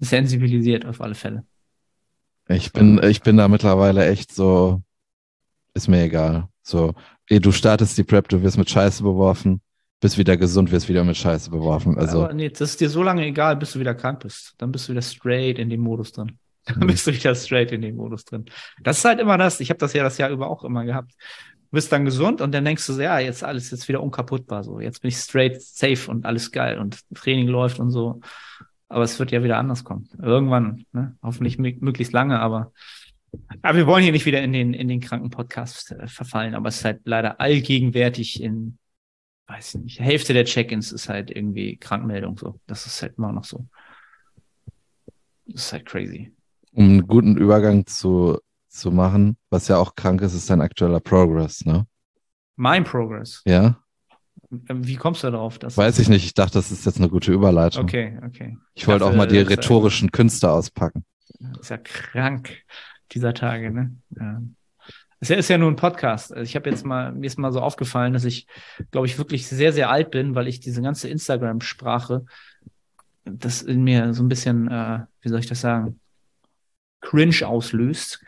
sensibilisiert, 0.00 0.84
auf 0.84 1.00
alle 1.00 1.14
Fälle. 1.14 1.44
Ich 2.48 2.72
bin, 2.72 3.00
ich 3.02 3.20
bin 3.20 3.36
da 3.36 3.46
mittlerweile 3.46 4.06
echt 4.06 4.34
so, 4.34 4.82
ist 5.74 5.88
mir 5.88 6.02
egal. 6.04 6.48
So, 6.62 6.94
du 7.28 7.52
startest 7.52 7.98
die 7.98 8.04
Prep, 8.04 8.28
du 8.28 8.42
wirst 8.42 8.56
mit 8.56 8.70
Scheiße 8.70 9.02
beworfen, 9.02 9.60
bist 10.00 10.18
wieder 10.18 10.36
gesund, 10.36 10.70
wirst 10.70 10.88
wieder 10.88 11.04
mit 11.04 11.16
Scheiße 11.16 11.50
beworfen. 11.50 11.98
Also, 11.98 12.24
Aber 12.24 12.34
nee, 12.34 12.48
das 12.48 12.60
ist 12.60 12.80
dir 12.80 12.88
so 12.88 13.02
lange 13.02 13.24
egal, 13.24 13.56
bis 13.56 13.72
du 13.72 13.80
wieder 13.80 13.94
krank 13.94 14.20
bist. 14.20 14.54
Dann 14.58 14.70
bist 14.70 14.88
du 14.88 14.92
wieder 14.92 15.02
straight 15.02 15.58
in 15.58 15.70
dem 15.70 15.80
Modus 15.80 16.12
drin. 16.12 16.38
Dann 16.66 16.86
bist 16.86 17.06
du 17.06 17.12
wieder 17.12 17.34
straight 17.34 17.72
in 17.72 17.82
dem 17.82 17.96
Modus 17.96 18.24
drin. 18.24 18.44
Das 18.82 18.98
ist 18.98 19.04
halt 19.04 19.20
immer 19.20 19.38
das. 19.38 19.58
Ich 19.60 19.70
habe 19.70 19.78
das 19.78 19.94
ja 19.94 20.02
das 20.02 20.18
Jahr 20.18 20.30
über 20.30 20.48
auch 20.48 20.64
immer 20.64 20.84
gehabt 20.84 21.14
bist 21.70 21.92
dann 21.92 22.04
gesund 22.04 22.40
und 22.40 22.52
dann 22.52 22.64
denkst 22.64 22.86
du 22.86 22.94
so, 22.94 23.02
ja, 23.02 23.18
jetzt 23.18 23.44
alles 23.44 23.70
jetzt 23.70 23.88
wieder 23.88 24.02
unkaputtbar. 24.02 24.64
So, 24.64 24.80
jetzt 24.80 25.02
bin 25.02 25.10
ich 25.10 25.16
straight 25.16 25.60
safe 25.60 26.10
und 26.10 26.24
alles 26.24 26.50
geil 26.50 26.78
und 26.78 27.00
Training 27.14 27.48
läuft 27.48 27.78
und 27.78 27.90
so. 27.90 28.20
Aber 28.88 29.04
es 29.04 29.18
wird 29.18 29.32
ja 29.32 29.42
wieder 29.42 29.58
anders 29.58 29.84
kommen. 29.84 30.08
Irgendwann, 30.20 30.86
ne? 30.92 31.16
hoffentlich 31.22 31.58
möglichst 31.58 32.14
lange, 32.14 32.40
aber, 32.40 32.72
aber 33.60 33.76
wir 33.76 33.86
wollen 33.86 34.02
hier 34.02 34.12
nicht 34.12 34.24
wieder 34.24 34.40
in 34.42 34.54
den, 34.54 34.72
in 34.72 34.88
den 34.88 35.00
kranken 35.00 35.28
Podcast 35.28 35.92
äh, 35.92 36.06
verfallen, 36.06 36.54
aber 36.54 36.68
es 36.68 36.78
ist 36.78 36.84
halt 36.86 37.00
leider 37.04 37.38
allgegenwärtig 37.38 38.42
in, 38.42 38.78
weiß 39.48 39.76
nicht, 39.76 39.98
Hälfte 40.00 40.32
der 40.32 40.44
Check-ins 40.44 40.92
ist 40.92 41.08
halt 41.08 41.30
irgendwie 41.30 41.76
Krankmeldung 41.76 42.38
so. 42.38 42.60
Das 42.66 42.86
ist 42.86 43.02
halt 43.02 43.18
immer 43.18 43.32
noch 43.32 43.44
so. 43.44 43.66
Das 45.46 45.64
ist 45.64 45.72
halt 45.72 45.86
crazy. 45.86 46.34
Um 46.72 46.84
einen 46.84 47.06
guten 47.06 47.36
Übergang 47.36 47.86
zu 47.86 48.38
zu 48.68 48.90
machen, 48.90 49.36
was 49.50 49.68
ja 49.68 49.78
auch 49.78 49.94
krank 49.94 50.20
ist, 50.20 50.34
ist 50.34 50.50
dein 50.50 50.60
aktueller 50.60 51.00
Progress, 51.00 51.64
ne? 51.64 51.86
Mein 52.56 52.84
Progress? 52.84 53.42
Ja. 53.46 53.82
Wie 54.50 54.96
kommst 54.96 55.24
du 55.24 55.30
darauf? 55.30 55.58
Dass 55.58 55.76
Weiß 55.76 55.98
ich 55.98 56.08
nicht. 56.08 56.24
Ich 56.24 56.34
dachte, 56.34 56.54
das 56.54 56.70
ist 56.70 56.86
jetzt 56.86 56.98
eine 56.98 57.08
gute 57.08 57.32
Überleitung. 57.32 57.84
Okay, 57.84 58.18
okay. 58.24 58.56
Ich 58.74 58.86
wollte 58.86 59.04
auch 59.04 59.14
mal 59.14 59.26
die 59.26 59.38
rhetorischen 59.38 60.10
Künste 60.10 60.50
auspacken. 60.50 61.04
Das 61.38 61.62
ist 61.62 61.68
ja 61.70 61.78
krank. 61.78 62.62
dieser 63.12 63.34
Tage, 63.34 63.70
ne? 63.70 63.96
Ja. 64.10 64.42
Es 65.20 65.30
ist 65.30 65.48
ja 65.48 65.58
nur 65.58 65.70
ein 65.70 65.76
Podcast. 65.76 66.32
Also 66.32 66.44
ich 66.44 66.54
habe 66.54 66.70
jetzt 66.70 66.84
mal, 66.84 67.12
mir 67.12 67.26
ist 67.26 67.38
mal 67.38 67.52
so 67.52 67.60
aufgefallen, 67.60 68.12
dass 68.12 68.24
ich, 68.24 68.46
glaube 68.90 69.06
ich, 69.06 69.18
wirklich 69.18 69.48
sehr, 69.48 69.72
sehr 69.72 69.90
alt 69.90 70.10
bin, 70.10 70.34
weil 70.34 70.46
ich 70.46 70.60
diese 70.60 70.80
ganze 70.80 71.08
Instagram-Sprache, 71.08 72.24
das 73.24 73.62
in 73.62 73.82
mir 73.82 74.14
so 74.14 74.22
ein 74.22 74.28
bisschen, 74.28 74.68
äh, 74.68 75.00
wie 75.20 75.28
soll 75.28 75.40
ich 75.40 75.46
das 75.46 75.60
sagen, 75.60 76.00
cringe 77.00 77.46
auslöst. 77.46 78.24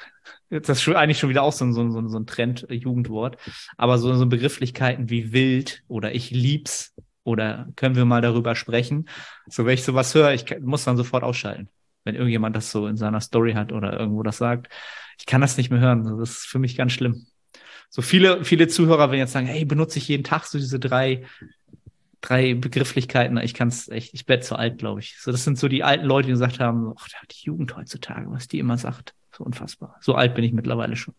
Das 0.49 0.79
ist 0.79 0.83
schon, 0.83 0.97
eigentlich 0.97 1.19
schon 1.19 1.31
wieder 1.31 1.43
auch 1.43 1.53
so 1.53 1.65
ein, 1.65 1.73
so 1.73 1.83
ein, 1.83 2.09
so 2.09 2.19
ein 2.19 2.27
Trend-Jugendwort. 2.27 3.37
Aber 3.77 3.99
so, 3.99 4.13
so 4.15 4.27
Begrifflichkeiten 4.27 5.11
wie 5.11 5.33
wild 5.33 5.83
oder 5.87 6.13
ich 6.13 6.31
lieb's 6.31 6.95
oder 7.23 7.69
können 7.77 7.95
wir 7.95 8.05
mal 8.05 8.21
darüber 8.21 8.57
sprechen. 8.57 9.09
So, 9.49 9.65
wenn 9.65 9.75
ich 9.75 9.85
sowas 9.85 10.15
höre, 10.15 10.33
ich 10.33 10.45
muss 10.61 10.85
dann 10.85 10.97
sofort 10.97 11.23
ausschalten. 11.23 11.69
Wenn 12.05 12.15
irgendjemand 12.15 12.57
das 12.57 12.71
so 12.71 12.87
in 12.87 12.97
seiner 12.97 13.21
Story 13.21 13.53
hat 13.53 13.73
oder 13.73 13.99
irgendwo 13.99 14.23
das 14.23 14.39
sagt. 14.39 14.69
Ich 15.19 15.27
kann 15.27 15.41
das 15.41 15.57
nicht 15.57 15.71
mehr 15.71 15.81
hören. 15.81 16.19
Das 16.19 16.31
ist 16.31 16.47
für 16.47 16.59
mich 16.59 16.77
ganz 16.77 16.93
schlimm. 16.93 17.27
So 17.91 18.03
viele, 18.03 18.45
viele 18.45 18.69
Zuhörer 18.69 19.11
werden 19.11 19.21
jetzt 19.21 19.33
sagen, 19.33 19.47
hey, 19.47 19.65
benutze 19.65 19.99
ich 19.99 20.09
jeden 20.09 20.25
Tag 20.25 20.45
so 20.45 20.59
diese 20.59 20.79
drei, 20.79 21.27
drei 22.21 22.55
Begrifflichkeiten. 22.55 23.37
Ich 23.39 23.53
kann 23.53 23.69
es 23.69 23.89
echt, 23.89 24.15
ich 24.15 24.29
werde 24.29 24.45
zu 24.45 24.57
alt, 24.57 24.79
glaube 24.79 25.01
ich. 25.01 25.17
So, 25.19 25.33
das 25.33 25.45
sind 25.45 25.59
so 25.59 25.69
die 25.69 25.83
alten 25.83 26.07
Leute, 26.07 26.27
die 26.27 26.33
gesagt 26.33 26.61
haben, 26.61 26.95
ach, 26.97 27.09
die 27.31 27.45
Jugend 27.47 27.77
heutzutage, 27.77 28.31
was 28.31 28.49
die 28.49 28.61
immer 28.61 28.79
sagt. 28.79 29.15
So 29.37 29.45
unfassbar. 29.45 29.97
So 30.01 30.15
alt 30.15 30.35
bin 30.35 30.45
ich 30.45 30.53
mittlerweile 30.53 30.97
schon. 30.97 31.15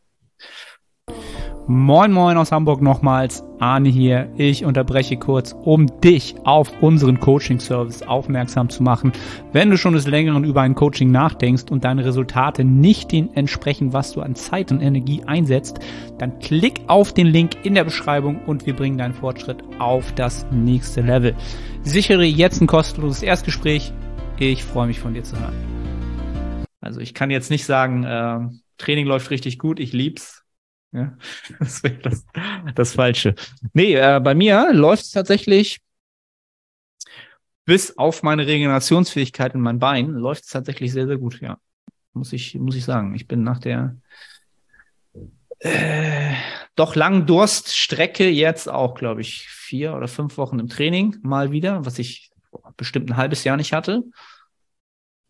Moin 1.67 2.12
Moin 2.12 2.38
aus 2.38 2.52
Hamburg 2.52 2.82
nochmals. 2.82 3.43
Arne 3.60 3.89
hier. 3.89 4.28
Ich 4.36 4.65
unterbreche 4.65 5.17
kurz, 5.17 5.56
um 5.62 5.86
dich 6.02 6.34
auf 6.43 6.71
unseren 6.82 7.19
Coaching-Service 7.19 8.02
aufmerksam 8.02 8.67
zu 8.69 8.82
machen. 8.82 9.12
Wenn 9.54 9.69
du 9.69 9.78
schon 9.78 9.93
des 9.93 10.08
Längeren 10.08 10.43
über 10.43 10.62
ein 10.62 10.74
Coaching 10.74 11.12
nachdenkst 11.12 11.65
und 11.69 11.84
deine 11.84 12.04
Resultate 12.04 12.63
nicht 12.63 13.12
den 13.12 13.32
entsprechen, 13.36 13.93
was 13.93 14.12
du 14.12 14.21
an 14.21 14.34
Zeit 14.34 14.71
und 14.71 14.82
Energie 14.82 15.21
einsetzt, 15.28 15.80
dann 16.17 16.39
klick 16.39 16.82
auf 16.88 17.13
den 17.13 17.28
Link 17.28 17.63
in 17.63 17.76
der 17.76 17.84
Beschreibung 17.84 18.43
und 18.45 18.65
wir 18.65 18.76
bringen 18.76 18.97
deinen 18.97 19.13
Fortschritt 19.13 19.63
auf 19.78 20.12
das 20.13 20.47
nächste 20.52 21.02
Level. 21.02 21.36
Sichere 21.84 22.26
jetzt 22.26 22.60
ein 22.60 22.67
kostenloses 22.67 23.21
Erstgespräch. 23.21 23.93
Ich 24.39 24.63
freue 24.63 24.88
mich 24.88 25.00
von 25.00 25.13
dir 25.13 25.24
zu 25.24 25.39
hören. 25.39 25.54
Also 26.82 27.00
ich 27.00 27.13
kann 27.13 27.30
jetzt 27.30 27.52
nicht 27.52 27.65
sagen, 27.65 28.04
äh, 28.04 28.39
Training 28.80 29.06
läuft 29.06 29.30
richtig 29.30 29.60
gut, 29.60 29.80
ich 29.80 29.93
lieb's 29.93 30.40
ja, 30.91 31.17
das 31.60 31.84
wäre 31.84 31.97
das, 31.97 32.25
das 32.75 32.93
Falsche. 32.93 33.36
Nee, 33.73 33.95
äh, 33.95 34.19
bei 34.23 34.36
mir 34.36 34.73
läuft 34.73 35.04
es 35.04 35.12
tatsächlich 35.12 35.82
bis 37.65 37.97
auf 37.97 38.23
meine 38.23 38.47
Regenerationsfähigkeit 38.47 39.54
in 39.54 39.62
mein 39.62 39.80
Bein 39.80 40.10
läuft 40.10 40.43
es 40.43 40.49
tatsächlich 40.49 40.91
sehr, 40.91 41.08
sehr 41.08 41.17
gut, 41.17 41.39
ja. 41.41 41.58
Muss 42.13 42.34
ich, 42.34 42.56
muss 42.56 42.75
ich 42.75 42.84
sagen. 42.84 43.15
Ich 43.15 43.27
bin 43.27 43.43
nach 43.43 43.60
der 43.60 43.95
äh, 45.60 46.34
doch 46.75 46.95
langen 46.95 47.25
Durststrecke 47.25 48.30
jetzt 48.30 48.67
auch, 48.67 48.95
glaube 48.95 49.21
ich, 49.21 49.47
vier 49.47 49.93
oder 49.93 50.08
fünf 50.08 50.38
Wochen 50.38 50.60
im 50.60 50.67
Training 50.67 51.17
mal 51.21 51.51
wieder, 51.51 51.86
was 51.86 51.99
ich 51.99 52.32
bestimmt 52.75 53.10
ein 53.10 53.17
halbes 53.17 53.43
Jahr 53.43 53.58
nicht 53.58 53.71
hatte. 53.71 54.04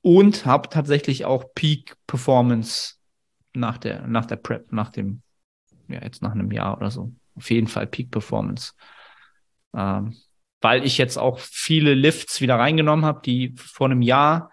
Und 0.02 0.48
habe 0.48 0.70
tatsächlich 0.70 1.26
auch 1.26 1.54
Peak 1.54 1.96
Performance 2.08 2.96
nach 3.54 3.78
der, 3.78 4.08
nach 4.08 4.26
der 4.26 4.38
Prep, 4.38 4.72
nach 4.72 4.90
dem 4.90 5.22
ja, 5.94 6.02
jetzt 6.04 6.22
nach 6.22 6.32
einem 6.32 6.52
Jahr 6.52 6.78
oder 6.78 6.92
so. 6.92 7.12
Auf 7.36 7.50
jeden 7.50 7.68
Fall 7.68 7.88
Peak 7.88 8.12
Performance. 8.12 8.74
Ähm, 9.76 10.16
weil 10.60 10.86
ich 10.86 10.98
jetzt 10.98 11.18
auch 11.18 11.40
viele 11.40 11.94
Lifts 11.94 12.42
wieder 12.42 12.56
reingenommen 12.56 13.06
habe, 13.06 13.22
die 13.26 13.56
vor 13.58 13.88
einem 13.90 14.02
Jahr 14.02 14.52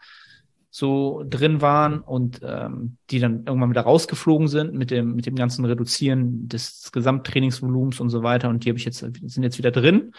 so 0.71 1.25
drin 1.29 1.61
waren 1.61 2.01
und 2.01 2.41
ähm, 2.43 2.99
die 3.11 3.19
dann 3.19 3.45
irgendwann 3.47 3.71
wieder 3.71 3.83
rausgeflogen 3.83 4.49
sind 4.49 4.75
mit 4.75 4.91
dem, 4.91 5.15
mit 5.15 5.27
dem 5.27 5.35
ganzen 5.35 5.65
Reduzieren 5.65 6.49
des 6.49 6.91
Gesamttrainingsvolumens 6.93 8.01
und 8.01 8.11
so 8.11 8.23
weiter. 8.23 8.49
Und 8.49 8.65
die 8.65 8.71
habe 8.71 8.79
ich 8.79 8.85
jetzt, 8.85 8.99
sind 8.99 9.43
jetzt 9.43 9.59
wieder 9.59 9.71
drin. 9.71 10.13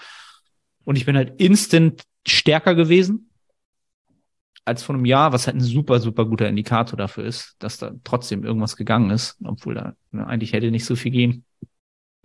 Und 0.84 0.96
ich 0.96 1.06
bin 1.06 1.16
halt 1.16 1.40
instant 1.40 2.04
stärker 2.28 2.76
gewesen 2.76 3.29
als 4.70 4.84
vor 4.84 4.96
einem 4.96 5.06
Jahr, 5.06 5.34
was 5.34 5.48
halt 5.48 5.58
ein 5.58 5.62
super, 5.62 6.00
super 6.00 6.26
guter 6.26 6.48
Indikator 6.48 6.96
dafür 6.96 7.26
ist, 7.26 7.56
dass 7.60 7.78
da 7.78 7.92
trotzdem 8.04 8.44
irgendwas 8.44 8.78
gegangen 8.78 9.10
ist, 9.10 9.38
obwohl 9.44 9.74
da 9.74 9.96
ne, 10.12 10.26
eigentlich 10.26 10.54
hätte 10.54 10.72
nicht 10.72 10.86
so 10.86 10.96
viel 10.96 11.12
gehen 11.12 11.44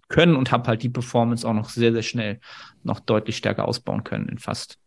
können 0.09 0.37
und 0.37 0.53
habe 0.53 0.69
halt 0.69 0.83
die 0.83 0.91
Performance 0.91 1.49
auch 1.49 1.55
noch 1.55 1.71
sehr, 1.71 1.93
sehr 1.93 2.03
schnell 2.03 2.41
noch 2.83 3.01
deutlich 3.01 3.39
stärker 3.39 3.67
ausbauen 3.67 4.05
können 4.05 4.29
in 4.29 4.39
fast, 4.39 4.79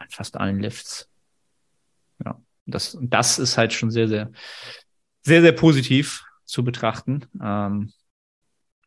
in 0.00 0.10
fast 0.10 0.36
allen 0.36 0.60
Lifts. 0.60 1.08
Ja, 2.24 2.38
das, 2.66 2.98
das 3.00 3.38
ist 3.38 3.56
halt 3.56 3.72
schon 3.72 3.90
sehr, 3.90 4.06
sehr, 4.06 4.30
sehr, 5.22 5.40
sehr 5.40 5.52
positiv 5.52 6.22
zu 6.44 6.62
betrachten. 6.62 7.24
Ähm, 7.42 7.90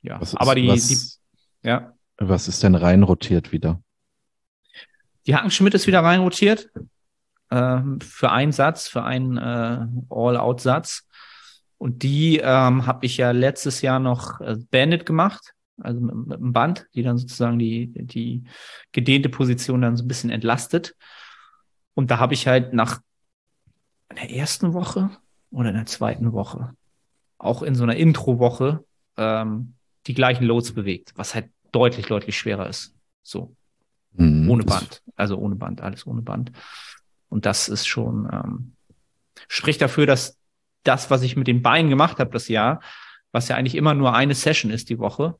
ja, 0.03 0.19
ist, 0.19 0.35
aber 0.35 0.53
die, 0.53 0.67
was, 0.67 0.88
die, 0.88 1.67
ja. 1.67 1.93
Was 2.17 2.47
ist 2.47 2.61
denn 2.61 2.75
rein 2.75 3.01
rotiert 3.01 3.51
wieder? 3.51 3.81
Die 5.25 5.35
Hackenschmidt 5.35 5.73
ist 5.73 5.88
wieder 5.88 6.03
rein 6.03 6.19
rotiert 6.19 6.69
äh, 7.49 7.81
für 8.01 8.31
einen 8.31 8.51
Satz, 8.51 8.88
für 8.88 9.03
einen 9.03 9.38
äh, 9.38 9.88
All-Out-Satz. 10.10 11.08
Und 11.77 12.03
die 12.03 12.38
ähm, 12.38 12.86
habe 12.86 13.05
ich 13.05 13.17
ja 13.17 13.31
letztes 13.31 13.81
Jahr 13.81 13.99
noch 13.99 14.39
äh, 14.41 14.55
Bandit 14.71 15.05
gemacht, 15.05 15.53
also 15.81 15.99
mit, 15.99 16.15
mit 16.15 16.38
einem 16.38 16.53
Band, 16.53 16.88
die 16.95 17.03
dann 17.03 17.17
sozusagen 17.17 17.60
die, 17.60 17.91
die 17.93 18.43
gedehnte 18.91 19.29
Position 19.29 19.81
dann 19.81 19.97
so 19.97 20.03
ein 20.03 20.08
bisschen 20.08 20.29
entlastet. 20.29 20.95
Und 21.93 22.12
da 22.12 22.19
habe 22.19 22.34
ich 22.34 22.47
halt 22.47 22.73
nach 22.73 23.01
der 24.12 24.31
ersten 24.31 24.73
Woche 24.73 25.10
oder 25.51 25.69
in 25.69 25.75
der 25.75 25.86
zweiten 25.86 26.31
Woche, 26.34 26.73
auch 27.38 27.62
in 27.62 27.75
so 27.75 27.84
einer 27.84 27.95
Intro-Woche, 27.95 28.84
ähm, 29.17 29.73
die 30.08 30.13
gleichen 30.13 30.45
Loads 30.45 30.73
bewegt, 30.73 31.13
was 31.15 31.36
halt 31.36 31.49
deutlich, 31.71 32.05
deutlich 32.05 32.38
schwerer 32.38 32.69
ist. 32.69 32.95
So. 33.23 33.55
Mhm. 34.13 34.49
Ohne 34.49 34.63
Band. 34.63 35.01
Also 35.15 35.38
ohne 35.38 35.55
Band, 35.55 35.81
alles 35.81 36.05
ohne 36.08 36.21
Band. 36.21 36.51
Und 37.29 37.45
das 37.45 37.67
ist 37.67 37.88
schon, 37.88 38.29
ähm, 38.31 38.73
spricht 39.47 39.81
dafür, 39.81 40.05
dass 40.05 40.38
das, 40.83 41.09
was 41.09 41.23
ich 41.23 41.35
mit 41.35 41.47
den 41.47 41.61
Beinen 41.61 41.89
gemacht 41.89 42.19
habe 42.19 42.31
das 42.31 42.47
Jahr, 42.47 42.81
was 43.31 43.47
ja 43.47 43.55
eigentlich 43.55 43.75
immer 43.75 43.93
nur 43.93 44.13
eine 44.13 44.35
Session 44.35 44.71
ist 44.71 44.89
die 44.89 44.99
Woche 44.99 45.38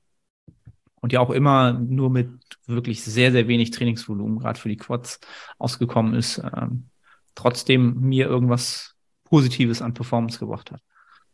und 1.02 1.14
ja 1.14 1.20
auch 1.20 1.30
immer 1.30 1.74
nur 1.74 2.10
mit 2.10 2.30
wirklich 2.66 3.04
sehr, 3.04 3.32
sehr 3.32 3.48
wenig 3.48 3.72
Trainingsvolumen, 3.72 4.40
gerade 4.40 4.60
für 4.60 4.70
die 4.70 4.78
Quads, 4.78 5.20
ausgekommen 5.60 6.16
ist, 6.16 6.40
ähm, 6.40 6.90
trotzdem 7.36 8.00
mir 8.02 8.26
irgendwas 8.28 8.96
Positives 9.24 9.82
an 9.82 9.94
Performance 9.94 10.40
gebracht 10.40 10.72
hat. 10.72 10.82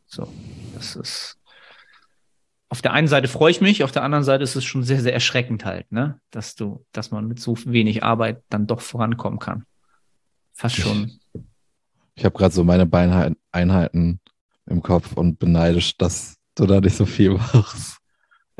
So, 0.07 0.27
das 0.73 0.95
ist 0.95 1.41
auf 2.71 2.81
der 2.81 2.93
einen 2.93 3.09
Seite 3.09 3.27
freue 3.27 3.51
ich 3.51 3.59
mich, 3.59 3.83
auf 3.83 3.91
der 3.91 4.03
anderen 4.03 4.23
Seite 4.23 4.45
ist 4.45 4.55
es 4.55 4.63
schon 4.63 4.83
sehr, 4.83 5.01
sehr 5.01 5.13
erschreckend 5.13 5.65
halt, 5.65 5.91
ne? 5.91 6.21
Dass 6.31 6.55
du, 6.55 6.85
dass 6.93 7.11
man 7.11 7.27
mit 7.27 7.37
so 7.37 7.57
wenig 7.65 8.01
Arbeit 8.01 8.43
dann 8.47 8.65
doch 8.65 8.79
vorankommen 8.79 9.39
kann. 9.39 9.65
Fast 10.61 10.75
schon. 10.75 11.11
Ich 12.13 12.23
habe 12.23 12.37
gerade 12.37 12.53
so 12.53 12.63
meine 12.63 12.85
Beineinheiten 12.85 14.19
im 14.67 14.83
Kopf 14.83 15.13
und 15.13 15.39
beneidisch, 15.39 15.97
dass 15.97 16.37
du 16.53 16.67
da 16.67 16.79
nicht 16.79 16.95
so 16.95 17.07
viel 17.07 17.31
machst. 17.53 17.97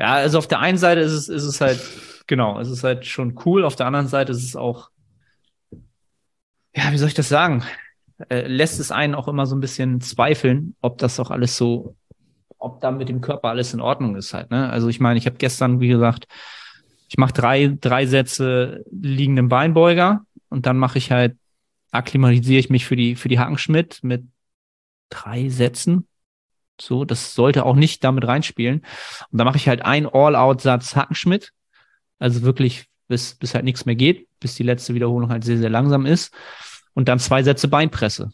Ja, 0.00 0.14
also 0.14 0.38
auf 0.38 0.48
der 0.48 0.58
einen 0.58 0.78
Seite 0.78 1.00
ist 1.00 1.12
es, 1.12 1.28
ist 1.28 1.44
es 1.44 1.60
halt, 1.60 1.80
genau, 2.26 2.58
es 2.58 2.68
ist 2.70 2.82
halt 2.82 3.06
schon 3.06 3.38
cool. 3.46 3.64
Auf 3.64 3.76
der 3.76 3.86
anderen 3.86 4.08
Seite 4.08 4.32
ist 4.32 4.42
es 4.42 4.56
auch, 4.56 4.90
ja, 6.74 6.90
wie 6.90 6.98
soll 6.98 7.06
ich 7.06 7.14
das 7.14 7.28
sagen? 7.28 7.62
Äh, 8.28 8.48
lässt 8.48 8.80
es 8.80 8.90
einen 8.90 9.14
auch 9.14 9.28
immer 9.28 9.46
so 9.46 9.54
ein 9.54 9.60
bisschen 9.60 10.00
zweifeln, 10.00 10.74
ob 10.80 10.98
das 10.98 11.20
auch 11.20 11.30
alles 11.30 11.56
so, 11.56 11.94
ob 12.58 12.80
da 12.80 12.90
mit 12.90 13.08
dem 13.08 13.20
Körper 13.20 13.50
alles 13.50 13.74
in 13.74 13.80
Ordnung 13.80 14.16
ist 14.16 14.34
halt. 14.34 14.50
Ne? 14.50 14.68
Also 14.70 14.88
ich 14.88 14.98
meine, 14.98 15.20
ich 15.20 15.26
habe 15.26 15.36
gestern, 15.36 15.78
wie 15.78 15.86
gesagt, 15.86 16.26
ich 17.08 17.16
mache 17.16 17.32
drei, 17.32 17.76
drei 17.80 18.06
Sätze 18.06 18.84
liegenden 18.90 19.48
Beinbeuger 19.48 20.26
und 20.48 20.66
dann 20.66 20.78
mache 20.78 20.98
ich 20.98 21.12
halt 21.12 21.36
akklimatisiere 21.92 22.58
ich 22.58 22.70
mich 22.70 22.84
für 22.84 22.96
die, 22.96 23.14
für 23.14 23.28
die 23.28 23.38
Hackenschmidt 23.38 24.00
mit 24.02 24.24
drei 25.10 25.48
Sätzen. 25.48 26.08
So, 26.80 27.04
das 27.04 27.34
sollte 27.34 27.64
auch 27.64 27.76
nicht 27.76 28.02
damit 28.02 28.26
reinspielen. 28.26 28.84
Und 29.30 29.38
da 29.38 29.44
mache 29.44 29.58
ich 29.58 29.68
halt 29.68 29.84
einen 29.84 30.06
All-Out-Satz 30.06 30.96
Hackenschmidt. 30.96 31.52
Also 32.18 32.42
wirklich, 32.42 32.86
bis, 33.08 33.34
bis 33.34 33.54
halt 33.54 33.64
nichts 33.64 33.84
mehr 33.84 33.94
geht, 33.94 34.26
bis 34.40 34.56
die 34.56 34.62
letzte 34.62 34.94
Wiederholung 34.94 35.30
halt 35.30 35.44
sehr, 35.44 35.58
sehr 35.58 35.70
langsam 35.70 36.06
ist. 36.06 36.34
Und 36.94 37.08
dann 37.08 37.18
zwei 37.18 37.42
Sätze 37.42 37.68
Beinpresse. 37.68 38.32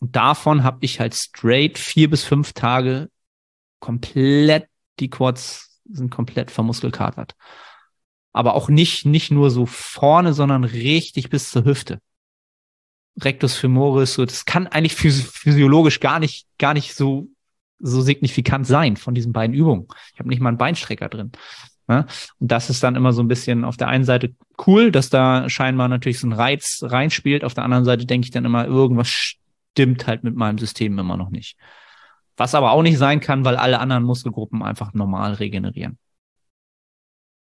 Und 0.00 0.16
davon 0.16 0.64
habe 0.64 0.78
ich 0.80 1.00
halt 1.00 1.14
straight 1.14 1.78
vier 1.78 2.10
bis 2.10 2.24
fünf 2.24 2.52
Tage 2.52 3.10
komplett, 3.78 4.68
die 5.00 5.10
Quads 5.10 5.80
sind 5.84 6.10
komplett 6.10 6.50
vermuskelkatert. 6.50 7.34
Aber 8.32 8.54
auch 8.54 8.68
nicht, 8.68 9.04
nicht 9.04 9.30
nur 9.30 9.50
so 9.50 9.66
vorne, 9.66 10.32
sondern 10.32 10.64
richtig 10.64 11.30
bis 11.30 11.50
zur 11.50 11.64
Hüfte. 11.64 12.00
Rectus 13.20 13.56
femoris, 13.56 14.14
so, 14.14 14.24
das 14.24 14.44
kann 14.44 14.66
eigentlich 14.66 14.96
physiologisch 14.96 16.00
gar 16.00 16.18
nicht, 16.18 16.46
gar 16.58 16.74
nicht 16.74 16.94
so, 16.94 17.28
so 17.78 18.00
signifikant 18.00 18.66
sein 18.66 18.96
von 18.96 19.14
diesen 19.14 19.32
beiden 19.32 19.54
Übungen. 19.54 19.86
Ich 20.12 20.18
habe 20.18 20.28
nicht 20.28 20.40
mal 20.40 20.48
einen 20.48 20.58
Beinstrecker 20.58 21.08
drin. 21.08 21.32
Ne? 21.86 22.06
Und 22.40 22.50
das 22.50 22.70
ist 22.70 22.82
dann 22.82 22.96
immer 22.96 23.12
so 23.12 23.22
ein 23.22 23.28
bisschen 23.28 23.64
auf 23.64 23.76
der 23.76 23.88
einen 23.88 24.04
Seite 24.04 24.34
cool, 24.66 24.90
dass 24.90 25.10
da 25.10 25.48
scheinbar 25.48 25.88
natürlich 25.88 26.18
so 26.18 26.26
ein 26.26 26.32
Reiz 26.32 26.80
reinspielt. 26.82 27.44
Auf 27.44 27.54
der 27.54 27.64
anderen 27.64 27.84
Seite 27.84 28.06
denke 28.06 28.24
ich 28.24 28.30
dann 28.30 28.44
immer, 28.44 28.66
irgendwas 28.66 29.08
stimmt 29.08 30.06
halt 30.06 30.24
mit 30.24 30.34
meinem 30.34 30.58
System 30.58 30.98
immer 30.98 31.16
noch 31.16 31.30
nicht. 31.30 31.56
Was 32.36 32.54
aber 32.54 32.72
auch 32.72 32.82
nicht 32.82 32.98
sein 32.98 33.20
kann, 33.20 33.44
weil 33.44 33.56
alle 33.56 33.80
anderen 33.80 34.04
Muskelgruppen 34.04 34.62
einfach 34.62 34.92
normal 34.94 35.34
regenerieren. 35.34 35.98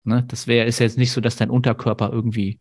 Ne? 0.05 0.25
Das 0.27 0.47
wäre, 0.47 0.66
ist 0.66 0.81
jetzt 0.81 0.99
nicht 0.99 1.12
so, 1.12 1.20
dass 1.20 1.37
dein 1.37 1.51
Unterkörper 1.51 2.11
irgendwie, 2.12 2.59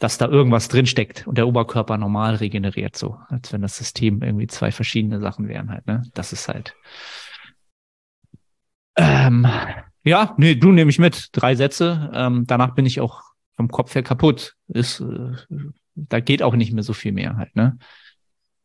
dass 0.00 0.16
da 0.16 0.26
irgendwas 0.26 0.68
drinsteckt 0.68 1.26
und 1.28 1.36
der 1.36 1.46
Oberkörper 1.46 1.98
normal 1.98 2.36
regeneriert, 2.36 2.96
so, 2.96 3.18
als 3.28 3.52
wenn 3.52 3.60
das 3.60 3.76
System 3.76 4.22
irgendwie 4.22 4.46
zwei 4.46 4.72
verschiedene 4.72 5.20
Sachen 5.20 5.46
wären 5.46 5.70
halt, 5.70 5.86
ne? 5.86 6.02
Das 6.14 6.32
ist 6.32 6.48
halt. 6.48 6.74
Ähm, 8.96 9.46
ja, 10.02 10.34
nee, 10.38 10.54
du 10.54 10.72
nehme 10.72 10.90
ich 10.90 10.98
mit. 10.98 11.28
Drei 11.32 11.54
Sätze. 11.54 12.10
Ähm, 12.14 12.44
danach 12.46 12.74
bin 12.74 12.86
ich 12.86 13.00
auch 13.00 13.22
vom 13.54 13.68
Kopf 13.68 13.94
her 13.94 14.02
kaputt. 14.02 14.56
Ist, 14.68 15.00
äh, 15.00 15.32
da 15.94 16.20
geht 16.20 16.42
auch 16.42 16.54
nicht 16.54 16.72
mehr 16.72 16.82
so 16.82 16.94
viel 16.94 17.12
mehr 17.12 17.36
halt, 17.36 17.54
ne? 17.54 17.78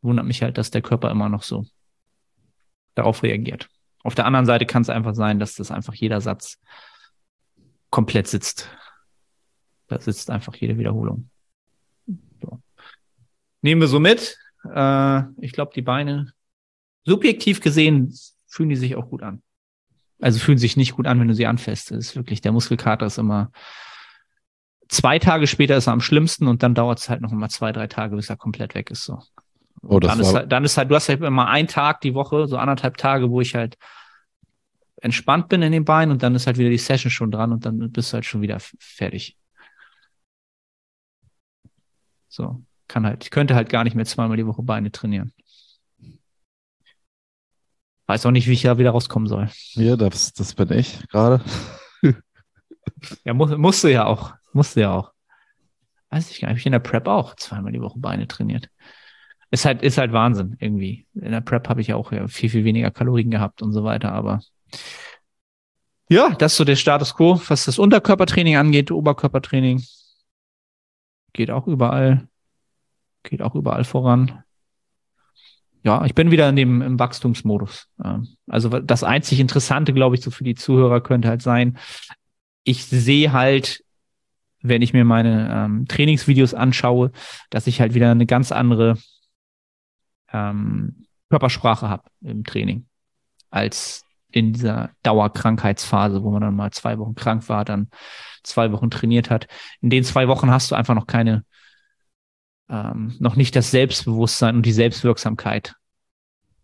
Wundert 0.00 0.24
mich 0.24 0.42
halt, 0.42 0.56
dass 0.56 0.70
der 0.70 0.82
Körper 0.82 1.10
immer 1.10 1.28
noch 1.28 1.42
so 1.42 1.66
darauf 2.94 3.22
reagiert. 3.22 3.68
Auf 4.02 4.14
der 4.14 4.24
anderen 4.24 4.46
Seite 4.46 4.64
kann 4.64 4.82
es 4.82 4.88
einfach 4.88 5.14
sein, 5.14 5.38
dass 5.38 5.54
das 5.54 5.70
einfach 5.70 5.94
jeder 5.94 6.22
Satz 6.22 6.58
komplett 7.90 8.26
sitzt. 8.26 8.70
Da 9.88 10.00
sitzt 10.00 10.30
einfach 10.30 10.54
jede 10.56 10.78
Wiederholung. 10.78 11.30
So. 12.40 12.60
Nehmen 13.62 13.80
wir 13.80 13.88
so 13.88 14.00
mit. 14.00 14.38
Äh, 14.64 15.22
ich 15.40 15.52
glaube, 15.52 15.72
die 15.74 15.82
Beine, 15.82 16.32
subjektiv 17.04 17.60
gesehen, 17.60 18.14
fühlen 18.46 18.68
die 18.68 18.76
sich 18.76 18.96
auch 18.96 19.08
gut 19.08 19.22
an. 19.22 19.42
Also 20.20 20.38
fühlen 20.38 20.58
sich 20.58 20.76
nicht 20.76 20.94
gut 20.94 21.06
an, 21.06 21.20
wenn 21.20 21.28
du 21.28 21.34
sie 21.34 21.46
anfasst. 21.46 21.90
Das 21.90 21.98
ist 21.98 22.16
wirklich, 22.16 22.40
der 22.40 22.52
Muskelkater 22.52 23.06
ist 23.06 23.18
immer 23.18 23.50
zwei 24.88 25.18
Tage 25.18 25.46
später 25.46 25.76
ist 25.76 25.86
er 25.86 25.92
am 25.92 26.00
schlimmsten 26.00 26.46
und 26.46 26.62
dann 26.62 26.74
dauert 26.74 26.98
es 26.98 27.08
halt 27.08 27.20
noch 27.20 27.32
immer 27.32 27.48
zwei, 27.48 27.72
drei 27.72 27.86
Tage, 27.86 28.16
bis 28.16 28.30
er 28.30 28.36
komplett 28.36 28.74
weg 28.74 28.90
ist. 28.90 29.04
So. 29.04 29.20
Oh, 29.82 30.00
das 30.00 30.12
dann, 30.12 30.20
ist 30.20 30.34
halt, 30.34 30.52
dann 30.52 30.64
ist 30.64 30.76
halt, 30.76 30.90
du 30.90 30.94
hast 30.94 31.08
halt 31.08 31.22
immer 31.22 31.48
einen 31.48 31.68
Tag 31.68 32.00
die 32.00 32.14
Woche, 32.14 32.46
so 32.46 32.56
anderthalb 32.56 32.96
Tage, 32.96 33.30
wo 33.30 33.40
ich 33.40 33.54
halt 33.54 33.76
entspannt 35.00 35.48
bin 35.48 35.62
in 35.62 35.72
den 35.72 35.84
Beinen 35.84 36.10
und 36.10 36.22
dann 36.22 36.34
ist 36.34 36.46
halt 36.46 36.58
wieder 36.58 36.70
die 36.70 36.78
Session 36.78 37.10
schon 37.10 37.30
dran 37.30 37.52
und 37.52 37.66
dann 37.66 37.92
bist 37.92 38.12
du 38.12 38.14
halt 38.14 38.24
schon 38.24 38.42
wieder 38.42 38.58
fertig. 38.78 39.36
So, 42.36 42.62
kann 42.86 43.06
halt, 43.06 43.24
ich 43.24 43.30
könnte 43.30 43.54
halt 43.54 43.70
gar 43.70 43.82
nicht 43.82 43.96
mehr 43.96 44.04
zweimal 44.04 44.36
die 44.36 44.46
Woche 44.46 44.62
Beine 44.62 44.92
trainieren. 44.92 45.32
Weiß 48.06 48.26
auch 48.26 48.30
nicht, 48.30 48.46
wie 48.46 48.52
ich 48.52 48.60
da 48.60 48.76
wieder 48.76 48.90
rauskommen 48.90 49.26
soll. 49.26 49.48
Ja, 49.72 49.96
das, 49.96 50.34
das 50.34 50.52
bin 50.52 50.70
ich 50.72 51.08
gerade. 51.08 51.42
ja, 53.24 53.32
mu 53.32 53.46
musste 53.56 53.90
ja 53.90 54.04
auch. 54.04 54.34
Musste 54.52 54.82
ja 54.82 54.92
auch. 54.92 55.12
Weiß 56.10 56.30
ich 56.30 56.42
gar 56.42 56.48
nicht, 56.48 56.50
habe 56.50 56.58
ich 56.58 56.66
in 56.66 56.72
der 56.72 56.78
Prep 56.80 57.08
auch 57.08 57.36
zweimal 57.36 57.72
die 57.72 57.80
Woche 57.80 57.98
Beine 57.98 58.28
trainiert. 58.28 58.68
Ist 59.50 59.64
halt, 59.64 59.82
ist 59.82 59.96
halt 59.96 60.12
Wahnsinn 60.12 60.56
irgendwie. 60.60 61.06
In 61.14 61.32
der 61.32 61.40
Prep 61.40 61.70
habe 61.70 61.80
ich 61.80 61.86
ja 61.86 61.96
auch 61.96 62.12
viel, 62.28 62.50
viel 62.50 62.64
weniger 62.64 62.90
Kalorien 62.90 63.30
gehabt 63.30 63.62
und 63.62 63.72
so 63.72 63.82
weiter, 63.82 64.12
aber 64.12 64.40
ja, 66.10 66.34
das 66.34 66.52
ist 66.52 66.58
so 66.58 66.64
der 66.64 66.76
Status 66.76 67.14
quo, 67.14 67.40
was 67.48 67.64
das 67.64 67.78
Unterkörpertraining 67.78 68.56
angeht, 68.56 68.90
Oberkörpertraining. 68.90 69.82
Geht 71.36 71.50
auch 71.50 71.66
überall, 71.66 72.26
geht 73.22 73.42
auch 73.42 73.54
überall 73.54 73.84
voran. 73.84 74.42
Ja, 75.82 76.02
ich 76.06 76.14
bin 76.14 76.30
wieder 76.30 76.48
in 76.48 76.56
dem 76.56 76.80
im 76.80 76.98
Wachstumsmodus. 76.98 77.88
Also 78.46 78.70
das 78.70 79.04
einzig 79.04 79.38
Interessante, 79.38 79.92
glaube 79.92 80.14
ich, 80.16 80.22
so 80.22 80.30
für 80.30 80.44
die 80.44 80.54
Zuhörer 80.54 81.02
könnte 81.02 81.28
halt 81.28 81.42
sein, 81.42 81.76
ich 82.64 82.86
sehe 82.86 83.34
halt, 83.34 83.84
wenn 84.62 84.80
ich 84.80 84.94
mir 84.94 85.04
meine 85.04 85.50
ähm, 85.52 85.86
Trainingsvideos 85.86 86.54
anschaue, 86.54 87.12
dass 87.50 87.66
ich 87.66 87.82
halt 87.82 87.92
wieder 87.92 88.10
eine 88.10 88.24
ganz 88.24 88.50
andere 88.50 88.96
ähm, 90.32 91.04
Körpersprache 91.28 91.90
habe 91.90 92.04
im 92.22 92.44
Training 92.44 92.86
als 93.50 94.05
in 94.30 94.52
dieser 94.52 94.90
Dauerkrankheitsphase, 95.02 96.22
wo 96.22 96.30
man 96.30 96.42
dann 96.42 96.56
mal 96.56 96.70
zwei 96.72 96.98
Wochen 96.98 97.14
krank 97.14 97.48
war, 97.48 97.64
dann 97.64 97.88
zwei 98.42 98.72
Wochen 98.72 98.90
trainiert 98.90 99.30
hat. 99.30 99.46
In 99.80 99.90
den 99.90 100.04
zwei 100.04 100.28
Wochen 100.28 100.50
hast 100.50 100.70
du 100.70 100.74
einfach 100.74 100.94
noch 100.94 101.06
keine, 101.06 101.44
ähm, 102.68 103.14
noch 103.18 103.36
nicht 103.36 103.56
das 103.56 103.70
Selbstbewusstsein 103.70 104.56
und 104.56 104.66
die 104.66 104.72
Selbstwirksamkeit, 104.72 105.74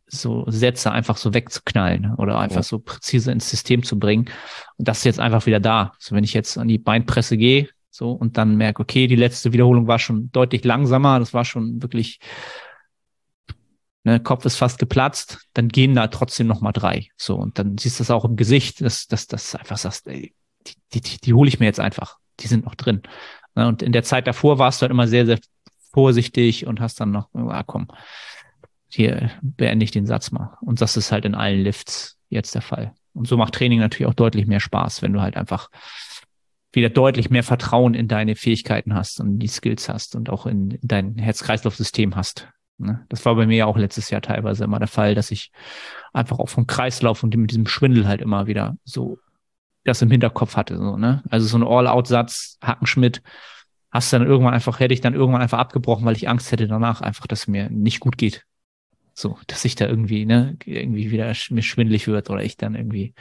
so 0.07 0.45
Sätze 0.49 0.93
einfach 0.93 1.17
so 1.17 1.33
wegzuknallen 1.33 2.15
oder 2.17 2.39
einfach 2.39 2.57
ja. 2.57 2.63
so 2.63 2.79
präzise 2.79 3.33
ins 3.33 3.49
System 3.49 3.83
zu 3.83 3.99
bringen. 3.99 4.29
Und 4.77 4.89
das 4.89 4.99
ist 4.99 5.05
jetzt 5.05 5.21
einfach 5.21 5.47
wieder 5.47 5.61
da. 5.61 5.93
So, 5.99 6.15
wenn 6.15 6.25
ich 6.25 6.35
jetzt 6.35 6.59
an 6.59 6.69
die 6.69 6.79
Beinpresse 6.79 7.37
gehe, 7.37 7.69
so, 7.95 8.11
und 8.13 8.39
dann 8.39 8.57
merke, 8.57 8.81
okay, 8.81 9.07
die 9.07 9.17
letzte 9.17 9.53
Wiederholung 9.53 9.87
war 9.87 9.99
schon 9.99 10.31
deutlich 10.33 10.65
langsamer, 10.65 11.19
das 11.19 11.35
war 11.35 11.45
schon 11.45 11.83
wirklich 11.83 12.21
ne, 14.05 14.21
Kopf 14.21 14.45
ist 14.45 14.57
fast 14.57 14.79
geplatzt, 14.79 15.47
dann 15.55 15.69
gehen 15.69 15.95
da 15.95 16.09
trotzdem 16.09 16.47
noch 16.47 16.61
mal 16.61 16.73
drei. 16.73 17.09
So, 17.17 17.37
und 17.37 17.59
dann 17.59 17.79
siehst 17.79 17.99
du 17.99 18.03
das 18.03 18.11
auch 18.11 18.25
im 18.25 18.37
Gesicht, 18.37 18.81
dass, 18.81 19.07
dass, 19.07 19.27
dass 19.27 19.55
einfach 19.55 19.79
sagst, 19.79 20.07
ey, 20.09 20.35
die, 20.67 21.01
die, 21.01 21.19
die 21.19 21.35
hole 21.35 21.49
ich 21.49 21.61
mir 21.61 21.67
jetzt 21.67 21.81
einfach. 21.81 22.19
Die 22.41 22.47
sind 22.47 22.65
noch 22.65 22.75
drin. 22.75 23.03
Ne, 23.55 23.69
und 23.69 23.83
in 23.83 23.93
der 23.93 24.03
Zeit 24.03 24.27
davor 24.27 24.59
warst 24.59 24.81
du 24.81 24.83
halt 24.83 24.93
immer 24.93 25.09
sehr, 25.09 25.27
sehr 25.27 25.39
vorsichtig 25.93 26.67
und 26.67 26.81
hast 26.81 27.01
dann 27.01 27.11
noch, 27.11 27.29
ah, 27.35 27.63
komm, 27.65 27.89
hier 28.89 29.31
beende 29.43 29.85
ich 29.85 29.91
den 29.91 30.07
Satz 30.07 30.31
mal. 30.31 30.57
Und 30.61 30.81
das 30.81 30.97
ist 30.97 31.13
halt 31.13 31.25
in 31.25 31.35
allen 31.35 31.61
Lifts 31.61 32.19
jetzt 32.29 32.55
der 32.55 32.63
Fall. 32.63 32.95
Und 33.15 33.29
so 33.29 33.37
macht 33.37 33.55
Training 33.55 33.79
natürlich 33.79 34.11
auch 34.11 34.15
deutlich 34.15 34.47
mehr 34.47 34.61
Spaß, 34.61 35.03
wenn 35.03 35.13
du 35.13 35.21
halt 35.21 35.37
einfach 35.37 35.69
wieder 36.73 36.89
deutlich 36.89 37.29
mehr 37.29 37.43
Vertrauen 37.43 37.95
in 37.95 38.09
deine 38.09 38.35
Fähigkeiten 38.35 38.95
hast 38.95 39.21
und 39.21 39.39
die 39.39 39.49
Skills 39.49 39.89
hast 39.89 40.17
und 40.17 40.31
auch 40.31 40.47
in 40.47 40.79
dein 40.83 41.19
Herz-Kreislauf-System 41.19 42.17
hast. 42.17 42.49
Ne? 42.83 43.07
Das 43.09 43.25
war 43.25 43.35
bei 43.35 43.47
mir 43.47 43.57
ja 43.57 43.67
auch 43.67 43.77
letztes 43.77 44.11
Jahr 44.11 44.21
teilweise 44.21 44.65
immer 44.65 44.79
der 44.79 44.89
Fall, 44.89 45.15
dass 45.15 45.31
ich 45.31 45.53
einfach 46.13 46.39
auch 46.39 46.49
vom 46.49 46.67
Kreislauf 46.67 47.23
und 47.23 47.35
mit 47.37 47.51
diesem 47.51 47.67
Schwindel 47.67 48.07
halt 48.07 48.21
immer 48.21 48.47
wieder 48.47 48.77
so 48.85 49.19
das 49.85 50.03
im 50.03 50.11
Hinterkopf 50.11 50.57
hatte. 50.57 50.77
So, 50.77 50.97
ne? 50.97 51.23
Also 51.29 51.47
so 51.47 51.59
ein 51.59 51.65
All-Out-Satz, 51.67 52.59
Hackenschmidt, 52.63 53.23
hast 53.91 54.13
dann 54.13 54.27
irgendwann 54.27 54.55
einfach, 54.55 54.81
hätte 54.81 54.95
ich 54.95 55.01
dann 55.01 55.15
irgendwann 55.15 55.43
einfach 55.43 55.59
abgebrochen, 55.59 56.05
weil 56.05 56.17
ich 56.17 56.29
Angst 56.29 56.53
hätte 56.53 56.67
danach 56.67 57.01
einfach, 57.01 57.27
dass 57.27 57.41
es 57.41 57.49
mir 57.49 57.69
nicht 57.71 58.01
gut 58.01 58.17
geht. 58.17 58.45
So, 59.15 59.39
dass 59.47 59.65
ich 59.65 59.75
da 59.75 59.87
irgendwie, 59.87 60.25
ne, 60.25 60.57
irgendwie 60.65 61.11
wieder 61.11 61.33
mir 61.51 61.63
schwindelig 61.63 62.07
wird 62.07 62.31
oder 62.31 62.43
ich 62.43 62.57
dann 62.57 62.75
irgendwie 62.75 63.15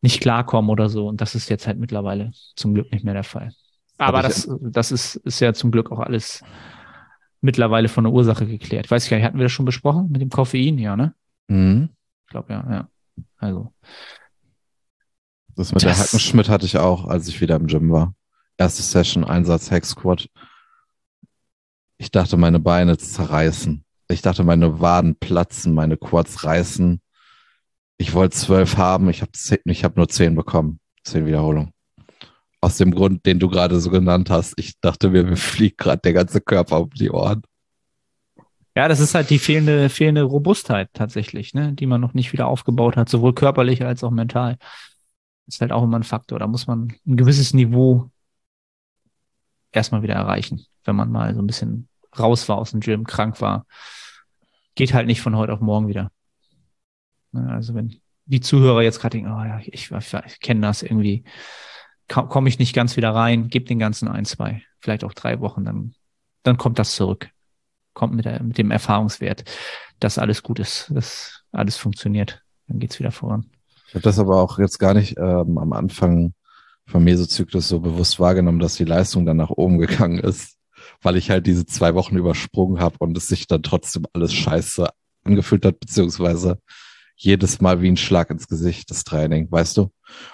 nicht 0.00 0.20
klarkomme 0.20 0.70
oder 0.72 0.88
so. 0.88 1.08
Und 1.08 1.20
das 1.20 1.34
ist 1.34 1.50
jetzt 1.50 1.66
halt 1.66 1.78
mittlerweile 1.78 2.30
zum 2.56 2.74
Glück 2.74 2.90
nicht 2.92 3.04
mehr 3.04 3.14
der 3.14 3.24
Fall. 3.24 3.52
Aber 3.98 4.22
das, 4.22 4.48
das 4.60 4.92
ist, 4.92 5.16
ist 5.16 5.40
ja 5.40 5.52
zum 5.52 5.70
Glück 5.70 5.90
auch 5.90 5.98
alles 5.98 6.42
mittlerweile 7.40 7.88
von 7.88 8.04
der 8.04 8.12
Ursache 8.12 8.46
geklärt. 8.46 8.86
Ich 8.86 8.90
weiß 8.90 9.08
gar 9.08 9.16
nicht, 9.16 9.26
hatten 9.26 9.38
wir 9.38 9.44
das 9.44 9.52
schon 9.52 9.64
besprochen 9.64 10.10
mit 10.10 10.20
dem 10.20 10.30
Koffein? 10.30 10.78
Ja, 10.78 10.96
ne? 10.96 11.14
Mhm. 11.48 11.90
Ich 12.24 12.30
glaube, 12.30 12.52
ja, 12.52 12.66
ja. 12.70 12.88
Also. 13.36 13.72
Das 15.56 15.72
mit 15.72 15.82
das, 15.82 15.96
der 15.96 15.98
Hackenschmidt 15.98 16.48
hatte 16.48 16.66
ich 16.66 16.78
auch, 16.78 17.06
als 17.06 17.28
ich 17.28 17.40
wieder 17.40 17.56
im 17.56 17.66
Gym 17.66 17.90
war. 17.90 18.14
Erste 18.56 18.82
Session, 18.82 19.24
Einsatz, 19.24 19.70
Squat. 19.84 20.28
Ich 21.96 22.10
dachte, 22.10 22.36
meine 22.36 22.60
Beine 22.60 22.96
zerreißen. 22.96 23.84
Ich 24.08 24.22
dachte, 24.22 24.44
meine 24.44 24.80
Waden 24.80 25.16
platzen, 25.16 25.74
meine 25.74 25.96
Quads 25.96 26.44
reißen. 26.44 27.00
Ich 27.98 28.14
wollte 28.14 28.36
zwölf 28.36 28.76
haben, 28.76 29.10
ich 29.10 29.22
habe 29.22 29.32
ich 29.64 29.84
hab 29.84 29.96
nur 29.96 30.08
zehn 30.08 30.34
bekommen. 30.34 30.80
Zehn 31.02 31.26
Wiederholungen 31.26 31.72
aus 32.60 32.76
dem 32.76 32.92
Grund, 32.92 33.24
den 33.26 33.38
du 33.38 33.48
gerade 33.48 33.80
so 33.80 33.90
genannt 33.90 34.30
hast. 34.30 34.54
Ich 34.56 34.80
dachte 34.80 35.10
mir, 35.10 35.24
mir 35.24 35.36
fliegt 35.36 35.78
gerade 35.78 36.00
der 36.02 36.12
ganze 36.12 36.40
Körper 36.40 36.80
um 36.80 36.90
die 36.90 37.10
Ohren. 37.10 37.42
Ja, 38.74 38.86
das 38.86 39.00
ist 39.00 39.14
halt 39.14 39.30
die 39.30 39.38
fehlende, 39.38 39.88
fehlende 39.88 40.22
Robustheit 40.22 40.90
tatsächlich, 40.92 41.52
ne, 41.54 41.72
die 41.72 41.86
man 41.86 42.00
noch 42.00 42.14
nicht 42.14 42.32
wieder 42.32 42.46
aufgebaut 42.46 42.96
hat, 42.96 43.08
sowohl 43.08 43.34
körperlich 43.34 43.84
als 43.84 44.04
auch 44.04 44.10
mental. 44.10 44.56
Das 45.46 45.56
ist 45.56 45.60
halt 45.60 45.72
auch 45.72 45.82
immer 45.82 45.98
ein 45.98 46.04
Faktor. 46.04 46.38
Da 46.38 46.46
muss 46.46 46.66
man 46.66 46.94
ein 47.06 47.16
gewisses 47.16 47.54
Niveau 47.54 48.10
erstmal 49.72 50.02
wieder 50.02 50.14
erreichen, 50.14 50.64
wenn 50.84 50.96
man 50.96 51.10
mal 51.10 51.34
so 51.34 51.42
ein 51.42 51.46
bisschen 51.46 51.88
raus 52.16 52.48
war 52.48 52.58
aus 52.58 52.70
dem 52.70 52.80
Gym, 52.80 53.04
krank 53.04 53.40
war. 53.40 53.66
Geht 54.74 54.94
halt 54.94 55.06
nicht 55.06 55.22
von 55.22 55.36
heute 55.36 55.52
auf 55.52 55.60
morgen 55.60 55.88
wieder. 55.88 56.12
Ne, 57.32 57.50
also 57.50 57.74
wenn 57.74 58.00
die 58.26 58.40
Zuhörer 58.40 58.82
jetzt 58.82 59.00
gerade 59.00 59.16
denken, 59.16 59.32
oh 59.32 59.42
ja, 59.42 59.58
ich, 59.58 59.72
ich, 59.72 59.90
ich 59.90 60.40
kenne 60.40 60.60
das 60.60 60.82
irgendwie, 60.82 61.24
komme 62.08 62.48
ich 62.48 62.58
nicht 62.58 62.74
ganz 62.74 62.96
wieder 62.96 63.14
rein, 63.14 63.48
gib 63.48 63.66
den 63.66 63.78
ganzen 63.78 64.08
ein, 64.08 64.24
zwei, 64.24 64.62
vielleicht 64.80 65.04
auch 65.04 65.12
drei 65.12 65.40
Wochen, 65.40 65.64
dann, 65.64 65.94
dann 66.42 66.56
kommt 66.56 66.78
das 66.78 66.94
zurück. 66.94 67.30
Kommt 67.94 68.14
mit, 68.14 68.24
der, 68.24 68.42
mit 68.42 68.58
dem 68.58 68.70
Erfahrungswert, 68.70 69.44
dass 70.00 70.18
alles 70.18 70.42
gut 70.42 70.58
ist, 70.58 70.90
dass 70.94 71.42
alles 71.52 71.76
funktioniert. 71.76 72.42
Dann 72.66 72.78
geht's 72.78 72.98
wieder 72.98 73.10
voran. 73.10 73.46
Ich 73.88 73.94
habe 73.94 74.02
das 74.02 74.18
aber 74.18 74.40
auch 74.40 74.58
jetzt 74.58 74.78
gar 74.78 74.94
nicht 74.94 75.16
ähm, 75.18 75.58
am 75.58 75.72
Anfang 75.72 76.34
vom 76.86 77.04
Mesozyklus 77.04 77.68
so 77.68 77.80
bewusst 77.80 78.18
wahrgenommen, 78.20 78.60
dass 78.60 78.76
die 78.76 78.84
Leistung 78.84 79.26
dann 79.26 79.36
nach 79.36 79.50
oben 79.50 79.78
gegangen 79.78 80.18
ist, 80.18 80.56
weil 81.02 81.16
ich 81.16 81.30
halt 81.30 81.46
diese 81.46 81.66
zwei 81.66 81.94
Wochen 81.94 82.16
übersprungen 82.16 82.80
habe 82.80 82.96
und 82.98 83.16
es 83.16 83.28
sich 83.28 83.46
dann 83.46 83.62
trotzdem 83.62 84.06
alles 84.12 84.32
scheiße 84.32 84.88
angefühlt 85.24 85.64
hat, 85.64 85.80
beziehungsweise 85.80 86.58
jedes 87.18 87.60
Mal 87.60 87.82
wie 87.82 87.88
ein 87.88 87.96
Schlag 87.96 88.30
ins 88.30 88.48
Gesicht, 88.48 88.90
das 88.90 89.04
Training, 89.04 89.50
weißt 89.50 89.76
du? 89.76 89.90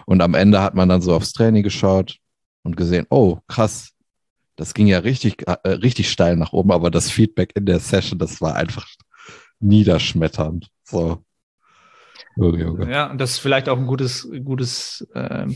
Und 0.07 0.20
am 0.20 0.35
Ende 0.35 0.62
hat 0.62 0.74
man 0.74 0.89
dann 0.89 1.03
so 1.03 1.14
aufs 1.14 1.32
Training 1.32 1.62
geschaut 1.62 2.18
und 2.62 2.76
gesehen, 2.76 3.07
oh, 3.11 3.39
krass, 3.49 3.93
das 4.57 4.74
ging 4.74 4.87
ja 4.87 4.99
richtig, 4.99 5.49
äh, 5.49 5.68
richtig 5.68 6.11
steil 6.11 6.37
nach 6.37 6.53
oben, 6.53 6.70
aber 6.70 6.91
das 6.91 7.11
Feedback 7.11 7.53
in 7.57 7.66
der 7.66 7.80
Session, 7.80 8.18
das 8.18 8.41
war 8.41 8.55
einfach 8.55 8.87
niederschmetternd. 9.61 10.68
So. 10.85 11.24
Ja, 12.91 13.11
und 13.11 13.18
das 13.18 13.32
ist 13.32 13.39
vielleicht 13.39 13.68
auch 13.68 13.78
ein 13.78 13.87
gutes, 13.87 14.28
gutes, 14.45 15.07
äh, 15.14 15.47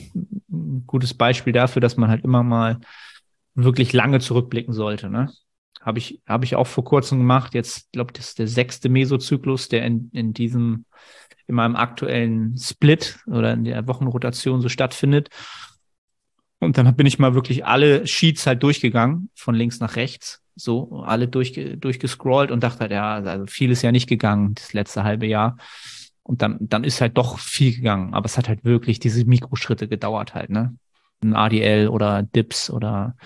gutes 0.86 1.14
Beispiel 1.14 1.52
dafür, 1.52 1.80
dass 1.80 1.96
man 1.96 2.08
halt 2.08 2.24
immer 2.24 2.42
mal 2.42 2.80
wirklich 3.54 3.92
lange 3.92 4.20
zurückblicken 4.20 4.72
sollte. 4.72 5.10
Ne? 5.10 5.30
Habe 5.80 5.98
ich, 5.98 6.20
hab 6.26 6.44
ich 6.44 6.56
auch 6.56 6.66
vor 6.66 6.84
kurzem 6.84 7.18
gemacht. 7.18 7.54
Jetzt, 7.54 7.92
glaube 7.92 8.10
ich, 8.10 8.18
das 8.18 8.28
ist 8.28 8.38
der 8.38 8.48
sechste 8.48 8.88
Mesozyklus, 8.88 9.68
der 9.68 9.84
in, 9.84 10.10
in 10.12 10.32
diesem, 10.32 10.84
in 11.46 11.54
meinem 11.54 11.76
aktuellen 11.76 12.56
Split 12.58 13.18
oder 13.26 13.52
in 13.52 13.64
der 13.64 13.86
Wochenrotation 13.86 14.60
so 14.60 14.68
stattfindet. 14.68 15.28
Und 16.60 16.76
dann 16.76 16.94
bin 16.96 17.06
ich 17.06 17.18
mal 17.18 17.34
wirklich 17.34 17.64
alle 17.64 18.06
Sheets 18.06 18.46
halt 18.46 18.62
durchgegangen, 18.62 19.30
von 19.34 19.54
links 19.54 19.78
nach 19.80 19.96
rechts, 19.96 20.42
so 20.56 21.02
alle 21.04 21.28
durchge 21.28 21.76
durchgescrollt 21.76 22.50
und 22.50 22.62
dachte 22.62 22.80
halt, 22.80 22.90
ja, 22.90 23.14
also 23.14 23.46
viel 23.46 23.70
ist 23.70 23.82
ja 23.82 23.92
nicht 23.92 24.08
gegangen, 24.08 24.54
das 24.54 24.72
letzte 24.72 25.04
halbe 25.04 25.26
Jahr. 25.26 25.56
Und 26.24 26.42
dann, 26.42 26.58
dann 26.60 26.84
ist 26.84 27.00
halt 27.00 27.16
doch 27.16 27.38
viel 27.38 27.74
gegangen, 27.74 28.12
aber 28.12 28.26
es 28.26 28.36
hat 28.36 28.48
halt 28.48 28.64
wirklich 28.64 28.98
diese 28.98 29.24
Mikroschritte 29.24 29.88
gedauert 29.88 30.34
halt, 30.34 30.50
ne? 30.50 30.76
Ein 31.22 31.34
ADL 31.34 31.88
oder 31.88 32.22
Dips 32.22 32.70
oder 32.70 33.16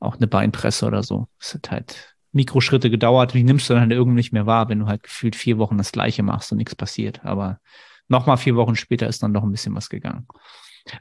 auch 0.00 0.16
eine 0.16 0.26
Beinpresse 0.26 0.86
oder 0.86 1.02
so. 1.02 1.28
Es 1.40 1.54
hat 1.54 1.70
halt 1.70 2.16
Mikroschritte 2.32 2.90
gedauert, 2.90 3.34
die 3.34 3.42
nimmst 3.42 3.68
du 3.68 3.74
dann 3.74 3.82
halt 3.82 3.92
irgendwie 3.92 4.16
nicht 4.16 4.32
mehr 4.32 4.46
wahr, 4.46 4.68
wenn 4.68 4.80
du 4.80 4.86
halt 4.86 5.02
gefühlt 5.02 5.34
vier 5.34 5.58
Wochen 5.58 5.78
das 5.78 5.92
Gleiche 5.92 6.22
machst 6.22 6.52
und 6.52 6.58
nichts 6.58 6.74
passiert. 6.74 7.24
Aber 7.24 7.60
nochmal 8.08 8.36
vier 8.36 8.56
Wochen 8.56 8.76
später 8.76 9.08
ist 9.08 9.22
dann 9.22 9.34
doch 9.34 9.42
ein 9.42 9.50
bisschen 9.50 9.74
was 9.74 9.88
gegangen. 9.88 10.26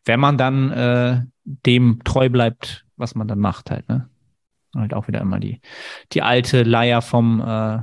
Wenn 0.05 0.19
man 0.19 0.37
dann 0.37 0.71
äh, 0.71 1.21
dem 1.43 2.01
treu 2.03 2.29
bleibt, 2.29 2.85
was 2.95 3.15
man 3.15 3.27
dann 3.27 3.39
macht 3.39 3.71
halt, 3.71 3.87
ne? 3.87 4.09
Halt 4.75 4.93
auch 4.93 5.07
wieder 5.07 5.21
immer 5.21 5.39
die, 5.39 5.61
die 6.11 6.21
alte 6.21 6.63
Leier 6.63 7.01
vom 7.01 7.41
äh, 7.41 7.79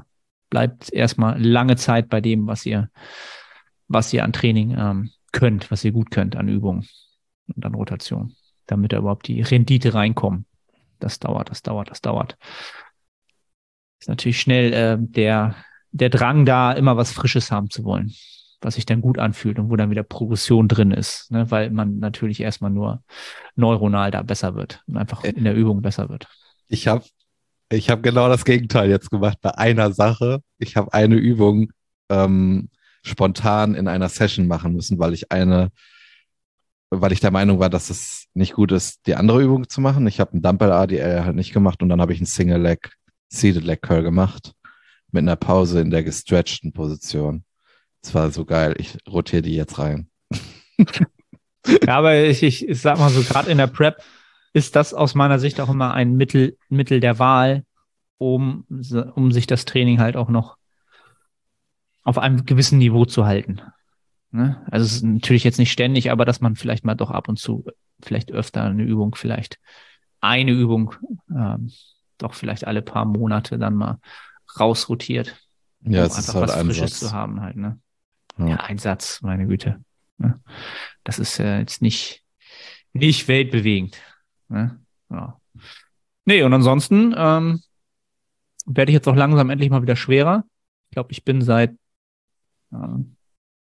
bleibt 0.50 0.92
erstmal 0.92 1.42
lange 1.42 1.76
Zeit 1.76 2.08
bei 2.08 2.20
dem, 2.20 2.46
was 2.46 2.64
ihr, 2.66 2.90
was 3.88 4.12
ihr 4.12 4.22
an 4.22 4.32
Training 4.32 4.76
ähm, 4.78 5.10
könnt, 5.32 5.70
was 5.70 5.84
ihr 5.84 5.92
gut 5.92 6.10
könnt 6.10 6.36
an 6.36 6.48
Übungen 6.48 6.86
und 7.54 7.66
an 7.66 7.74
Rotation, 7.74 8.36
damit 8.66 8.92
da 8.92 8.98
überhaupt 8.98 9.26
die 9.26 9.42
Rendite 9.42 9.94
reinkommen. 9.94 10.46
Das 11.00 11.18
dauert, 11.18 11.50
das 11.50 11.62
dauert, 11.62 11.90
das 11.90 12.00
dauert. 12.00 12.36
Ist 14.00 14.08
natürlich 14.08 14.40
schnell 14.40 14.72
äh, 14.72 14.96
der, 14.98 15.54
der 15.92 16.10
Drang 16.10 16.44
da, 16.44 16.72
immer 16.72 16.96
was 16.96 17.12
Frisches 17.12 17.50
haben 17.50 17.70
zu 17.70 17.84
wollen 17.84 18.12
was 18.64 18.74
sich 18.74 18.86
dann 18.86 19.00
gut 19.00 19.18
anfühlt 19.18 19.58
und 19.58 19.70
wo 19.70 19.76
dann 19.76 19.90
wieder 19.90 20.02
Progression 20.02 20.68
drin 20.68 20.90
ist, 20.90 21.30
ne? 21.30 21.50
weil 21.50 21.70
man 21.70 21.98
natürlich 21.98 22.40
erstmal 22.40 22.70
nur 22.70 23.02
neuronal 23.54 24.10
da 24.10 24.22
besser 24.22 24.54
wird 24.54 24.82
und 24.86 24.96
einfach 24.96 25.22
äh. 25.22 25.30
in 25.30 25.44
der 25.44 25.54
Übung 25.54 25.82
besser 25.82 26.08
wird. 26.08 26.26
Ich 26.68 26.88
habe 26.88 27.04
ich 27.68 27.90
hab 27.90 28.02
genau 28.02 28.28
das 28.28 28.44
Gegenteil 28.44 28.88
jetzt 28.88 29.10
gemacht 29.10 29.38
bei 29.40 29.56
einer 29.56 29.92
Sache. 29.92 30.40
Ich 30.58 30.76
habe 30.76 30.92
eine 30.92 31.16
Übung 31.16 31.72
ähm, 32.08 32.70
spontan 33.02 33.74
in 33.74 33.88
einer 33.88 34.08
Session 34.08 34.46
machen 34.46 34.72
müssen, 34.72 34.98
weil 34.98 35.12
ich 35.12 35.30
eine, 35.30 35.70
weil 37.00 37.12
ich 37.12 37.20
der 37.20 37.30
Meinung 37.30 37.58
war, 37.58 37.70
dass 37.70 37.90
es 37.90 38.26
nicht 38.34 38.54
gut 38.54 38.72
ist, 38.72 39.06
die 39.06 39.14
andere 39.14 39.42
Übung 39.42 39.68
zu 39.68 39.80
machen. 39.80 40.06
Ich 40.06 40.20
habe 40.20 40.32
einen 40.32 40.42
Dumbbell 40.42 40.72
ADL 40.72 41.24
halt 41.24 41.36
nicht 41.36 41.52
gemacht 41.52 41.82
und 41.82 41.88
dann 41.88 42.00
habe 42.00 42.12
ich 42.12 42.18
einen 42.18 42.26
Single 42.26 42.60
Leg, 42.60 42.92
Seated 43.28 43.64
Leg 43.64 43.82
Curl 43.82 44.02
gemacht 44.02 44.54
mit 45.10 45.22
einer 45.22 45.36
Pause 45.36 45.80
in 45.80 45.90
der 45.90 46.02
gestretchten 46.02 46.72
Position. 46.72 47.44
Das 48.02 48.14
war 48.14 48.30
so 48.30 48.44
geil. 48.44 48.74
Ich 48.78 48.98
rotiere 49.08 49.42
die 49.42 49.54
jetzt 49.54 49.78
rein. 49.78 50.08
ja, 51.86 51.96
aber 51.96 52.16
ich, 52.24 52.42
ich, 52.42 52.68
ich 52.68 52.80
sag 52.80 52.98
mal 52.98 53.10
so, 53.10 53.22
gerade 53.22 53.50
in 53.50 53.58
der 53.58 53.68
Prep 53.68 54.02
ist 54.52 54.76
das 54.76 54.92
aus 54.92 55.14
meiner 55.14 55.38
Sicht 55.38 55.60
auch 55.60 55.70
immer 55.70 55.94
ein 55.94 56.16
Mittel, 56.16 56.58
Mittel 56.68 57.00
der 57.00 57.18
Wahl, 57.18 57.64
um, 58.18 58.66
um 59.14 59.32
sich 59.32 59.46
das 59.46 59.64
Training 59.64 60.00
halt 60.00 60.16
auch 60.16 60.28
noch 60.28 60.56
auf 62.02 62.18
einem 62.18 62.44
gewissen 62.44 62.78
Niveau 62.78 63.04
zu 63.04 63.24
halten. 63.24 63.60
Ne? 64.34 64.60
Also 64.68 64.84
es 64.84 64.94
ist 64.94 65.04
natürlich 65.04 65.44
jetzt 65.44 65.60
nicht 65.60 65.70
ständig, 65.70 66.10
aber 66.10 66.24
dass 66.24 66.40
man 66.40 66.56
vielleicht 66.56 66.84
mal 66.84 66.96
doch 66.96 67.12
ab 67.12 67.28
und 67.28 67.38
zu, 67.38 67.64
vielleicht 68.02 68.32
öfter 68.32 68.64
eine 68.64 68.82
Übung, 68.82 69.14
vielleicht 69.14 69.60
eine 70.20 70.50
Übung, 70.50 70.92
ähm, 71.30 71.70
doch 72.18 72.34
vielleicht 72.34 72.66
alle 72.66 72.82
paar 72.82 73.04
Monate 73.04 73.60
dann 73.60 73.76
mal 73.76 74.00
rausrotiert. 74.58 75.40
Ja, 75.82 76.00
um 76.00 76.06
es 76.10 76.18
ist 76.18 76.34
halt 76.34 76.48
was 76.48 76.60
Frisches 76.60 76.98
zu 76.98 77.12
haben 77.12 77.42
halt, 77.42 77.54
ne? 77.54 77.78
Ja. 78.36 78.48
ja, 78.48 78.56
ein 78.56 78.78
Satz, 78.78 79.22
meine 79.22 79.46
Güte. 79.46 79.80
Ne? 80.18 80.42
Das 81.04 81.20
ist 81.20 81.38
ja 81.38 81.60
jetzt 81.60 81.80
nicht, 81.80 82.24
nicht 82.92 83.28
weltbewegend. 83.28 84.02
Ne? 84.48 84.80
Ja. 85.10 85.40
Nee, 86.24 86.42
und 86.42 86.52
ansonsten 86.52 87.14
ähm, 87.16 87.62
werde 88.66 88.90
ich 88.90 88.94
jetzt 88.94 89.06
auch 89.06 89.14
langsam 89.14 89.48
endlich 89.48 89.70
mal 89.70 89.82
wieder 89.82 89.94
schwerer. 89.94 90.44
Ich 90.90 90.94
glaube, 90.96 91.12
ich 91.12 91.22
bin 91.22 91.40
seit 91.40 91.70
äh, 92.72 92.76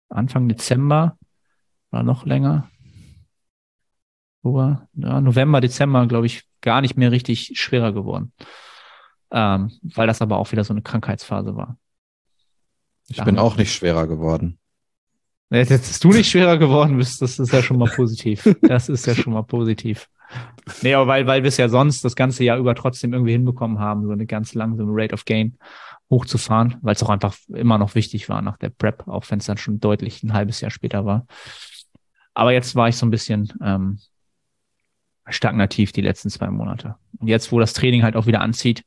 Anfang 0.10 0.48
Dezember 0.48 1.18
oder 1.92 2.04
noch 2.04 2.26
länger. 2.26 2.70
Oder, 4.42 4.88
ja, 4.94 5.22
November, 5.22 5.62
Dezember, 5.62 6.06
glaube 6.08 6.28
ich, 6.28 6.44
gar 6.62 6.82
nicht 6.82 6.98
mehr 6.98 7.12
richtig 7.12 7.54
schwerer 7.56 7.94
geworden. 7.94 8.32
Ähm, 9.32 9.72
weil 9.82 10.08
das 10.08 10.22
aber 10.22 10.38
auch 10.38 10.52
wieder 10.52 10.64
so 10.64 10.74
eine 10.74 10.84
Krankheitsphase 10.84 11.56
war. 11.56 11.78
Ich 13.08 13.24
bin 13.24 13.38
auch 13.38 13.58
nicht 13.58 13.74
schwerer 13.74 14.08
geworden. 14.08 14.60
Jetzt, 15.52 15.72
dass 15.72 16.00
du 16.00 16.10
nicht 16.10 16.30
schwerer 16.30 16.58
geworden 16.58 16.98
bist, 16.98 17.22
das 17.22 17.40
ist 17.40 17.54
ja 17.54 17.62
schon 17.62 17.78
mal 17.78 17.90
positiv. 17.90 18.56
Das 18.64 18.90
ist 18.90 19.06
ja 19.06 19.14
schon 19.14 19.34
mal 19.34 19.44
positiv. 19.44 20.10
Nee, 20.82 20.96
aber 20.96 21.08
weil, 21.08 21.28
weil 21.28 21.44
wir 21.44 21.50
es 21.50 21.58
ja 21.58 21.70
sonst 21.70 22.04
das 22.04 22.16
ganze 22.16 22.44
Jahr 22.44 22.58
über 22.58 22.74
trotzdem 22.74 23.14
irgendwie 23.14 23.34
hinbekommen 23.34 23.80
haben, 23.80 24.06
so 24.06 24.12
eine 24.12 24.26
ganz 24.26 24.56
langsame 24.56 24.92
Rate 24.92 25.14
of 25.14 25.26
Gain 25.26 25.58
hochzufahren, 26.10 26.78
weil 26.82 26.96
es 26.96 27.04
auch 27.04 27.10
einfach 27.10 27.36
immer 27.48 27.78
noch 27.78 27.96
wichtig 27.96 28.30
war 28.30 28.42
nach 28.42 28.58
der 28.58 28.70
Prep, 28.70 29.08
auch 29.08 29.30
wenn 29.30 29.40
es 29.40 29.46
dann 29.46 29.58
schon 29.58 29.80
deutlich 29.80 30.24
ein 30.24 30.34
halbes 30.34 30.62
Jahr 30.62 30.72
später 30.72 31.06
war. 31.06 31.26
Aber 32.34 32.52
jetzt 32.52 32.76
war 32.76 32.90
ich 32.90 32.98
so 32.98 33.06
ein 33.06 33.12
bisschen 33.12 33.52
ähm, 33.62 34.00
stagnativ 35.28 35.92
die 35.92 36.02
letzten 36.02 36.30
zwei 36.30 36.50
Monate. 36.50 36.96
Und 37.18 37.28
jetzt, 37.28 37.52
wo 37.52 37.60
das 37.60 37.74
Training 37.74 38.04
halt 38.04 38.16
auch 38.16 38.28
wieder 38.28 38.42
anzieht, 38.42 38.84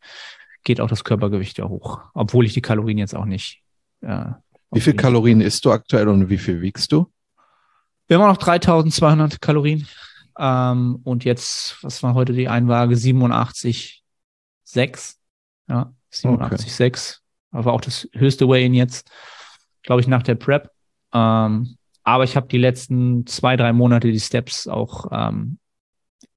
geht 0.64 0.80
auch 0.80 0.88
das 0.88 1.04
Körpergewicht 1.04 1.58
ja 1.58 1.68
hoch, 1.68 2.00
obwohl 2.14 2.44
ich 2.44 2.52
die 2.52 2.60
Kalorien 2.60 2.98
jetzt 2.98 3.14
auch 3.14 3.24
nicht 3.24 3.62
ja, 4.00 4.42
wie 4.70 4.80
viel 4.80 4.94
Kalorien 4.94 5.40
isst 5.40 5.64
du 5.64 5.72
aktuell 5.72 6.08
und 6.08 6.28
wie 6.28 6.38
viel 6.38 6.60
wiegst 6.60 6.92
du? 6.92 7.10
Immer 8.08 8.26
noch 8.26 8.36
3200 8.36 9.40
Kalorien. 9.40 9.88
Ähm, 10.38 11.00
und 11.04 11.24
jetzt, 11.24 11.82
was 11.82 12.02
war 12.02 12.14
heute 12.14 12.32
die 12.32 12.48
Einwaage? 12.48 12.94
87,6. 12.94 15.16
Ja, 15.68 15.92
87,6. 16.12 16.86
Okay. 16.86 17.22
Aber 17.50 17.72
auch 17.72 17.80
das 17.80 18.08
höchste 18.12 18.48
Weigh-In 18.48 18.74
jetzt, 18.74 19.10
glaube 19.82 20.00
ich, 20.00 20.08
nach 20.08 20.22
der 20.22 20.34
Prep. 20.34 20.70
Ähm, 21.12 21.76
aber 22.02 22.24
ich 22.24 22.36
habe 22.36 22.48
die 22.48 22.58
letzten 22.58 23.26
zwei, 23.26 23.56
drei 23.56 23.72
Monate 23.72 24.10
die 24.10 24.20
Steps 24.20 24.66
auch 24.66 25.06
ähm, 25.10 25.58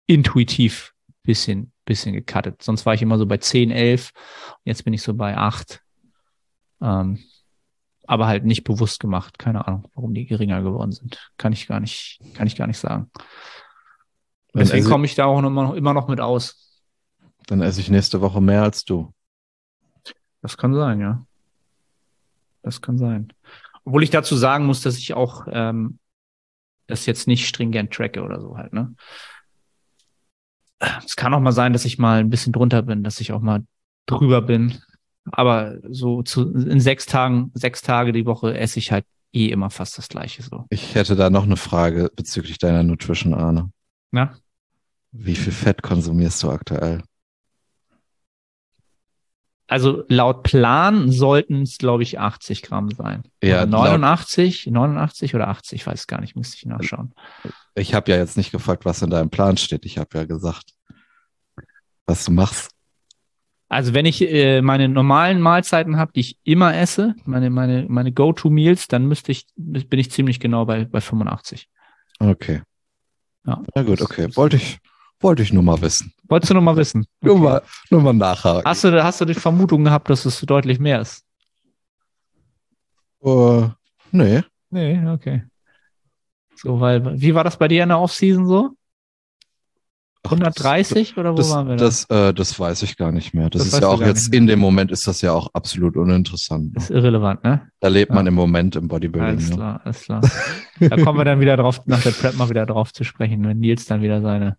intuitiv 0.05 0.93
bisschen, 1.23 1.71
bisschen 1.85 2.13
gecuttet. 2.13 2.61
Sonst 2.61 2.85
war 2.85 2.93
ich 2.93 3.01
immer 3.01 3.17
so 3.17 3.25
bei 3.25 3.37
10, 3.37 3.71
11. 3.71 4.11
Jetzt 4.63 4.83
bin 4.83 4.93
ich 4.93 5.01
so 5.01 5.13
bei 5.13 5.37
8. 5.37 5.81
Ähm, 6.81 7.19
aber 8.05 8.27
halt 8.27 8.43
nicht 8.43 8.63
bewusst 8.63 8.99
gemacht. 8.99 9.39
Keine 9.39 9.67
Ahnung, 9.67 9.87
warum 9.95 10.13
die 10.13 10.25
geringer 10.25 10.61
geworden 10.61 10.91
sind. 10.91 11.31
Kann 11.37 11.53
ich 11.53 11.67
gar 11.67 11.79
nicht, 11.79 12.19
kann 12.33 12.47
ich 12.47 12.55
gar 12.55 12.67
nicht 12.67 12.79
sagen. 12.79 13.09
Deswegen 14.53 14.79
also, 14.79 14.89
komme 14.89 15.05
ich 15.05 15.15
da 15.15 15.25
auch 15.25 15.39
immer 15.39 15.49
noch, 15.49 15.73
immer 15.73 15.93
noch 15.93 16.07
mit 16.07 16.19
aus. 16.19 16.83
Dann 17.47 17.61
esse 17.61 17.79
ich 17.79 17.89
nächste 17.89 18.19
Woche 18.21 18.41
mehr 18.41 18.63
als 18.63 18.83
du. 18.83 19.13
Das 20.41 20.57
kann 20.57 20.73
sein, 20.73 20.99
ja. 20.99 21.25
Das 22.63 22.81
kann 22.81 22.97
sein. 22.97 23.31
Obwohl 23.83 24.03
ich 24.03 24.09
dazu 24.09 24.35
sagen 24.35 24.65
muss, 24.65 24.81
dass 24.81 24.97
ich 24.97 25.13
auch 25.13 25.47
ähm, 25.51 25.99
das 26.87 27.05
jetzt 27.05 27.27
nicht 27.27 27.47
stringent 27.47 27.93
tracke 27.93 28.23
oder 28.23 28.39
so 28.39 28.57
halt, 28.57 28.73
ne? 28.73 28.93
Es 31.05 31.15
kann 31.15 31.33
auch 31.33 31.39
mal 31.39 31.51
sein, 31.51 31.73
dass 31.73 31.85
ich 31.85 31.99
mal 31.99 32.19
ein 32.19 32.29
bisschen 32.29 32.53
drunter 32.53 32.81
bin, 32.81 33.03
dass 33.03 33.21
ich 33.21 33.31
auch 33.31 33.41
mal 33.41 33.63
drüber 34.07 34.41
bin. 34.41 34.79
Aber 35.31 35.77
so 35.87 36.23
zu, 36.23 36.51
in 36.53 36.79
sechs 36.79 37.05
Tagen, 37.05 37.51
sechs 37.53 37.83
Tage 37.83 38.11
die 38.11 38.25
Woche 38.25 38.57
esse 38.57 38.79
ich 38.79 38.91
halt 38.91 39.05
eh 39.33 39.49
immer 39.49 39.69
fast 39.69 39.97
das 39.97 40.09
Gleiche 40.09 40.41
so. 40.41 40.65
Ich 40.69 40.95
hätte 40.95 41.15
da 41.15 41.29
noch 41.29 41.43
eine 41.43 41.57
Frage 41.57 42.11
bezüglich 42.15 42.57
deiner 42.57 42.83
Nutrition, 42.83 43.33
Arne. 43.33 43.71
Na? 44.09 44.35
Wie 45.11 45.35
viel 45.35 45.53
Fett 45.53 45.83
konsumierst 45.83 46.41
du 46.41 46.49
aktuell? 46.49 47.03
Also 49.71 50.03
laut 50.09 50.43
Plan 50.43 51.09
sollten 51.13 51.61
es, 51.61 51.77
glaube 51.77 52.03
ich, 52.03 52.19
80 52.19 52.61
Gramm 52.61 52.91
sein. 52.91 53.23
Ja, 53.41 53.63
oder 53.63 53.67
89, 53.67 54.67
89 54.67 55.33
oder 55.33 55.47
80, 55.47 55.79
ich 55.79 55.87
weiß 55.87 56.07
gar 56.07 56.19
nicht, 56.19 56.35
müsste 56.35 56.57
ich 56.57 56.65
nachschauen. 56.65 57.13
Ich 57.73 57.93
habe 57.93 58.11
ja 58.11 58.17
jetzt 58.17 58.35
nicht 58.35 58.51
gefragt, 58.51 58.83
was 58.83 59.01
in 59.01 59.09
deinem 59.09 59.29
Plan 59.29 59.55
steht. 59.55 59.85
Ich 59.85 59.97
habe 59.97 60.09
ja 60.17 60.25
gesagt, 60.25 60.73
was 62.05 62.25
du 62.25 62.33
machst. 62.33 62.71
Also 63.69 63.93
wenn 63.93 64.05
ich 64.05 64.21
äh, 64.21 64.61
meine 64.61 64.89
normalen 64.89 65.39
Mahlzeiten 65.39 65.95
habe, 65.95 66.11
die 66.11 66.19
ich 66.19 66.39
immer 66.43 66.75
esse, 66.75 67.15
meine, 67.23 67.49
meine, 67.49 67.85
meine 67.87 68.11
Go-To-Meals, 68.11 68.89
dann 68.89 69.07
müsste 69.07 69.31
ich, 69.31 69.47
bin 69.55 69.99
ich 70.01 70.11
ziemlich 70.11 70.41
genau 70.41 70.65
bei, 70.65 70.83
bei 70.83 70.99
85. 70.99 71.69
Okay. 72.19 72.61
Ja. 73.47 73.63
Na 73.73 73.83
gut, 73.83 74.01
okay. 74.01 74.35
Wollte 74.35 74.57
ich, 74.57 74.79
Wollte 75.21 75.43
ich 75.43 75.53
nur 75.53 75.63
mal 75.63 75.79
wissen. 75.81 76.13
Wolltest 76.27 76.49
du 76.49 76.53
nur 76.55 76.63
mal 76.63 76.75
wissen? 76.75 77.05
Nur, 77.21 77.37
mal, 77.37 77.61
nur 77.89 78.01
mal 78.01 78.13
nachhaken. 78.13 78.63
Hast 78.65 78.83
du, 78.83 79.03
hast 79.03 79.21
du 79.21 79.25
die 79.25 79.33
Vermutung 79.33 79.83
gehabt, 79.83 80.09
dass 80.09 80.25
es 80.25 80.39
deutlich 80.41 80.79
mehr 80.79 81.01
ist? 81.01 81.23
Äh, 83.23 83.69
nee. 84.11 84.41
Nee, 84.69 85.07
okay. 85.07 85.43
So, 86.55 86.79
weil, 86.79 87.19
wie 87.19 87.35
war 87.35 87.43
das 87.43 87.57
bei 87.57 87.67
dir 87.67 87.83
in 87.83 87.89
der 87.89 87.99
Offseason 87.99 88.45
so? 88.47 88.69
Ach, 90.23 90.33
130 90.33 91.17
oder 91.17 91.33
wo 91.33 91.37
das, 91.37 91.49
waren 91.49 91.67
wir 91.67 91.77
da? 91.77 91.85
das, 91.85 92.05
äh, 92.11 92.31
das 92.31 92.59
weiß 92.59 92.83
ich 92.83 92.95
gar 92.95 93.11
nicht 93.11 93.33
mehr. 93.33 93.49
Das, 93.49 93.63
Das 93.63 93.73
ist 93.73 93.81
ja 93.81 93.87
auch 93.87 93.99
jetzt, 94.01 94.27
nicht 94.29 94.35
in 94.37 94.45
dem 94.45 94.59
Moment 94.59 94.91
ist 94.91 95.07
das 95.07 95.21
ja 95.21 95.31
auch 95.33 95.49
absolut 95.53 95.97
uninteressant. 95.97 96.77
ist 96.77 96.91
irrelevant, 96.91 97.43
ne? 97.43 97.67
Da 97.79 97.87
lebt 97.87 98.11
man 98.13 98.25
Ja. 98.25 98.29
im 98.29 98.35
Moment 98.35 98.75
im 98.75 98.87
Bodybuilding. 98.87 99.29
Alles 99.37 99.49
ne? 99.49 99.55
klar, 99.55 99.81
alles 99.83 100.01
klar. 100.03 100.21
da 100.79 100.95
kommen 100.97 101.17
wir 101.17 101.25
dann 101.25 101.39
wieder 101.39 101.57
drauf, 101.57 101.81
nach 101.87 102.03
der 102.03 102.11
Prep 102.11 102.35
mal 102.37 102.49
wieder 102.51 102.67
drauf 102.67 102.93
zu 102.93 103.03
sprechen, 103.03 103.43
wenn 103.47 103.57
Nils 103.57 103.87
dann 103.87 104.03
wieder 104.03 104.21
seine, 104.21 104.57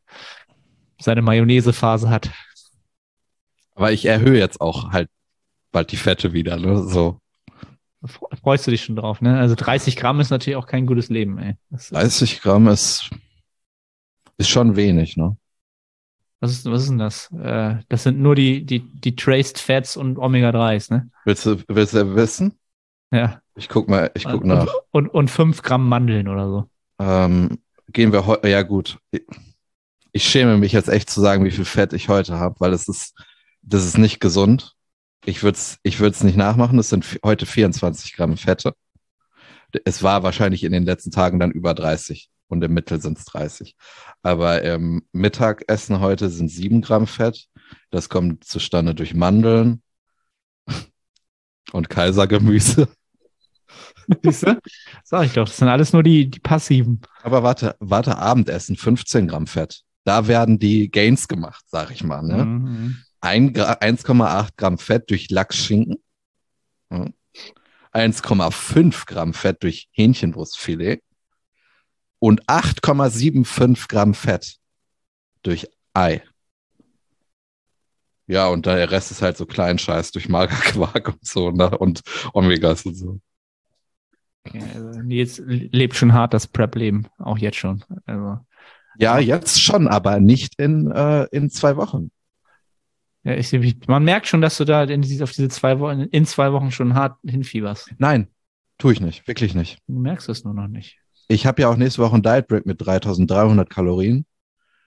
seine 1.03 1.23
Mayonnaise-Phase 1.23 2.09
hat. 2.11 2.31
Aber 3.75 3.93
ich 3.93 4.05
erhöhe 4.05 4.39
jetzt 4.39 4.61
auch 4.61 4.93
halt 4.93 5.09
bald 5.73 5.93
die 5.93 5.97
Fette 5.97 6.33
wieder. 6.33 6.57
Ne? 6.59 6.83
So 6.89 7.19
Fre- 8.05 8.37
Freust 8.37 8.67
du 8.67 8.71
dich 8.73 8.85
schon 8.85 8.97
drauf, 8.97 9.21
ne? 9.21 9.39
Also 9.39 9.55
30 9.55 9.97
Gramm 9.97 10.21
ist 10.21 10.31
natürlich 10.31 10.57
auch 10.57 10.67
kein 10.67 10.87
gutes 10.87 11.09
Leben, 11.09 11.39
ey. 11.39 11.55
Das 11.71 11.85
ist, 11.85 11.93
30 11.93 12.41
Gramm 12.43 12.67
ist, 12.69 13.11
ist 14.39 14.49
schon 14.49 14.75
wenig. 14.77 15.17
Ne? 15.17 15.37
was, 16.41 16.51
ist, 16.51 16.67
was 16.71 16.83
ist 16.83 16.89
denn 16.91 16.99
das? 16.99 17.31
Äh, 17.33 17.77
das 17.89 18.03
sind 18.03 18.19
nur 18.19 18.35
die, 18.35 18.67
die, 18.67 18.81
die 18.81 19.15
Traced 19.15 19.59
Fats 19.59 19.97
und 19.97 20.19
Omega-3s, 20.19 20.93
ne? 20.93 21.11
Willst 21.25 21.47
du, 21.47 21.63
willst 21.69 21.95
du 21.95 22.17
wissen? 22.17 22.59
Ja. 23.13 23.41
Ich 23.55 23.69
guck 23.69 23.89
mal, 23.89 24.11
ich 24.15 24.25
guck 24.25 24.43
und, 24.43 24.49
nach. 24.49 24.75
Und, 24.91 25.09
und 25.09 25.31
5 25.31 25.63
Gramm 25.63 25.89
Mandeln 25.89 26.27
oder 26.27 26.49
so. 26.49 26.71
Ähm, 26.99 27.59
gehen 27.93 28.13
wir 28.13 28.27
heute, 28.27 28.49
ja 28.49 28.63
gut. 28.63 28.99
Ich 30.13 30.25
schäme 30.25 30.59
mich 30.59 30.73
jetzt 30.73 30.89
echt 30.89 31.09
zu 31.09 31.21
sagen, 31.21 31.45
wie 31.45 31.51
viel 31.51 31.65
Fett 31.65 31.93
ich 31.93 32.09
heute 32.09 32.39
habe, 32.39 32.57
weil 32.61 32.73
es 32.73 32.89
ist, 32.89 33.15
das 33.63 33.85
ist 33.85 33.99
nicht 33.99 34.21
gesund. 34.21 34.75
Ich 35.25 35.43
würde 35.43 35.57
es 35.57 35.79
ich 35.83 36.01
würd's 36.01 36.23
nicht 36.23 36.37
nachmachen. 36.37 36.79
Es 36.79 36.89
sind 36.91 37.19
heute 37.25 37.47
24 37.47 38.15
Gramm 38.15 38.37
Fette. 38.37 38.75
Es 39.85 40.03
war 40.03 40.23
wahrscheinlich 40.23 40.65
in 40.65 40.73
den 40.73 40.85
letzten 40.85 41.11
Tagen 41.11 41.39
dann 41.39 41.51
über 41.51 41.75
30 41.75 42.29
und 42.49 42.63
im 42.63 42.75
Mittel 42.75 43.01
sind 43.01 43.19
es 43.19 43.25
30. 43.25 43.75
Aber 44.23 44.63
im 44.63 45.03
Mittagessen 45.13 46.01
heute 46.01 46.29
sind 46.29 46.49
7 46.49 46.83
Gramm 46.83 47.07
Fett. 47.07 47.47
Das 47.91 48.09
kommt 48.11 48.45
zustande 48.45 48.95
durch 48.95 49.15
Mandeln 49.15 49.83
und 51.73 51.89
Kaisergemüse. 51.89 52.89
Siehst 54.23 54.47
du? 54.47 54.61
Sag 55.05 55.27
ich 55.27 55.33
doch, 55.33 55.47
das 55.47 55.57
sind 55.57 55.69
alles 55.69 55.93
nur 55.93 56.03
die, 56.03 56.29
die 56.29 56.41
passiven. 56.41 57.01
Aber 57.23 57.43
warte, 57.43 57.77
warte, 57.79 58.19
Abendessen, 58.19 58.77
15 58.77 59.29
Gramm 59.29 59.47
Fett. 59.47 59.83
Da 60.05 60.27
werden 60.27 60.59
die 60.59 60.91
Gains 60.91 61.29
gemacht, 61.29 61.65
sag 61.69 61.91
ich 61.91 62.03
mal. 62.03 62.23
Ne? 62.23 62.45
Mhm. 62.45 62.97
Ein 63.21 63.53
Gra- 63.53 63.81
1,8 63.81 64.57
Gramm 64.57 64.79
Fett 64.79 65.11
durch 65.11 65.31
Lachsschinken. 65.31 66.03
Ja. 66.91 67.07
1,5 67.93 69.07
Gramm 69.07 69.33
Fett 69.35 69.63
durch 69.63 69.89
Hähnchenbrustfilet. 69.93 71.03
Und 72.19 72.49
8,75 72.49 73.89
Gramm 73.89 74.15
Fett 74.15 74.57
durch 75.43 75.69
Ei. 75.93 76.23
Ja, 78.27 78.47
und 78.49 78.67
der 78.67 78.91
Rest 78.91 79.11
ist 79.11 79.23
halt 79.23 79.37
so 79.37 79.45
Kleinscheiß 79.47 80.13
durch 80.13 80.29
Magerquark 80.29 81.09
und 81.13 81.27
so, 81.27 81.51
ne? 81.51 81.77
Und 81.79 82.03
Omegas 82.33 82.87
und 82.87 82.95
so. 82.95 83.21
Okay, 84.45 84.63
also 84.75 85.01
Nils 85.01 85.41
lebt 85.45 85.95
schon 85.97 86.13
hart 86.13 86.33
das 86.35 86.47
Prep-Leben, 86.47 87.09
auch 87.19 87.39
jetzt 87.39 87.57
schon. 87.59 87.85
Also, 88.07 88.39
Ja, 88.99 89.19
jetzt 89.19 89.61
schon, 89.61 89.89
aber 89.89 90.21
nicht 90.21 90.59
in, 90.59 90.91
äh, 90.91 91.25
in 91.33 91.51
zwei 91.51 91.77
Wochen. 91.77 92.11
ja, 93.25 93.35
ich, 93.35 93.53
ich, 93.53 93.87
man 93.87 94.05
merkt 94.05 94.27
schon, 94.27 94.41
dass 94.41 94.57
du 94.57 94.65
da 94.65 94.85
in 94.85 95.03
auf 95.23 95.33
diese 95.33 95.49
zwei 95.49 95.79
Wochen, 95.79 96.01
in 96.01 96.27
zwei 96.27 96.53
Wochen 96.53 96.71
schon 96.71 96.95
hart 96.95 97.17
hinfieberst. 97.25 97.95
Nein, 97.99 98.29
tue 98.79 98.93
ich 98.93 99.01
nicht, 99.01 99.27
wirklich 99.29 99.55
nicht. 99.55 99.79
Du 99.87 99.99
merkst 99.99 100.29
es 100.29 100.45
nur 100.45 100.55
noch 100.55 100.69
nicht. 100.69 100.99
Ich 101.29 101.47
habe 101.47 101.63
ja 101.63 101.69
auch 101.69 101.77
nächste 101.77 102.03
Woche 102.03 102.17
ein 102.17 102.23
Diet 102.23 102.49
Break 102.49 102.67
mit 102.67 102.85
3300 102.85 103.71
Kalorien. 103.71 104.27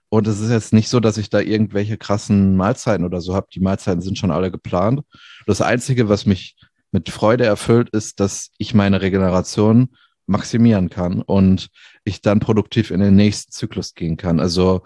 Und 0.10 0.28
es 0.28 0.40
ist 0.40 0.52
jetzt 0.52 0.72
nicht 0.72 0.88
so, 0.88 1.00
dass 1.00 1.18
ich 1.18 1.30
da 1.30 1.40
irgendwelche 1.40 1.98
krassen 1.98 2.56
Mahlzeiten 2.56 3.06
oder 3.06 3.22
so 3.22 3.34
habe. 3.34 3.48
Die 3.54 3.60
Mahlzeiten 3.60 4.02
sind 4.02 4.18
schon 4.18 4.32
alle 4.32 4.52
geplant. 4.52 5.02
Das 5.48 5.62
Einzige, 5.62 6.08
was 6.08 6.26
mich 6.26 6.56
mit 6.92 7.10
Freude 7.10 7.46
erfüllt, 7.46 7.90
ist, 7.90 8.20
dass 8.20 8.52
ich 8.58 8.74
meine 8.74 9.02
Regeneration 9.02 9.90
maximieren 10.28 10.90
kann 10.90 11.22
und 11.22 11.70
ich 12.04 12.22
dann 12.22 12.40
produktiv 12.40 12.92
in 12.92 13.00
den 13.00 13.16
nächsten 13.16 13.52
Zyklus 13.52 13.94
gehen 13.94 14.18
kann. 14.18 14.40
Also 14.40 14.82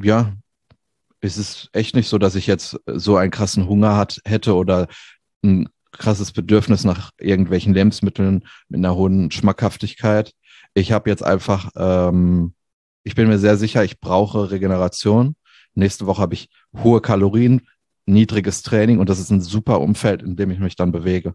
ja, 0.00 0.34
es 1.20 1.36
ist 1.36 1.68
echt 1.72 1.94
nicht 1.94 2.08
so, 2.08 2.18
dass 2.18 2.34
ich 2.34 2.46
jetzt 2.46 2.78
so 2.86 3.16
einen 3.16 3.30
krassen 3.30 3.68
Hunger 3.68 3.96
hat, 3.96 4.20
hätte 4.24 4.54
oder 4.54 4.88
ein 5.42 5.68
krasses 5.92 6.32
Bedürfnis 6.32 6.84
nach 6.84 7.10
irgendwelchen 7.18 7.74
Lebensmitteln 7.74 8.44
mit 8.68 8.78
einer 8.78 8.94
hohen 8.94 9.30
Schmackhaftigkeit. 9.30 10.32
Ich 10.74 10.92
habe 10.92 11.10
jetzt 11.10 11.24
einfach, 11.24 11.70
ähm, 11.76 12.54
ich 13.02 13.14
bin 13.14 13.28
mir 13.28 13.38
sehr 13.38 13.56
sicher, 13.56 13.84
ich 13.84 14.00
brauche 14.00 14.50
Regeneration. 14.50 15.34
Nächste 15.74 16.06
Woche 16.06 16.22
habe 16.22 16.34
ich 16.34 16.48
hohe 16.76 17.00
Kalorien, 17.00 17.66
niedriges 18.06 18.62
Training 18.62 18.98
und 18.98 19.08
das 19.08 19.18
ist 19.18 19.30
ein 19.30 19.40
super 19.40 19.80
Umfeld, 19.80 20.22
in 20.22 20.36
dem 20.36 20.50
ich 20.50 20.58
mich 20.58 20.76
dann 20.76 20.92
bewege. 20.92 21.34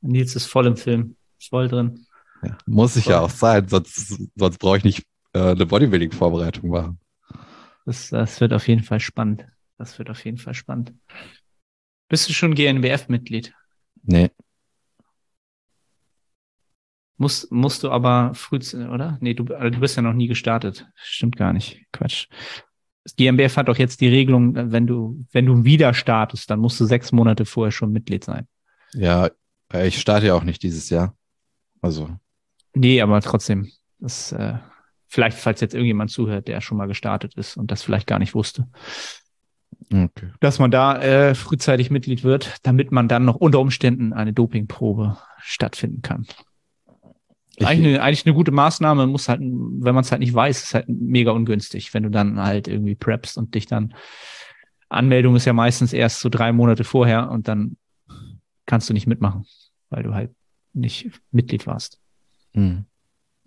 Nils 0.00 0.36
ist 0.36 0.46
voll 0.46 0.66
im 0.66 0.76
Film, 0.76 1.16
ist 1.38 1.50
voll 1.50 1.68
drin. 1.68 2.06
Ja, 2.42 2.56
muss 2.66 2.96
ich 2.96 3.06
ja 3.06 3.20
auch 3.20 3.30
sein, 3.30 3.68
sonst, 3.68 4.18
sonst 4.34 4.58
brauche 4.58 4.78
ich 4.78 4.84
nicht 4.84 5.06
äh, 5.32 5.52
eine 5.52 5.66
Bodybuilding-Vorbereitung 5.66 6.70
machen. 6.70 7.00
Das, 7.86 8.10
das 8.10 8.40
wird 8.40 8.52
auf 8.52 8.68
jeden 8.68 8.82
Fall 8.82 9.00
spannend. 9.00 9.46
Das 9.78 9.98
wird 9.98 10.10
auf 10.10 10.24
jeden 10.24 10.38
Fall 10.38 10.54
spannend. 10.54 10.92
Bist 12.08 12.28
du 12.28 12.32
schon 12.32 12.54
GNBF-Mitglied? 12.54 13.54
Nee, 14.02 14.30
Musst, 17.16 17.50
musst 17.52 17.84
du 17.84 17.90
aber 17.90 18.32
früh, 18.34 18.58
oder? 18.74 19.18
Nee, 19.20 19.34
du, 19.34 19.54
also 19.54 19.70
du 19.70 19.80
bist 19.80 19.96
ja 19.96 20.02
noch 20.02 20.14
nie 20.14 20.26
gestartet. 20.26 20.86
Stimmt 20.96 21.36
gar 21.36 21.52
nicht. 21.52 21.80
Quatsch. 21.92 22.26
Das 23.04 23.14
GmbF 23.16 23.56
hat 23.56 23.68
doch 23.68 23.78
jetzt 23.78 24.00
die 24.00 24.08
Regelung, 24.08 24.54
wenn 24.72 24.86
du, 24.86 25.24
wenn 25.30 25.46
du 25.46 25.64
wieder 25.64 25.94
startest, 25.94 26.50
dann 26.50 26.58
musst 26.58 26.80
du 26.80 26.86
sechs 26.86 27.12
Monate 27.12 27.44
vorher 27.44 27.70
schon 27.70 27.92
Mitglied 27.92 28.24
sein. 28.24 28.48
ja, 28.94 29.30
ich 29.72 30.00
starte 30.00 30.26
ja 30.26 30.34
auch 30.34 30.44
nicht 30.44 30.62
dieses 30.62 30.90
Jahr. 30.90 31.16
Also, 31.84 32.08
Nee, 32.74 33.00
aber 33.00 33.20
trotzdem. 33.20 33.70
Das, 33.98 34.32
äh, 34.32 34.54
vielleicht, 35.06 35.38
falls 35.38 35.60
jetzt 35.60 35.74
irgendjemand 35.74 36.10
zuhört, 36.10 36.48
der 36.48 36.60
schon 36.60 36.76
mal 36.76 36.86
gestartet 36.86 37.34
ist 37.34 37.56
und 37.56 37.70
das 37.70 37.82
vielleicht 37.82 38.06
gar 38.06 38.18
nicht 38.18 38.34
wusste, 38.34 38.66
okay. 39.92 40.32
dass 40.40 40.58
man 40.58 40.70
da 40.70 41.00
äh, 41.00 41.34
frühzeitig 41.34 41.90
Mitglied 41.90 42.24
wird, 42.24 42.56
damit 42.64 42.90
man 42.90 43.08
dann 43.08 43.24
noch 43.24 43.36
unter 43.36 43.60
Umständen 43.60 44.12
eine 44.12 44.32
Dopingprobe 44.32 45.16
stattfinden 45.38 46.02
kann. 46.02 46.26
Ich, 47.56 47.66
eigentlich, 47.66 47.94
eine, 47.94 48.02
eigentlich 48.02 48.26
eine 48.26 48.34
gute 48.34 48.50
Maßnahme, 48.50 49.06
muss 49.06 49.28
halt, 49.28 49.40
wenn 49.40 49.94
man 49.94 50.02
es 50.02 50.10
halt 50.10 50.18
nicht 50.18 50.34
weiß, 50.34 50.64
ist 50.64 50.74
halt 50.74 50.88
mega 50.88 51.30
ungünstig, 51.30 51.94
wenn 51.94 52.02
du 52.02 52.10
dann 52.10 52.40
halt 52.40 52.66
irgendwie 52.66 52.96
preppst 52.96 53.38
und 53.38 53.54
dich 53.54 53.66
dann 53.66 53.94
Anmeldung 54.88 55.36
ist 55.36 55.44
ja 55.44 55.52
meistens 55.52 55.92
erst 55.92 56.20
so 56.20 56.28
drei 56.28 56.52
Monate 56.52 56.82
vorher 56.82 57.30
und 57.30 57.46
dann 57.46 57.76
kannst 58.66 58.88
du 58.88 58.92
nicht 58.92 59.06
mitmachen, 59.06 59.46
weil 59.90 60.02
du 60.02 60.14
halt 60.14 60.32
nicht 60.74 61.10
Mitglied 61.30 61.66
warst. 61.66 62.00
hm. 62.52 62.84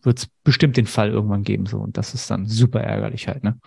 Wird 0.04 0.20
es 0.20 0.28
bestimmt 0.44 0.78
den 0.78 0.86
Fall 0.86 1.10
irgendwann 1.10 1.44
geben, 1.44 1.66
so 1.66 1.80
und 1.80 1.98
das 1.98 2.14
ist 2.14 2.30
dann 2.30 2.46
super 2.46 2.82
ärgerlich 2.82 3.28
halt, 3.28 3.44
ne? 3.44 3.60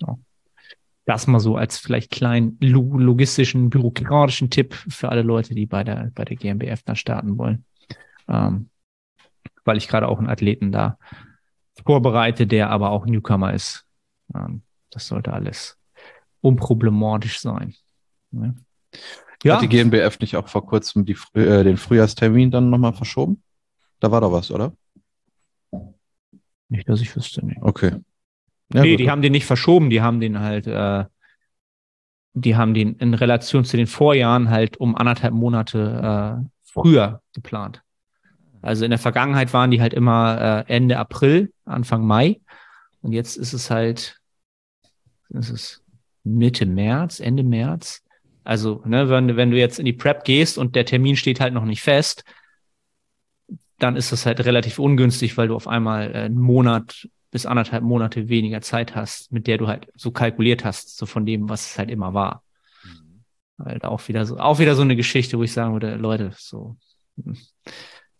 So. 0.00 0.18
Das 1.06 1.26
mal 1.26 1.40
so 1.40 1.56
als 1.56 1.78
vielleicht 1.78 2.10
kleinen 2.10 2.56
lo- 2.60 2.96
logistischen, 2.96 3.68
bürokratischen 3.68 4.48
Tipp 4.48 4.74
für 4.74 5.10
alle 5.10 5.22
Leute, 5.22 5.54
die 5.54 5.66
bei 5.66 5.84
der, 5.84 6.10
bei 6.14 6.24
der 6.24 6.36
GmbF 6.36 6.82
da 6.82 6.94
starten 6.96 7.36
wollen. 7.36 7.66
Ähm, 8.26 8.70
weil 9.64 9.76
ich 9.76 9.88
gerade 9.88 10.08
auch 10.08 10.18
einen 10.18 10.30
Athleten 10.30 10.72
da 10.72 10.98
vorbereite, 11.84 12.46
der 12.46 12.70
aber 12.70 12.90
auch 12.90 13.06
Newcomer 13.06 13.52
ist. 13.52 13.84
Ähm, 14.34 14.62
das 14.90 15.08
sollte 15.08 15.32
alles 15.32 15.78
unproblematisch 16.40 17.40
sein. 17.40 17.74
Ne? 18.30 18.54
Ja, 19.44 19.56
Hat 19.56 19.62
die 19.62 19.68
GNBF 19.68 20.18
nicht 20.20 20.36
auch 20.36 20.48
vor 20.48 20.66
kurzem 20.66 21.04
die, 21.04 21.16
äh, 21.34 21.64
den 21.64 21.76
Frühjahrstermin 21.76 22.50
dann 22.50 22.70
nochmal 22.70 22.94
verschoben? 22.94 23.42
Da 24.00 24.10
war 24.10 24.20
doch 24.20 24.32
was, 24.32 24.50
oder? 24.50 24.72
nicht, 26.68 26.88
dass 26.88 27.00
ich 27.00 27.14
wüsste. 27.14 27.44
Nee, 27.44 27.56
Okay. 27.60 27.92
Ja, 28.72 28.82
nee 28.82 28.92
gut. 28.92 29.00
die 29.00 29.10
haben 29.10 29.22
den 29.22 29.32
nicht 29.32 29.44
verschoben, 29.44 29.90
die 29.90 30.00
haben 30.00 30.20
den 30.20 30.40
halt, 30.40 30.66
äh, 30.66 31.04
die 32.32 32.56
haben 32.56 32.74
den 32.74 32.96
in 32.96 33.14
Relation 33.14 33.64
zu 33.64 33.76
den 33.76 33.86
Vorjahren 33.86 34.50
halt 34.50 34.78
um 34.78 34.96
anderthalb 34.96 35.34
Monate 35.34 36.42
äh, 36.42 36.48
früher 36.64 37.22
geplant. 37.32 37.82
Also 38.62 38.84
in 38.84 38.90
der 38.90 38.98
Vergangenheit 38.98 39.52
waren 39.52 39.70
die 39.70 39.80
halt 39.80 39.92
immer 39.92 40.64
äh, 40.68 40.74
Ende 40.74 40.98
April, 40.98 41.52
Anfang 41.66 42.06
Mai. 42.06 42.40
Und 43.02 43.12
jetzt 43.12 43.36
ist 43.36 43.52
es 43.52 43.70
halt, 43.70 44.18
ist 45.28 45.50
es 45.50 45.84
Mitte 46.24 46.64
März, 46.64 47.20
Ende 47.20 47.44
März. 47.44 48.02
Also, 48.44 48.82
ne, 48.84 49.08
wenn, 49.08 49.28
du- 49.28 49.36
wenn 49.36 49.50
du 49.50 49.58
jetzt 49.58 49.78
in 49.78 49.86
die 49.86 49.92
Prep 49.92 50.24
gehst 50.24 50.58
und 50.58 50.76
der 50.76 50.84
Termin 50.84 51.16
steht 51.16 51.40
halt 51.40 51.54
noch 51.54 51.64
nicht 51.64 51.82
fest, 51.82 52.24
dann 53.78 53.96
ist 53.96 54.12
das 54.12 54.26
halt 54.26 54.44
relativ 54.44 54.78
ungünstig, 54.78 55.36
weil 55.36 55.48
du 55.48 55.56
auf 55.56 55.66
einmal 55.68 56.14
äh, 56.14 56.18
einen 56.20 56.38
Monat 56.38 57.08
bis 57.30 57.46
anderthalb 57.46 57.82
Monate 57.82 58.28
weniger 58.28 58.60
Zeit 58.60 58.94
hast, 58.94 59.32
mit 59.32 59.46
der 59.46 59.58
du 59.58 59.66
halt 59.66 59.88
so 59.96 60.12
kalkuliert 60.12 60.64
hast, 60.64 60.96
so 60.96 61.06
von 61.06 61.26
dem, 61.26 61.48
was 61.48 61.70
es 61.72 61.78
halt 61.78 61.90
immer 61.90 62.14
war. 62.14 62.44
Mhm. 62.84 63.24
Halt 63.64 63.84
auch 63.84 64.06
wieder 64.06 64.24
so, 64.26 64.38
auch 64.38 64.58
wieder 64.58 64.74
so 64.76 64.82
eine 64.82 64.94
Geschichte, 64.94 65.38
wo 65.38 65.42
ich 65.42 65.52
sagen 65.52 65.72
würde, 65.72 65.96
Leute, 65.96 66.32
so, 66.38 66.76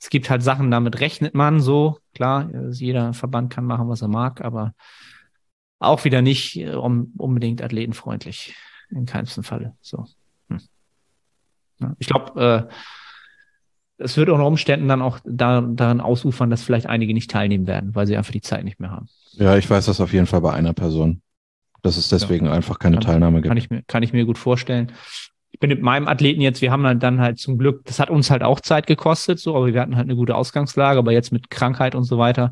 es 0.00 0.10
gibt 0.10 0.28
halt 0.30 0.42
Sachen, 0.42 0.70
damit 0.70 1.00
rechnet 1.00 1.34
man 1.34 1.60
so, 1.60 1.98
klar, 2.14 2.50
jeder 2.72 3.14
Verband 3.14 3.52
kann 3.52 3.64
machen, 3.64 3.88
was 3.88 4.02
er 4.02 4.08
mag, 4.08 4.40
aber 4.40 4.74
auch 5.78 6.04
wieder 6.04 6.22
nicht 6.22 6.56
äh, 6.56 6.74
um, 6.74 7.12
unbedingt 7.16 7.62
athletenfreundlich. 7.62 8.54
In 8.95 9.07
keinem 9.07 9.26
Falle. 9.26 9.74
So. 9.80 10.07
Hm. 10.49 10.61
Ja, 11.80 11.95
ich 11.99 12.07
glaube, 12.07 12.68
äh, 12.68 12.74
es 13.99 14.16
wird 14.16 14.28
unter 14.28 14.47
Umständen 14.47 14.88
dann 14.88 15.03
auch 15.03 15.20
da, 15.24 15.61
daran 15.61 16.01
ausufern, 16.01 16.51
dass 16.51 16.62
vielleicht 16.62 16.86
einige 16.86 17.14
nicht 17.14 17.30
teilnehmen 17.30 17.66
werden, 17.66 17.95
weil 17.95 18.07
sie 18.07 18.16
einfach 18.16 18.32
die 18.32 18.40
Zeit 18.40 18.64
nicht 18.64 18.80
mehr 18.80 18.90
haben. 18.90 19.09
Ja, 19.32 19.57
ich 19.57 19.68
weiß 19.68 19.86
das 19.86 20.01
auf 20.01 20.12
jeden 20.12 20.26
Fall 20.26 20.40
bei 20.40 20.53
einer 20.53 20.72
Person, 20.72 21.22
dass 21.82 21.97
es 21.97 22.09
deswegen 22.09 22.47
ja. 22.47 22.53
einfach 22.53 22.78
keine 22.78 22.97
kann, 22.97 23.05
Teilnahme 23.05 23.36
gibt. 23.36 23.49
Kann 23.49 23.57
ich, 23.57 23.70
mir, 23.70 23.82
kann 23.82 24.03
ich 24.03 24.12
mir 24.12 24.24
gut 24.24 24.38
vorstellen. 24.38 24.92
Ich 25.51 25.61
bin 25.61 25.70
mit 25.70 25.82
meinem 25.82 26.09
Athleten 26.09 26.40
jetzt, 26.40 26.62
wir 26.62 26.72
haben 26.72 26.99
dann 26.99 27.20
halt 27.20 27.38
zum 27.38 27.59
Glück, 27.59 27.84
das 27.84 28.01
hat 28.01 28.11
uns 28.11 28.30
halt 28.30 28.42
auch 28.42 28.61
Zeit 28.61 28.88
gekostet, 28.88 29.38
so, 29.38 29.57
aber 29.57 29.72
wir 29.72 29.80
hatten 29.80 29.97
halt 29.97 30.07
eine 30.07 30.16
gute 30.16 30.34
Ausgangslage, 30.34 30.99
aber 30.99 31.12
jetzt 31.12 31.30
mit 31.30 31.49
Krankheit 31.51 31.95
und 31.95 32.05
so 32.05 32.18
weiter 32.18 32.51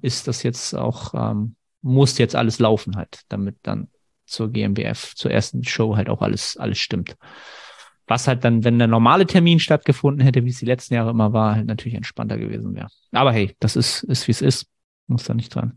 ist 0.00 0.28
das 0.28 0.44
jetzt 0.44 0.74
auch, 0.74 1.14
ähm, 1.14 1.56
muss 1.82 2.16
jetzt 2.18 2.36
alles 2.36 2.60
laufen 2.60 2.96
halt, 2.96 3.22
damit 3.28 3.56
dann 3.62 3.88
zur 4.26 4.50
GmbF, 4.50 5.14
zur 5.14 5.30
ersten 5.30 5.64
Show 5.64 5.96
halt 5.96 6.08
auch 6.08 6.22
alles, 6.22 6.56
alles 6.56 6.78
stimmt. 6.78 7.16
Was 8.06 8.28
halt 8.28 8.44
dann, 8.44 8.64
wenn 8.64 8.78
der 8.78 8.88
normale 8.88 9.26
Termin 9.26 9.60
stattgefunden 9.60 10.24
hätte, 10.24 10.44
wie 10.44 10.50
es 10.50 10.58
die 10.58 10.66
letzten 10.66 10.94
Jahre 10.94 11.10
immer 11.10 11.32
war, 11.32 11.54
halt 11.54 11.66
natürlich 11.66 11.94
entspannter 11.94 12.38
gewesen 12.38 12.74
wäre. 12.74 12.88
Aber 13.12 13.32
hey, 13.32 13.56
das 13.60 13.76
ist, 13.76 14.02
ist 14.04 14.26
wie 14.28 14.32
es 14.32 14.42
ist. 14.42 14.66
Muss 15.06 15.24
da 15.24 15.34
nicht 15.34 15.54
dran, 15.54 15.74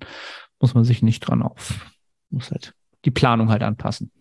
muss 0.60 0.74
man 0.74 0.84
sich 0.84 1.02
nicht 1.02 1.22
dran 1.22 1.42
auf, 1.42 1.94
muss 2.30 2.52
halt 2.52 2.74
die 3.06 3.12
Planung 3.12 3.50
halt 3.50 3.62
anpassen. 3.62 4.12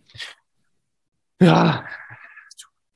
Ja. 1.41 1.85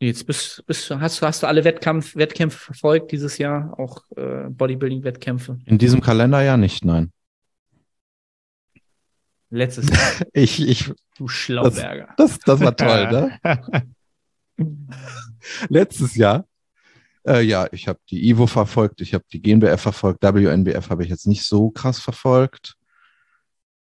Jetzt 0.01 0.27
bist, 0.27 0.65
bist, 0.67 0.91
hast, 0.91 1.21
hast 1.21 1.43
du 1.43 1.47
alle 1.47 1.63
Wettkampf, 1.65 2.17
Wettkämpfe 2.17 2.59
verfolgt 2.59 3.13
dieses 3.13 3.37
Jahr, 3.37 3.79
auch 3.79 4.03
äh, 4.17 4.49
Bodybuilding-Wettkämpfe? 4.49 5.59
In 5.67 5.77
diesem 5.77 6.01
Kalenderjahr 6.01 6.57
nicht, 6.57 6.85
nein. 6.85 7.13
Letztes 9.51 9.91
Jahr. 9.91 10.27
ich, 10.33 10.67
ich, 10.67 10.93
du 11.17 11.29
Schlauberger. 11.29 12.15
Das, 12.17 12.39
das, 12.39 12.59
das 12.59 12.61
war 12.61 12.77
toll, 12.77 13.39
ne? 13.39 13.97
Letztes 15.69 16.15
Jahr. 16.15 16.47
Äh, 17.27 17.43
ja, 17.43 17.69
ich 17.73 17.89
habe 17.89 17.99
die 18.09 18.29
Ivo 18.29 18.47
verfolgt, 18.47 19.01
ich 19.01 19.13
habe 19.13 19.25
die 19.31 19.43
GNBF 19.43 19.81
verfolgt, 19.81 20.23
WNBF 20.23 20.89
habe 20.89 21.03
ich 21.03 21.11
jetzt 21.11 21.27
nicht 21.27 21.45
so 21.45 21.71
krass 21.71 21.99
verfolgt. 21.99 22.77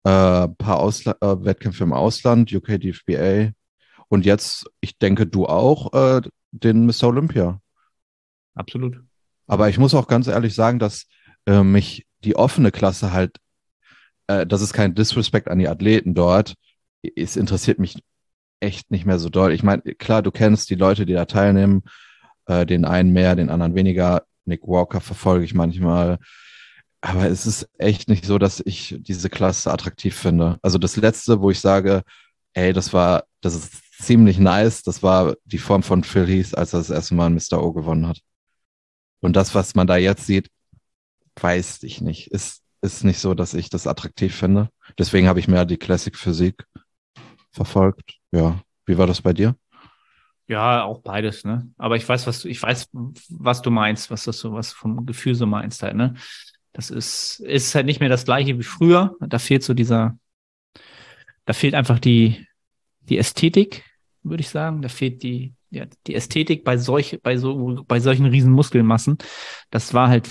Äh, 0.04 0.48
paar 0.48 0.80
Ausla 0.80 1.16
äh, 1.20 1.44
Wettkämpfe 1.44 1.84
im 1.84 1.92
Ausland, 1.92 2.52
UK 2.52 2.80
DFBA. 2.80 3.52
Und 4.08 4.26
jetzt, 4.26 4.68
ich 4.80 4.98
denke, 4.98 5.26
du 5.26 5.46
auch, 5.46 5.92
äh, 5.92 6.22
den 6.50 6.86
Mr. 6.86 7.04
Olympia. 7.04 7.60
Absolut. 8.54 9.00
Aber 9.46 9.68
ich 9.68 9.78
muss 9.78 9.94
auch 9.94 10.08
ganz 10.08 10.26
ehrlich 10.26 10.54
sagen, 10.54 10.78
dass 10.78 11.06
äh, 11.46 11.62
mich 11.62 12.06
die 12.24 12.36
offene 12.36 12.70
Klasse 12.70 13.12
halt, 13.12 13.36
äh, 14.30 14.46
das 14.46 14.62
ist 14.62 14.72
kein 14.72 14.94
Disrespect 14.94 15.48
an 15.48 15.58
die 15.58 15.68
Athleten 15.68 16.14
dort. 16.14 16.54
Es 17.16 17.36
interessiert 17.36 17.78
mich 17.78 18.02
echt 18.60 18.90
nicht 18.90 19.06
mehr 19.06 19.18
so 19.18 19.28
doll. 19.28 19.52
Ich 19.52 19.62
meine, 19.62 19.82
klar, 19.82 20.22
du 20.22 20.30
kennst 20.30 20.70
die 20.70 20.74
Leute, 20.74 21.06
die 21.06 21.14
da 21.14 21.24
teilnehmen, 21.24 21.82
äh, 22.46 22.66
den 22.66 22.84
einen 22.84 23.12
mehr, 23.12 23.36
den 23.36 23.50
anderen 23.50 23.74
weniger. 23.74 24.24
Nick 24.44 24.62
Walker 24.66 25.00
verfolge 25.00 25.44
ich 25.44 25.54
manchmal. 25.54 26.18
Aber 27.00 27.28
es 27.28 27.46
ist 27.46 27.68
echt 27.78 28.08
nicht 28.08 28.26
so, 28.26 28.38
dass 28.38 28.62
ich 28.64 28.96
diese 29.00 29.30
Klasse 29.30 29.72
attraktiv 29.72 30.14
finde. 30.14 30.58
Also 30.62 30.78
das 30.78 30.96
letzte, 30.96 31.40
wo 31.40 31.50
ich 31.50 31.60
sage, 31.60 32.02
ey, 32.52 32.72
das 32.72 32.92
war, 32.92 33.24
das 33.40 33.54
ist 33.54 33.72
ziemlich 34.02 34.38
nice, 34.38 34.82
das 34.82 35.02
war 35.02 35.34
die 35.44 35.58
Form 35.58 35.82
von 35.82 36.04
Phil 36.04 36.26
Heath, 36.26 36.56
als 36.56 36.72
er 36.74 36.80
das 36.80 36.90
erste 36.90 37.14
Mal 37.14 37.30
Mr. 37.30 37.62
O 37.62 37.72
gewonnen 37.72 38.06
hat. 38.06 38.20
Und 39.20 39.36
das, 39.36 39.54
was 39.54 39.74
man 39.74 39.86
da 39.86 39.96
jetzt 39.96 40.26
sieht, 40.26 40.50
weiß 41.40 41.82
ich 41.84 42.00
nicht. 42.00 42.28
Ist, 42.32 42.62
ist 42.82 43.04
nicht 43.04 43.18
so, 43.18 43.34
dass 43.34 43.54
ich 43.54 43.70
das 43.70 43.86
attraktiv 43.86 44.34
finde. 44.34 44.68
Deswegen 44.98 45.28
habe 45.28 45.40
ich 45.40 45.48
mehr 45.48 45.64
die 45.64 45.76
Classic 45.76 46.16
Physik 46.16 46.64
verfolgt. 47.52 48.18
Ja, 48.32 48.60
wie 48.86 48.98
war 48.98 49.06
das 49.06 49.22
bei 49.22 49.32
dir? 49.32 49.56
Ja, 50.48 50.82
auch 50.82 51.00
beides, 51.00 51.44
ne? 51.44 51.70
Aber 51.78 51.96
ich 51.96 52.08
weiß, 52.08 52.26
was 52.26 52.42
du, 52.42 52.48
ich 52.48 52.60
weiß, 52.60 52.88
was 53.28 53.62
du 53.62 53.70
meinst, 53.70 54.10
was 54.10 54.24
das 54.24 54.38
so, 54.38 54.52
was 54.52 54.72
vom 54.72 55.06
Gefühl 55.06 55.34
so 55.34 55.46
meinst 55.46 55.82
halt, 55.82 55.94
ne? 55.94 56.14
Das 56.72 56.90
ist, 56.90 57.40
ist 57.40 57.74
halt 57.74 57.86
nicht 57.86 58.00
mehr 58.00 58.08
das 58.08 58.24
gleiche 58.24 58.58
wie 58.58 58.64
früher. 58.64 59.14
Da 59.20 59.38
fehlt 59.38 59.62
so 59.62 59.74
dieser, 59.74 60.18
da 61.44 61.52
fehlt 61.52 61.74
einfach 61.74 61.98
die, 61.98 62.46
die 63.02 63.18
Ästhetik, 63.18 63.84
würde 64.22 64.40
ich 64.40 64.48
sagen. 64.48 64.82
Da 64.82 64.88
fehlt 64.88 65.22
die, 65.22 65.54
ja, 65.70 65.86
die 66.06 66.14
Ästhetik 66.14 66.64
bei 66.64 66.78
solch, 66.78 67.18
bei 67.22 67.36
so, 67.36 67.84
bei 67.86 68.00
solchen 68.00 68.26
riesen 68.26 68.52
Muskelmassen. 68.52 69.18
Das 69.70 69.94
war 69.94 70.08
halt 70.08 70.28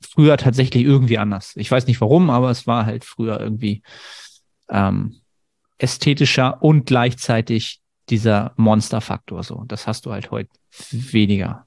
früher 0.00 0.36
tatsächlich 0.36 0.84
irgendwie 0.84 1.18
anders. 1.18 1.56
Ich 1.56 1.70
weiß 1.70 1.86
nicht 1.86 2.00
warum, 2.00 2.30
aber 2.30 2.50
es 2.50 2.66
war 2.66 2.86
halt 2.86 3.04
früher 3.04 3.40
irgendwie, 3.40 3.82
ähm, 4.68 5.20
ästhetischer 5.78 6.62
und 6.62 6.86
gleichzeitig 6.86 7.80
dieser 8.08 8.52
Monsterfaktor. 8.56 9.42
So, 9.42 9.64
das 9.66 9.86
hast 9.86 10.06
du 10.06 10.12
halt 10.12 10.30
heute 10.30 10.50
weniger. 10.90 11.66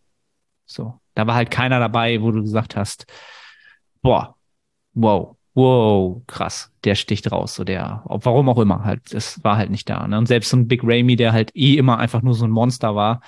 So, 0.66 1.00
da 1.14 1.28
war 1.28 1.36
halt 1.36 1.52
keiner 1.52 1.80
dabei, 1.80 2.22
wo 2.22 2.32
du 2.32 2.42
gesagt 2.42 2.76
hast, 2.76 3.06
boah, 4.02 4.36
wow, 4.94 5.36
wow, 5.54 6.22
krass, 6.28 6.72
der 6.84 6.96
sticht 6.96 7.32
raus, 7.32 7.56
so 7.56 7.64
der, 7.64 8.04
warum 8.06 8.50
auch 8.50 8.60
immer, 8.60 8.84
halt, 8.84 9.14
das 9.14 9.44
war 9.44 9.58
halt 9.58 9.70
nicht 9.70 9.90
da. 9.90 10.08
Ne? 10.08 10.18
Und 10.18 10.28
selbst 10.28 10.50
so 10.50 10.58
ein 10.58 10.68
Big 10.68 10.82
Ramy, 10.84 11.16
der 11.16 11.34
halt 11.34 11.56
eh 11.56 11.76
immer 11.76 11.98
einfach 11.98 12.22
nur 12.22 12.34
so 12.34 12.46
ein 12.46 12.52
Monster 12.52 12.96
war, 12.96 13.22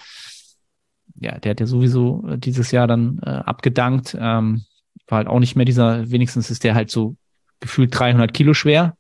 ja, 1.20 1.40
der 1.40 1.52
hat 1.52 1.60
ja 1.60 1.66
sowieso 1.66 2.28
äh, 2.28 2.38
dieses 2.38 2.72
Jahr 2.72 2.88
dann 2.88 3.20
äh, 3.24 3.30
abgedankt. 3.30 4.16
Ähm, 4.20 4.66
war 5.08 5.18
halt 5.18 5.28
auch 5.28 5.40
nicht 5.40 5.56
mehr 5.56 5.66
dieser, 5.66 6.10
wenigstens 6.10 6.50
ist 6.50 6.64
der 6.64 6.76
halt 6.76 6.90
so 6.90 7.16
gefühlt 7.60 7.98
300 7.98 8.34
Kilo 8.34 8.54
schwer. 8.54 8.96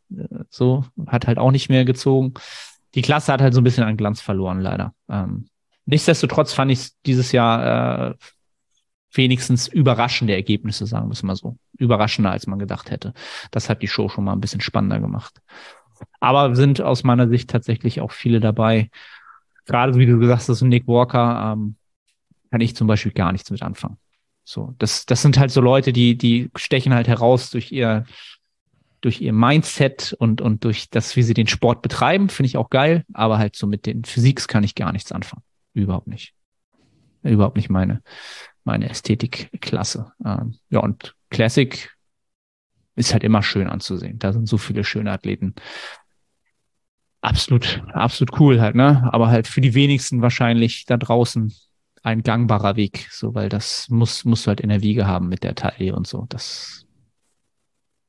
So, 0.49 0.85
hat 1.07 1.27
halt 1.27 1.37
auch 1.37 1.51
nicht 1.51 1.69
mehr 1.69 1.85
gezogen. 1.85 2.33
Die 2.95 3.01
Klasse 3.01 3.33
hat 3.33 3.41
halt 3.41 3.53
so 3.53 3.61
ein 3.61 3.63
bisschen 3.63 3.83
an 3.83 3.97
Glanz 3.97 4.21
verloren, 4.21 4.61
leider. 4.61 4.93
Ähm, 5.09 5.47
nichtsdestotrotz 5.85 6.53
fand 6.53 6.71
ich 6.71 6.89
dieses 7.05 7.31
Jahr 7.31 8.11
äh, 8.11 8.15
wenigstens 9.11 9.67
überraschende 9.67 10.33
Ergebnisse, 10.33 10.85
sagen 10.85 11.07
wir 11.07 11.13
es 11.13 11.23
mal 11.23 11.35
so. 11.35 11.57
Überraschender, 11.77 12.31
als 12.31 12.47
man 12.47 12.59
gedacht 12.59 12.91
hätte. 12.91 13.13
Das 13.51 13.69
hat 13.69 13.81
die 13.81 13.87
Show 13.87 14.09
schon 14.09 14.23
mal 14.23 14.33
ein 14.33 14.41
bisschen 14.41 14.61
spannender 14.61 14.99
gemacht. 14.99 15.41
Aber 16.19 16.55
sind 16.55 16.81
aus 16.81 17.03
meiner 17.03 17.27
Sicht 17.27 17.49
tatsächlich 17.49 18.01
auch 18.01 18.11
viele 18.11 18.39
dabei. 18.39 18.89
Gerade 19.65 19.95
wie 19.95 20.05
du 20.05 20.17
gesagt 20.19 20.47
hast, 20.47 20.61
Nick 20.61 20.87
Walker, 20.87 21.53
ähm, 21.53 21.75
kann 22.51 22.61
ich 22.61 22.75
zum 22.75 22.87
Beispiel 22.87 23.11
gar 23.11 23.31
nichts 23.31 23.51
mit 23.51 23.61
anfangen. 23.61 23.97
So, 24.49 24.73
das, 24.79 25.05
das 25.05 25.21
sind 25.21 25.37
halt 25.37 25.51
so 25.51 25.59
Leute, 25.59 25.91
die, 25.91 26.17
die 26.17 26.49
stechen 26.55 26.93
halt 26.93 27.09
heraus 27.09 27.49
durch 27.49 27.69
ihr 27.73 28.05
durch 29.01 29.19
ihr 29.19 29.33
Mindset 29.33 30.15
und, 30.17 30.39
und 30.39 30.63
durch 30.63 30.89
das, 30.89 31.17
wie 31.17 31.21
sie 31.23 31.33
den 31.33 31.47
Sport 31.47 31.81
betreiben, 31.81 32.29
finde 32.29 32.47
ich 32.47 32.55
auch 32.55 32.69
geil. 32.69 33.03
Aber 33.13 33.39
halt 33.39 33.57
so 33.57 33.67
mit 33.67 33.85
den 33.85 34.05
Physiks 34.05 34.47
kann 34.47 34.63
ich 34.63 34.73
gar 34.73 34.93
nichts 34.93 35.11
anfangen. 35.11 35.43
Überhaupt 35.73 36.07
nicht. 36.07 36.33
Überhaupt 37.23 37.57
nicht 37.57 37.69
meine, 37.69 38.01
meine 38.63 38.89
Ästhetikklasse. 38.89 40.13
Ähm, 40.25 40.55
ja, 40.69 40.79
und 40.79 41.13
Classic 41.29 41.93
ist 42.95 43.11
halt 43.11 43.25
immer 43.25 43.43
schön 43.43 43.67
anzusehen. 43.67 44.17
Da 44.17 44.31
sind 44.31 44.47
so 44.47 44.57
viele 44.57 44.85
schöne 44.85 45.11
Athleten. 45.11 45.55
Absolut, 47.19 47.83
absolut 47.91 48.39
cool 48.39 48.61
halt, 48.61 48.75
ne? 48.75 49.09
Aber 49.11 49.27
halt 49.27 49.45
für 49.47 49.59
die 49.59 49.73
wenigsten 49.73 50.21
wahrscheinlich 50.21 50.85
da 50.85 50.95
draußen 50.95 51.53
ein 52.08 52.24
gangbarer 52.24 52.78
Weg, 52.78 53.10
so, 53.12 53.36
weil 53.36 53.49
das 53.49 53.89
muss, 53.89 54.24
musst 54.24 54.45
du 54.45 54.47
halt 54.47 54.62
in 54.62 54.70
der 54.70 54.82
Wiege 54.82 55.08
haben 55.08 55.28
mit 55.28 55.43
der 55.43 55.55
Taille 55.55 55.93
und 55.93 56.08
so. 56.08 56.26
Das 56.30 56.86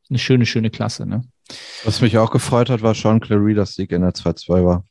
eine 0.09 0.21
schöne, 0.21 0.47
schöne 0.47 0.71
Klasse. 0.71 1.05
Ne? 1.05 1.23
Was 1.85 2.01
mich 2.01 2.17
auch 2.17 2.31
gefreut 2.31 2.71
hat, 2.71 2.83
war 2.83 2.95
Sean 2.95 3.19
Clary, 3.19 3.55
dass 3.55 3.75
Sieg 3.75 3.91
in 3.91 4.03
der 4.03 4.13
2-2 4.13 4.65
war. 4.65 4.85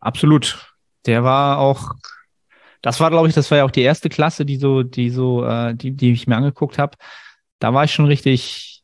Absolut. 0.00 0.74
Der 1.04 1.24
war 1.24 1.58
auch, 1.58 1.92
das 2.80 3.00
war, 3.00 3.10
glaube 3.10 3.28
ich, 3.28 3.34
das 3.34 3.50
war 3.50 3.58
ja 3.58 3.64
auch 3.64 3.70
die 3.70 3.82
erste 3.82 4.08
Klasse, 4.08 4.46
die 4.46 4.56
so, 4.56 4.82
die 4.82 5.10
so, 5.10 5.44
äh, 5.44 5.74
die, 5.74 5.90
die 5.92 6.12
ich 6.12 6.26
mir 6.26 6.36
angeguckt 6.36 6.78
habe. 6.78 6.96
Da 7.58 7.74
war 7.74 7.84
ich 7.84 7.92
schon 7.92 8.06
richtig, 8.06 8.82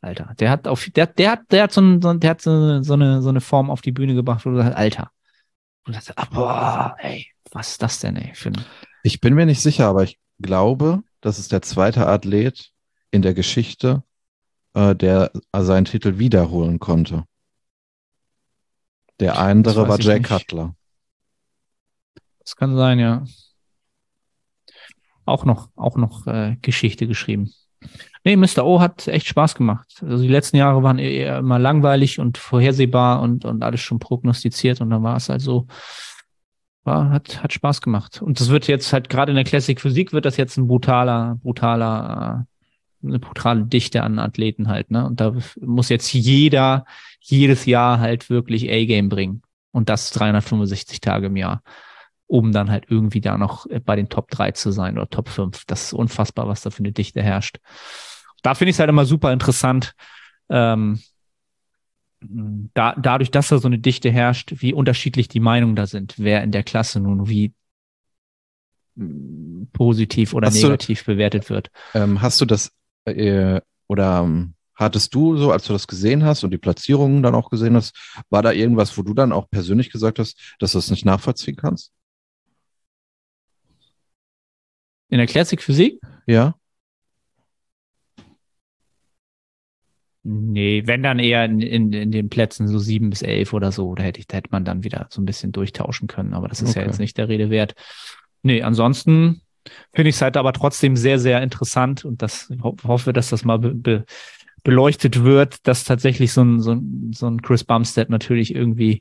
Alter, 0.00 0.34
der 0.40 0.50
hat 0.50 0.66
auf, 0.66 0.90
der, 0.90 1.06
der 1.06 1.30
hat, 1.30 1.40
der 1.52 1.62
hat 1.62 1.72
so, 1.72 1.80
ein, 1.82 2.00
der 2.18 2.30
hat 2.30 2.42
so, 2.42 2.82
so 2.82 2.94
eine, 2.94 3.22
so 3.22 3.28
eine 3.28 3.40
Form 3.40 3.70
auf 3.70 3.80
die 3.80 3.92
Bühne 3.92 4.14
gebracht, 4.14 4.44
wo 4.44 4.50
du 4.50 4.56
sagst, 4.56 4.76
Alter. 4.76 5.12
Und 5.86 5.94
dachte, 5.94 6.12
ah, 6.16 6.26
boah, 6.30 6.96
ey, 6.98 7.29
was 7.52 7.72
ist 7.72 7.82
das 7.82 7.98
denn, 7.98 8.16
ey? 8.16 8.34
Für 8.34 8.52
ich 9.02 9.20
bin 9.20 9.34
mir 9.34 9.46
nicht 9.46 9.60
sicher, 9.60 9.86
aber 9.86 10.02
ich 10.04 10.18
glaube, 10.40 11.02
das 11.20 11.38
ist 11.38 11.52
der 11.52 11.62
zweite 11.62 12.06
Athlet, 12.06 12.72
in 13.10 13.22
der 13.22 13.34
Geschichte, 13.34 14.04
äh, 14.74 14.94
der 14.94 15.32
seinen 15.56 15.84
Titel 15.84 16.18
wiederholen 16.18 16.78
konnte. 16.78 17.24
Der 19.18 19.38
andere 19.38 19.88
war 19.88 20.00
Jay 20.00 20.20
Cutler. 20.20 20.74
Das 22.38 22.56
kann 22.56 22.74
sein, 22.74 22.98
ja. 22.98 23.24
auch 25.24 25.44
noch, 25.44 25.68
auch 25.76 25.96
noch 25.96 26.26
äh, 26.26 26.56
Geschichte 26.62 27.06
geschrieben. 27.06 27.52
Nee, 28.24 28.36
Mr. 28.36 28.64
O 28.64 28.80
hat 28.80 29.08
echt 29.08 29.26
Spaß 29.26 29.54
gemacht. 29.54 30.02
Also 30.02 30.22
die 30.22 30.28
letzten 30.28 30.56
Jahre 30.56 30.82
waren 30.82 30.98
eher 30.98 31.38
immer 31.38 31.58
langweilig 31.58 32.18
und 32.18 32.38
vorhersehbar 32.38 33.20
und, 33.22 33.44
und 33.44 33.62
alles 33.62 33.80
schon 33.80 33.98
prognostiziert 33.98 34.80
und 34.80 34.90
dann 34.90 35.02
war 35.02 35.16
es 35.16 35.28
halt 35.28 35.40
so, 35.40 35.66
war, 36.84 37.10
hat, 37.10 37.42
hat 37.42 37.52
Spaß 37.52 37.80
gemacht. 37.80 38.22
Und 38.22 38.40
das 38.40 38.48
wird 38.48 38.66
jetzt 38.66 38.92
halt 38.92 39.08
gerade 39.08 39.32
in 39.32 39.36
der 39.36 39.44
Classic 39.44 39.80
Physik 39.80 40.12
wird 40.12 40.24
das 40.24 40.36
jetzt 40.36 40.56
ein 40.56 40.66
brutaler, 40.66 41.38
brutaler, 41.42 42.46
eine 43.02 43.18
brutale 43.18 43.64
Dichte 43.64 44.02
an 44.02 44.18
Athleten 44.18 44.68
halt, 44.68 44.90
ne? 44.90 45.06
Und 45.06 45.20
da 45.20 45.34
muss 45.60 45.88
jetzt 45.88 46.12
jeder 46.12 46.84
jedes 47.20 47.66
Jahr 47.66 48.00
halt 48.00 48.30
wirklich 48.30 48.70
A-Game 48.70 49.08
bringen. 49.08 49.42
Und 49.72 49.88
das 49.88 50.10
365 50.10 51.00
Tage 51.00 51.26
im 51.26 51.36
Jahr, 51.36 51.62
um 52.26 52.52
dann 52.52 52.70
halt 52.70 52.86
irgendwie 52.88 53.20
da 53.20 53.38
noch 53.38 53.66
bei 53.84 53.94
den 53.94 54.08
Top 54.08 54.30
3 54.30 54.52
zu 54.52 54.72
sein 54.72 54.98
oder 54.98 55.08
Top 55.08 55.28
5. 55.28 55.64
Das 55.66 55.84
ist 55.84 55.92
unfassbar, 55.92 56.48
was 56.48 56.62
da 56.62 56.70
für 56.70 56.80
eine 56.80 56.92
Dichte 56.92 57.22
herrscht. 57.22 57.58
Da 58.42 58.54
finde 58.54 58.70
ich 58.70 58.76
es 58.76 58.80
halt 58.80 58.88
immer 58.88 59.04
super 59.04 59.32
interessant, 59.32 59.94
ähm, 60.48 61.00
da, 62.20 62.94
dadurch, 62.94 63.30
dass 63.30 63.48
da 63.48 63.58
so 63.58 63.68
eine 63.68 63.78
Dichte 63.78 64.10
herrscht, 64.10 64.54
wie 64.56 64.74
unterschiedlich 64.74 65.28
die 65.28 65.40
Meinungen 65.40 65.76
da 65.76 65.86
sind, 65.86 66.14
wer 66.18 66.42
in 66.42 66.52
der 66.52 66.62
Klasse 66.62 67.00
nun 67.00 67.28
wie 67.28 67.54
positiv 69.72 70.34
oder 70.34 70.48
hast 70.48 70.62
negativ 70.62 71.04
du, 71.04 71.12
bewertet 71.12 71.48
wird. 71.48 71.70
Ähm, 71.94 72.20
hast 72.20 72.40
du 72.40 72.44
das 72.44 72.72
äh, 73.06 73.60
oder 73.86 74.20
ähm, 74.22 74.54
hattest 74.74 75.14
du 75.14 75.36
so, 75.36 75.52
als 75.52 75.66
du 75.66 75.72
das 75.72 75.86
gesehen 75.86 76.24
hast 76.24 76.44
und 76.44 76.50
die 76.50 76.58
Platzierungen 76.58 77.22
dann 77.22 77.34
auch 77.34 77.50
gesehen 77.50 77.76
hast, 77.76 77.96
war 78.30 78.42
da 78.42 78.52
irgendwas, 78.52 78.96
wo 78.96 79.02
du 79.02 79.14
dann 79.14 79.32
auch 79.32 79.48
persönlich 79.50 79.90
gesagt 79.90 80.18
hast, 80.18 80.38
dass 80.58 80.72
du 80.72 80.78
das 80.78 80.90
nicht 80.90 81.04
nachvollziehen 81.04 81.56
kannst? 81.56 81.92
In 85.08 85.18
der 85.18 85.26
Classic 85.26 85.60
Physik? 85.60 86.00
Ja. 86.26 86.54
Nee, 90.22 90.82
wenn 90.84 91.02
dann 91.02 91.18
eher 91.18 91.46
in, 91.46 91.60
in, 91.60 91.92
in 91.92 92.10
den 92.10 92.28
Plätzen 92.28 92.68
so 92.68 92.78
sieben 92.78 93.08
bis 93.08 93.22
elf 93.22 93.54
oder 93.54 93.72
so, 93.72 93.94
da 93.94 94.02
hätte, 94.02 94.20
ich, 94.20 94.26
da 94.26 94.36
hätte 94.36 94.50
man 94.52 94.66
dann 94.66 94.84
wieder 94.84 95.06
so 95.08 95.22
ein 95.22 95.24
bisschen 95.24 95.50
durchtauschen 95.50 96.08
können, 96.08 96.34
aber 96.34 96.46
das 96.46 96.60
ist 96.60 96.70
okay. 96.70 96.80
ja 96.80 96.86
jetzt 96.86 97.00
nicht 97.00 97.16
der 97.16 97.28
Rede 97.28 97.48
wert. 97.48 97.74
Nee, 98.42 98.62
ansonsten 98.62 99.40
finde 99.94 100.10
ich 100.10 100.16
es 100.16 100.22
halt 100.22 100.36
aber 100.36 100.52
trotzdem 100.52 100.96
sehr, 100.96 101.18
sehr 101.18 101.42
interessant 101.42 102.04
und 102.04 102.20
das 102.20 102.52
ho 102.62 102.76
hoffe, 102.84 103.12
dass 103.12 103.30
das 103.30 103.44
mal 103.44 103.58
be 103.58 103.74
be 103.74 104.04
beleuchtet 104.62 105.24
wird, 105.24 105.66
dass 105.66 105.84
tatsächlich 105.84 106.34
so 106.34 106.42
ein, 106.42 106.60
so 106.60 106.72
ein, 106.72 107.12
so 107.14 107.26
ein 107.26 107.40
Chris 107.40 107.64
Bumstead 107.64 108.10
natürlich 108.10 108.54
irgendwie 108.54 109.00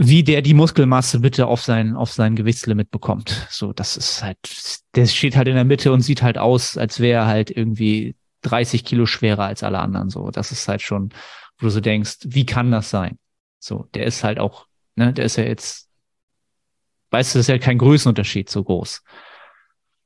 wie 0.00 0.22
der 0.22 0.42
die 0.42 0.54
Muskelmasse 0.54 1.18
bitte 1.18 1.46
auf 1.46 1.62
sein, 1.62 1.96
auf 1.96 2.12
sein 2.12 2.36
Gewichtslimit 2.36 2.90
bekommt. 2.90 3.48
So, 3.50 3.72
das 3.72 3.96
ist 3.96 4.22
halt, 4.22 4.38
der 4.94 5.06
steht 5.06 5.36
halt 5.36 5.48
in 5.48 5.54
der 5.54 5.64
Mitte 5.64 5.92
und 5.92 6.02
sieht 6.02 6.22
halt 6.22 6.38
aus, 6.38 6.76
als 6.76 7.00
wäre 7.00 7.22
er 7.22 7.26
halt 7.26 7.50
irgendwie 7.50 8.14
30 8.42 8.84
Kilo 8.84 9.06
schwerer 9.06 9.44
als 9.44 9.62
alle 9.62 9.78
anderen. 9.78 10.10
So, 10.10 10.30
das 10.30 10.52
ist 10.52 10.68
halt 10.68 10.82
schon, 10.82 11.10
wo 11.58 11.66
du 11.66 11.70
so 11.70 11.80
denkst, 11.80 12.18
wie 12.24 12.46
kann 12.46 12.70
das 12.70 12.90
sein? 12.90 13.18
So, 13.58 13.88
der 13.94 14.04
ist 14.04 14.24
halt 14.24 14.38
auch, 14.38 14.66
ne, 14.94 15.12
der 15.12 15.24
ist 15.24 15.36
ja 15.36 15.44
jetzt, 15.44 15.88
weißt 17.10 17.34
du, 17.34 17.38
das 17.38 17.44
ist 17.44 17.48
ja 17.48 17.58
kein 17.58 17.78
Größenunterschied 17.78 18.48
so 18.48 18.62
groß. 18.62 19.02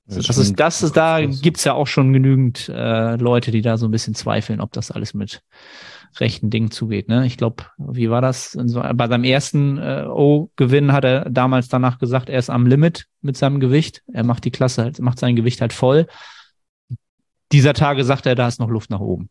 So, 0.06 0.20
das, 0.20 0.36
ist, 0.36 0.58
das 0.58 0.82
ist, 0.82 0.96
da 0.96 1.24
gibt's 1.24 1.64
ja 1.64 1.74
auch 1.74 1.86
schon 1.86 2.12
genügend 2.12 2.68
äh, 2.68 3.16
Leute, 3.16 3.52
die 3.52 3.62
da 3.62 3.76
so 3.76 3.86
ein 3.86 3.92
bisschen 3.92 4.14
zweifeln, 4.14 4.60
ob 4.60 4.72
das 4.72 4.90
alles 4.90 5.14
mit 5.14 5.42
rechten 6.18 6.50
Dingen 6.50 6.70
zugeht. 6.70 7.08
Ne? 7.08 7.24
Ich 7.24 7.36
glaube, 7.36 7.64
wie 7.78 8.10
war 8.10 8.20
das? 8.20 8.58
Bei 8.94 9.08
seinem 9.08 9.24
ersten 9.24 9.78
äh, 9.78 10.04
O-Gewinn 10.08 10.92
hat 10.92 11.04
er 11.04 11.30
damals 11.30 11.68
danach 11.68 11.98
gesagt, 11.98 12.28
er 12.28 12.38
ist 12.38 12.50
am 12.50 12.66
Limit 12.66 13.06
mit 13.20 13.36
seinem 13.36 13.60
Gewicht. 13.60 14.02
Er 14.12 14.24
macht 14.24 14.44
die 14.44 14.50
Klasse 14.50 14.82
halt, 14.82 14.98
macht 14.98 15.20
sein 15.20 15.36
Gewicht 15.36 15.60
halt 15.60 15.72
voll 15.72 16.06
dieser 17.52 17.74
Tage 17.74 18.04
sagt 18.04 18.26
er, 18.26 18.34
da 18.34 18.48
ist 18.48 18.60
noch 18.60 18.70
Luft 18.70 18.90
nach 18.90 19.00
oben. 19.00 19.28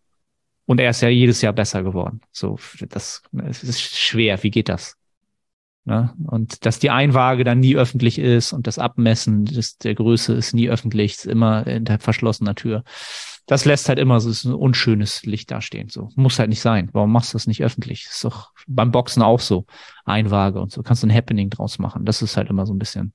Und 0.65 0.80
er 0.80 0.91
ist 0.91 1.01
ja 1.01 1.09
jedes 1.09 1.41
Jahr 1.41 1.53
besser 1.53 1.84
geworden. 1.84 2.22
So, 2.32 2.57
das, 2.88 3.24
das 3.32 3.63
ist 3.63 3.82
schwer. 3.82 4.41
Wie 4.43 4.51
geht 4.51 4.69
das? 4.69 4.95
Ne? 5.84 6.13
Und 6.28 6.65
dass 6.65 6.78
die 6.78 6.91
Einwaage 6.91 7.43
dann 7.43 7.59
nie 7.59 7.76
öffentlich 7.76 8.19
ist 8.19 8.53
und 8.53 8.67
das 8.67 8.78
Abmessen 8.78 9.45
des, 9.45 9.78
der 9.78 9.95
Größe 9.95 10.34
ist 10.34 10.53
nie 10.53 10.69
öffentlich, 10.69 11.13
ist 11.13 11.26
immer 11.26 11.63
hinter 11.63 11.97
verschlossener 11.97 12.53
Tür. 12.53 12.84
Das 13.47 13.65
lässt 13.65 13.89
halt 13.89 13.97
immer 13.97 14.19
so 14.19 14.30
ist 14.30 14.45
ein 14.45 14.53
unschönes 14.53 15.26
Licht 15.26 15.49
dastehen. 15.49 15.89
So 15.89 16.09
muss 16.15 16.38
halt 16.38 16.49
nicht 16.49 16.61
sein. 16.61 16.89
Warum 16.93 17.11
machst 17.11 17.34
du 17.34 17.36
das 17.36 17.47
nicht 17.47 17.63
öffentlich? 17.63 18.07
Ist 18.09 18.24
doch 18.24 18.51
beim 18.67 18.91
Boxen 18.91 19.24
auch 19.24 19.39
so. 19.39 19.65
Einwaage 20.05 20.61
und 20.61 20.72
so. 20.72 20.84
Kannst 20.84 21.01
du 21.01 21.07
ein 21.07 21.13
Happening 21.13 21.49
draus 21.49 21.80
machen. 21.80 22.05
Das 22.05 22.22
ist 22.22 22.38
halt 22.38 22.49
immer 22.49 22.67
so 22.67 22.74
ein 22.74 22.80
bisschen, 22.80 23.13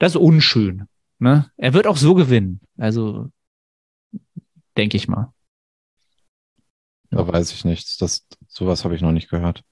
das 0.00 0.12
ist 0.12 0.20
unschön. 0.20 0.86
Ne? 1.20 1.50
Er 1.56 1.74
wird 1.74 1.86
auch 1.86 1.96
so 1.96 2.14
gewinnen. 2.14 2.60
Also 2.76 3.28
denke 4.76 4.96
ich 4.96 5.08
mal. 5.08 5.32
Da 7.10 7.26
weiß 7.26 7.52
ich 7.52 7.64
nichts. 7.64 7.96
Das, 7.98 8.26
sowas 8.46 8.84
habe 8.84 8.94
ich 8.94 9.02
noch 9.02 9.12
nicht 9.12 9.28
gehört. 9.28 9.62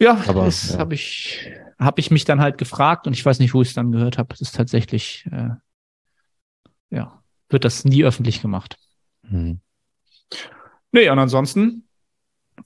Ja, 0.00 0.22
aber 0.26 0.46
das 0.46 0.72
ja. 0.72 0.78
habe 0.78 0.94
ich, 0.94 1.50
hab 1.78 1.98
ich 1.98 2.10
mich 2.10 2.24
dann 2.24 2.40
halt 2.40 2.56
gefragt 2.56 3.06
und 3.06 3.12
ich 3.12 3.24
weiß 3.24 3.38
nicht, 3.38 3.52
wo 3.52 3.60
ich 3.60 3.68
es 3.68 3.74
dann 3.74 3.92
gehört 3.92 4.16
habe. 4.16 4.32
Es 4.32 4.40
ist 4.40 4.54
tatsächlich, 4.54 5.26
äh, 5.30 5.50
ja, 6.90 7.22
wird 7.50 7.64
das 7.64 7.84
nie 7.84 8.04
öffentlich 8.04 8.40
gemacht. 8.40 8.78
Hm. 9.28 9.60
Nee, 10.92 11.10
und 11.10 11.18
ansonsten, 11.18 11.86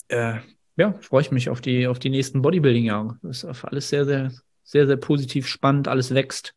äh, 0.09 0.39
ja, 0.77 0.93
freue 1.01 1.23
ich 1.23 1.31
mich 1.31 1.49
auf 1.49 1.61
die, 1.61 1.87
auf 1.87 1.99
die 1.99 2.11
nächsten 2.11 2.43
Bodybuilding-Jahre. 2.43 3.19
Das 3.23 3.43
ist 3.43 3.65
alles 3.65 3.89
sehr, 3.89 4.05
sehr, 4.05 4.33
sehr, 4.63 4.87
sehr 4.87 4.97
positiv 4.97 5.49
spannend. 5.49 5.89
Alles 5.89 6.15
wächst. 6.15 6.55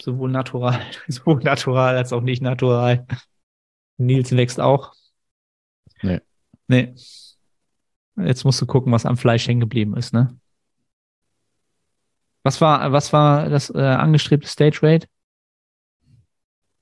Sowohl 0.00 0.30
natural, 0.30 0.80
sowohl 1.08 1.42
natural 1.42 1.96
als 1.96 2.12
auch 2.12 2.22
nicht 2.22 2.42
natural. 2.42 3.06
Nils 4.00 4.32
wächst 4.32 4.60
auch. 4.60 4.94
Nee. 6.02 6.20
Nee. 6.68 6.94
Jetzt 8.16 8.44
musst 8.44 8.60
du 8.60 8.66
gucken, 8.66 8.92
was 8.92 9.06
am 9.06 9.16
Fleisch 9.16 9.46
hängen 9.46 9.60
geblieben 9.60 9.96
ist, 9.96 10.12
ne? 10.12 10.36
Was 12.42 12.60
war, 12.60 12.92
was 12.92 13.12
war 13.12 13.48
das 13.48 13.70
äh, 13.70 13.78
angestrebte 13.78 14.48
Stage 14.48 14.78
Rate? 14.82 15.06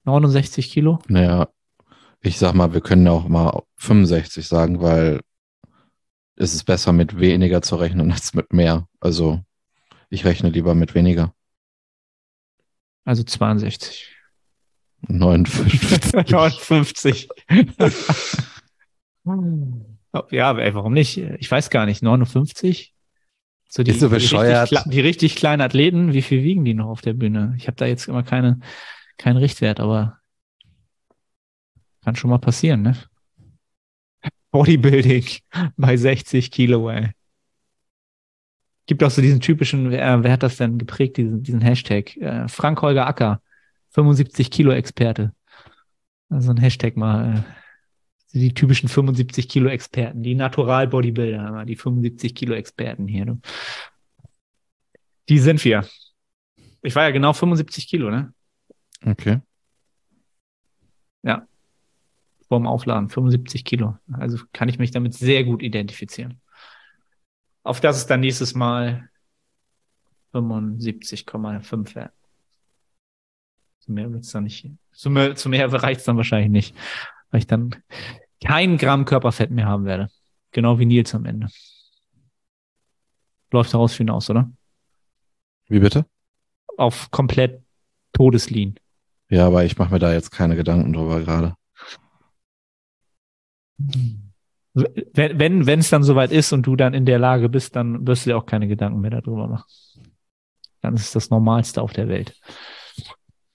69 0.05 0.71
Kilo? 0.71 1.01
Naja, 1.09 1.49
ich 2.21 2.39
sag 2.39 2.55
mal, 2.55 2.73
wir 2.73 2.81
können 2.81 3.07
auch 3.09 3.29
mal 3.29 3.63
65 3.77 4.47
sagen, 4.47 4.81
weil 4.81 5.21
es 6.37 6.55
ist 6.55 6.65
besser 6.65 6.93
mit 6.93 7.19
weniger 7.19 7.63
zu 7.63 7.77
rechnen 7.77 8.13
als 8.13 8.33
mit 8.35 8.53
mehr. 8.53 8.89
Also 9.01 9.43
ich 10.09 10.25
rechne 10.25 10.51
lieber 10.51 10.75
mit 10.75 10.95
weniger. 10.95 11.35
Also 13.05 13.25
62. 13.25 14.18
59. 15.07 16.31
59. 16.31 17.29
ja, 20.31 20.59
ey, 20.59 20.75
warum 20.75 20.93
nicht? 20.93 21.19
Ich 21.19 21.51
weiß 21.51 21.71
gar 21.71 21.87
nicht. 21.87 22.03
59? 22.03 22.95
So 23.69 23.83
die, 23.83 23.93
so 23.93 24.09
bescheuert. 24.09 24.71
Die 24.71 24.75
richtig, 24.75 24.93
die 24.93 25.01
richtig 25.01 25.37
kleinen 25.37 25.63
Athleten, 25.63 26.13
wie 26.15 26.23
viel 26.23 26.43
wiegen 26.43 26.65
die 26.65 26.75
noch 26.75 26.89
auf 26.89 27.03
der 27.03 27.13
Bühne? 27.13 27.55
Ich 27.59 27.67
habe 27.67 27.77
da 27.77 27.87
jetzt 27.87 28.09
immer 28.09 28.23
keine, 28.23 28.61
keinen 29.19 29.37
Richtwert, 29.37 29.79
aber 29.79 30.19
kann 32.03 32.17
schon 32.17 32.31
mal 32.31 32.39
passieren, 32.39 32.83
ne? 32.83 32.97
Bodybuilding 34.51 35.27
bei 35.77 35.97
60 35.97 36.51
Kilo, 36.51 36.89
ey. 36.89 37.11
Gibt 38.87 39.05
auch 39.05 39.11
so 39.11 39.21
diesen 39.21 39.41
typischen, 39.41 39.91
wer, 39.91 40.25
wer 40.25 40.33
hat 40.33 40.43
das 40.43 40.57
denn 40.57 40.79
geprägt, 40.79 41.19
diesen, 41.19 41.43
diesen 41.43 41.61
Hashtag? 41.61 42.17
Äh, 42.17 42.49
Frank 42.49 42.81
Holger 42.81 43.07
Acker. 43.07 43.43
75 43.91 44.51
Kilo 44.51 44.73
Experte. 44.73 45.35
Also 46.29 46.51
ein 46.51 46.59
Hashtag 46.59 46.97
mal. 46.97 47.39
Äh, 47.39 47.59
die 48.33 48.55
typischen 48.55 48.89
75 48.89 49.49
Kilo 49.49 49.69
Experten, 49.69 50.23
die 50.23 50.35
Natural 50.35 50.87
Bodybuilder, 50.87 51.65
die 51.65 51.77
75 51.77 52.35
Kilo 52.35 52.55
Experten 52.55 53.07
hier. 53.07 53.27
Du. 53.27 53.41
Die 55.29 55.39
sind 55.39 55.65
wir. 55.65 55.87
Ich 56.83 56.95
war 56.95 57.05
ja 57.05 57.11
genau 57.11 57.33
75 57.33 57.89
Kilo, 57.89 58.11
ne? 58.11 58.33
Okay. 59.05 59.41
Ja. 61.23 61.47
Vorm 62.49 62.67
Aufladen, 62.67 63.09
75 63.09 63.65
Kilo. 63.65 63.99
Also 64.13 64.39
kann 64.53 64.69
ich 64.69 64.79
mich 64.79 64.91
damit 64.91 65.15
sehr 65.15 65.45
gut 65.45 65.63
identifizieren. 65.63 66.41
Auf 67.63 67.81
das 67.81 67.99
es 67.99 68.07
dann 68.07 68.21
nächstes 68.21 68.55
Mal 68.55 69.11
75,5 70.33 71.95
werden. 71.95 72.13
Zu 73.89 73.95
mehr 73.95 74.13
wird's 74.13 74.33
dann 74.33 74.45
nicht. 74.45 74.71
Zu 74.93 75.09
mehr, 75.09 75.35
zu 75.35 75.49
mehr 75.49 75.73
reicht's 75.73 76.05
dann 76.05 76.19
wahrscheinlich 76.19 76.51
nicht. 76.51 76.77
Weil 77.31 77.39
ich 77.39 77.47
dann 77.47 77.75
kein 78.45 78.77
Gramm 78.77 79.07
Körperfett 79.07 79.51
mehr 79.51 79.65
haben 79.65 79.87
werde. 79.87 80.11
Genau 80.53 80.79
wie 80.79 80.85
Nils 80.85 81.15
am 81.15 81.25
Ende. 81.25 81.49
Läuft 83.51 83.73
daraus 83.73 83.95
hinaus, 83.95 84.29
oder? 84.29 84.53
Wie 85.69 85.79
bitte? 85.79 86.05
Auf 86.77 87.11
komplett 87.11 87.63
Todeslean. 88.13 88.75
Ja, 89.31 89.47
aber 89.47 89.65
ich 89.65 89.79
mache 89.79 89.95
mir 89.95 89.99
da 89.99 90.13
jetzt 90.13 90.31
keine 90.31 90.55
Gedanken 90.55 90.93
drüber 90.93 91.21
gerade. 91.21 91.55
Wenn, 94.75 95.67
wenn, 95.67 95.79
es 95.79 95.89
dann 95.89 96.03
soweit 96.03 96.31
ist 96.31 96.53
und 96.53 96.67
du 96.67 96.77
dann 96.77 96.93
in 96.93 97.07
der 97.07 97.19
Lage 97.19 97.49
bist, 97.49 97.75
dann 97.75 98.07
wirst 98.07 98.27
du 98.27 98.31
dir 98.31 98.37
auch 98.37 98.45
keine 98.45 98.69
Gedanken 98.69 99.01
mehr 99.01 99.13
darüber 99.13 99.49
machen. 99.49 99.65
Dann 100.83 100.93
ist 100.93 101.07
es 101.07 101.13
das 101.13 101.31
Normalste 101.31 101.81
auf 101.81 101.95
der 101.95 102.09
Welt. 102.09 102.39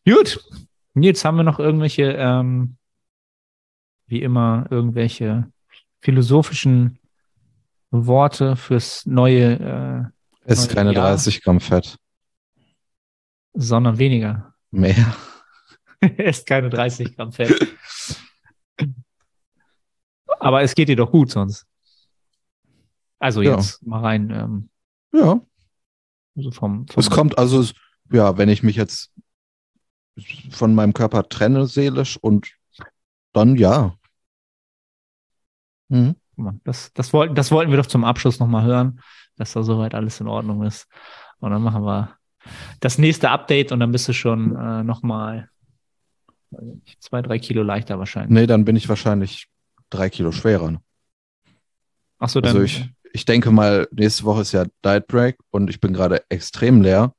Gut. 0.06 0.43
Jetzt 0.95 1.26
haben 1.26 1.38
wir 1.38 1.43
noch 1.43 1.60
irgendwelche, 1.60 2.12
ähm, 2.12 2.78
wie 4.08 4.22
immer, 4.22 4.68
irgendwelche 4.70 5.51
philosophischen 6.01 6.99
Worte 7.89 8.56
fürs 8.56 9.06
neue. 9.06 10.12
Äh, 10.45 10.51
ist 10.51 10.68
neue 10.68 10.76
keine 10.76 10.93
Jahr, 10.93 11.10
30 11.12 11.41
Gramm 11.41 11.60
Fett. 11.60 11.97
Sondern 13.54 13.97
weniger. 13.97 14.54
Mehr. 14.72 15.16
ist 16.18 16.45
keine 16.45 16.70
30 16.70 17.16
Gramm 17.16 17.32
Fett. 17.32 17.76
Aber 20.39 20.62
es 20.62 20.76
geht 20.76 20.89
dir 20.89 20.95
doch 20.95 21.12
gut 21.12 21.32
sonst. 21.32 21.66
Also 23.20 23.41
jetzt 23.41 23.82
ja. 23.82 23.88
mal 23.88 24.01
rein. 24.01 24.30
Ähm, 24.30 24.70
ja. 25.14 25.39
Also 26.36 26.51
vom, 26.51 26.88
vom 26.88 26.99
es 26.99 27.10
kommt 27.10 27.38
also, 27.38 27.64
ja, 28.12 28.38
wenn 28.38 28.49
ich 28.49 28.64
mich 28.64 28.76
jetzt 28.76 29.14
von 30.49 30.76
meinem 30.76 30.93
Körper 30.93 31.28
trenne 31.28 31.66
seelisch 31.66 32.18
und 32.18 32.53
dann 33.34 33.55
ja. 33.55 33.95
Mhm. 35.89 36.16
Das, 36.64 36.91
das, 36.93 37.14
wollten, 37.14 37.36
das 37.36 37.51
wollten 37.51 37.72
wir 37.72 37.78
doch 37.78 37.86
zum 37.86 38.03
Abschluss 38.03 38.39
nochmal 38.39 38.64
hören, 38.64 39.01
dass 39.36 39.53
da 39.53 39.64
soweit 39.64 39.93
alles 39.93 40.20
in 40.20 40.28
Ordnung 40.28 40.64
ist. 40.64 40.88
Und 41.39 41.51
dann 41.51 41.61
machen 41.61 41.84
wir 41.84 42.18
das 42.80 42.97
nächste 42.97 43.30
Update 43.30 43.72
und 43.72 43.80
dann 43.80 43.91
bist 43.91 44.07
du 44.07 44.14
schon 44.14 44.55
äh, 44.55 44.84
nochmal 44.84 45.49
zwei, 46.99 47.22
drei 47.22 47.39
Kilo 47.39 47.64
leichter 47.64 47.99
wahrscheinlich. 47.99 48.32
Nee, 48.32 48.47
dann 48.47 48.66
bin 48.66 48.76
ich 48.76 48.89
wahrscheinlich 48.89 49.47
drei 49.89 50.09
Kilo 50.09 50.32
schwerer. 50.32 50.82
Ach 52.20 52.30
so, 52.30 52.41
dann. 52.41 52.55
Also 52.55 52.64
ich, 52.64 52.89
ich 53.11 53.26
denke 53.26 53.51
mal, 53.51 53.88
nächste 53.91 54.24
Woche 54.24 54.41
ist 54.41 54.51
ja 54.51 54.66
Diet 54.84 55.07
Break 55.07 55.38
und 55.51 55.70
ich 55.70 55.80
bin 55.80 55.93
gerade 55.93 56.24
extrem 56.30 56.82
leer. 56.82 57.14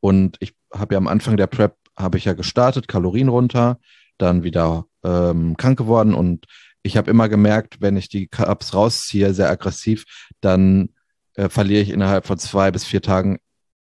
Und 0.00 0.36
ich 0.40 0.54
habe 0.72 0.94
ja 0.94 0.98
am 0.98 1.08
Anfang 1.08 1.36
der 1.36 1.46
Prep 1.46 1.76
habe 1.96 2.18
ich 2.18 2.24
ja 2.24 2.32
gestartet, 2.32 2.88
Kalorien 2.88 3.28
runter, 3.28 3.78
dann 4.18 4.42
wieder 4.42 4.86
ähm, 5.02 5.56
krank 5.56 5.78
geworden 5.78 6.14
und 6.14 6.46
ich 6.82 6.96
habe 6.98 7.10
immer 7.10 7.28
gemerkt, 7.28 7.80
wenn 7.80 7.96
ich 7.96 8.08
die 8.08 8.26
Cups 8.26 8.74
rausziehe, 8.74 9.32
sehr 9.32 9.50
aggressiv, 9.50 10.04
dann 10.40 10.90
äh, 11.34 11.48
verliere 11.48 11.80
ich 11.80 11.90
innerhalb 11.90 12.26
von 12.26 12.38
zwei 12.38 12.70
bis 12.70 12.84
vier 12.84 13.00
Tagen 13.00 13.38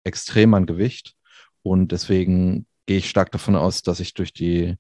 extrem 0.05 0.53
an 0.55 0.67
Gewicht. 0.67 1.15
Und 1.63 1.93
deswegen 1.93 2.67
gehe 2.87 2.99
ich 2.99 3.09
stark 3.09 3.33
davon 3.33 3.57
aus, 3.57 3.83
dass 3.83 3.99
ich 3.99 4.13
durch 4.13 4.35
die 4.35 4.77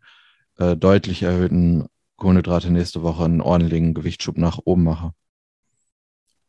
äh, 0.58 0.76
deutlich 0.76 1.22
erhöhten 1.22 1.86
Kohlenhydrate 2.16 2.70
nächste 2.70 3.02
Woche 3.02 3.24
einen 3.24 3.40
ordentlichen 3.40 3.94
Gewichtsschub 3.94 4.36
nach 4.36 4.58
oben 4.64 4.84
mache. 4.84 5.14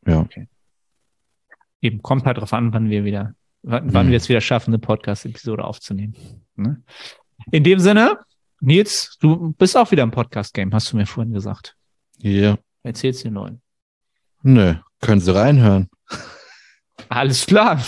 Ja. 0.06 0.20
Okay. 0.20 0.50
Eben, 1.82 2.02
kommt 2.02 2.26
halt 2.26 2.38
drauf 2.38 2.54
an, 2.54 2.74
wann 2.74 2.90
wir 2.90 3.06
wieder, 3.06 3.36
wann, 3.64 3.94
wann 3.94 4.10
wir 4.10 4.18
es 4.18 4.30
wieder 4.30 4.42
schaffen, 4.42 4.72
eine 4.72 4.80
Podcast-Episode 4.80 5.64
aufzunehmen. 5.64 6.16
Ne? 6.56 6.84
In 7.52 7.64
dem 7.64 7.80
Sinne, 7.80 8.20
Nils, 8.60 9.18
du 9.20 9.54
bist 9.54 9.76
auch 9.76 9.92
wieder 9.92 10.04
im 10.04 10.12
Podcast-Game, 10.12 10.74
hast 10.74 10.92
du 10.92 10.98
mir 10.98 11.06
vorhin 11.06 11.34
gesagt. 11.34 11.76
Ja. 12.20 12.30
Yeah. 12.30 12.58
Erzähl's 12.84 13.24
den 13.24 13.34
Leuten. 13.34 13.62
Nö, 14.44 14.76
können 15.02 15.22
sie 15.22 15.34
reinhören. 15.34 15.90
Alles 17.10 17.46
klar. 17.46 17.82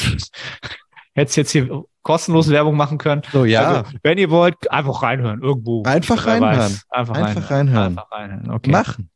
Hättest 1.13 1.37
jetzt 1.37 1.51
hier 1.51 1.83
kostenlos 2.01 2.49
Werbung 2.49 2.75
machen 2.75 2.97
können. 2.97 3.21
So, 3.31 3.45
ja. 3.45 3.83
Also, 3.83 3.97
wenn 4.03 4.17
ihr 4.17 4.29
wollt, 4.29 4.69
einfach 4.71 5.03
reinhören, 5.03 5.41
irgendwo. 5.41 5.83
Einfach 5.83 6.25
reinhören. 6.27 6.79
Einfach, 6.89 7.15
einfach 7.15 7.51
reinhören. 7.51 7.97
Einfach 7.97 8.11
reinhören. 8.11 8.51
Okay. 8.51 8.71
Machen. 8.71 9.09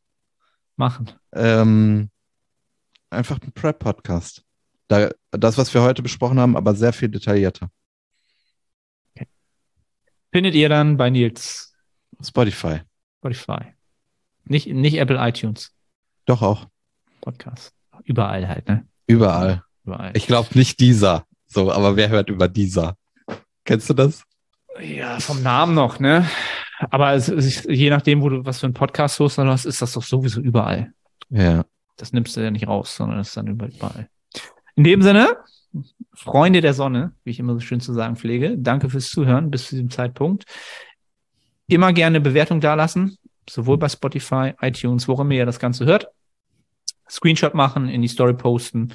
Machen. 0.76 1.10
Ähm, 1.32 2.10
einfach 3.10 3.38
ein 3.42 3.52
Prep-Podcast. 3.52 4.44
Da, 4.90 5.08
das, 5.30 5.56
was 5.56 5.72
wir 5.72 5.82
heute 5.82 6.02
besprochen 6.02 6.40
haben, 6.40 6.56
aber 6.56 6.74
sehr 6.74 6.92
viel 6.92 7.08
detaillierter. 7.08 7.70
Okay. 9.14 9.28
Findet 10.32 10.56
ihr 10.56 10.68
dann 10.68 10.96
bei 10.96 11.10
Nils? 11.10 11.72
Spotify. 12.20 12.80
Spotify. 13.18 13.66
Nicht, 14.46 14.66
nicht 14.66 14.98
Apple 14.98 15.16
iTunes. 15.20 15.72
Doch 16.26 16.42
auch. 16.42 16.66
Podcast. 17.20 17.72
Überall 18.02 18.48
halt, 18.48 18.66
ne? 18.66 18.84
Überall. 19.06 19.62
Überall. 19.84 20.10
Ich 20.16 20.26
glaube 20.26 20.48
nicht 20.58 20.80
dieser. 20.80 21.24
So, 21.46 21.70
aber 21.70 21.94
wer 21.94 22.08
hört 22.08 22.28
über 22.28 22.48
dieser? 22.48 22.96
Kennst 23.64 23.88
du 23.90 23.94
das? 23.94 24.24
Ja, 24.80 25.20
vom 25.20 25.40
Namen 25.44 25.74
noch, 25.76 26.00
ne? 26.00 26.28
Aber 26.90 27.12
es, 27.12 27.62
je 27.68 27.90
nachdem, 27.90 28.22
wo 28.22 28.28
du 28.28 28.44
was 28.44 28.58
für 28.58 28.66
einen 28.66 28.74
Podcast 28.74 29.20
hörst, 29.20 29.38
hast, 29.38 29.66
ist 29.66 29.82
das 29.82 29.92
doch 29.92 30.02
sowieso 30.02 30.40
überall. 30.40 30.92
Ja. 31.28 31.64
Das 31.96 32.12
nimmst 32.12 32.36
du 32.36 32.40
ja 32.40 32.50
nicht 32.50 32.66
raus, 32.66 32.96
sondern 32.96 33.18
das 33.18 33.28
ist 33.28 33.36
dann 33.36 33.46
überall. 33.46 34.08
In 34.80 34.84
dem 34.84 35.02
Sinne, 35.02 35.36
Freunde 36.14 36.62
der 36.62 36.72
Sonne, 36.72 37.12
wie 37.22 37.32
ich 37.32 37.38
immer 37.38 37.52
so 37.52 37.60
schön 37.60 37.80
zu 37.80 37.92
sagen 37.92 38.16
pflege, 38.16 38.56
danke 38.56 38.88
fürs 38.88 39.10
Zuhören 39.10 39.50
bis 39.50 39.66
zu 39.66 39.74
diesem 39.74 39.90
Zeitpunkt. 39.90 40.46
Immer 41.66 41.92
gerne 41.92 42.18
Bewertung 42.18 42.62
dalassen, 42.62 43.18
sowohl 43.46 43.76
bei 43.76 43.90
Spotify, 43.90 44.54
iTunes, 44.62 45.06
wo 45.06 45.20
immer 45.20 45.32
ihr 45.32 45.44
das 45.44 45.58
Ganze 45.58 45.84
hört. 45.84 46.08
Screenshot 47.10 47.52
machen, 47.52 47.90
in 47.90 48.00
die 48.00 48.08
Story 48.08 48.32
posten 48.32 48.94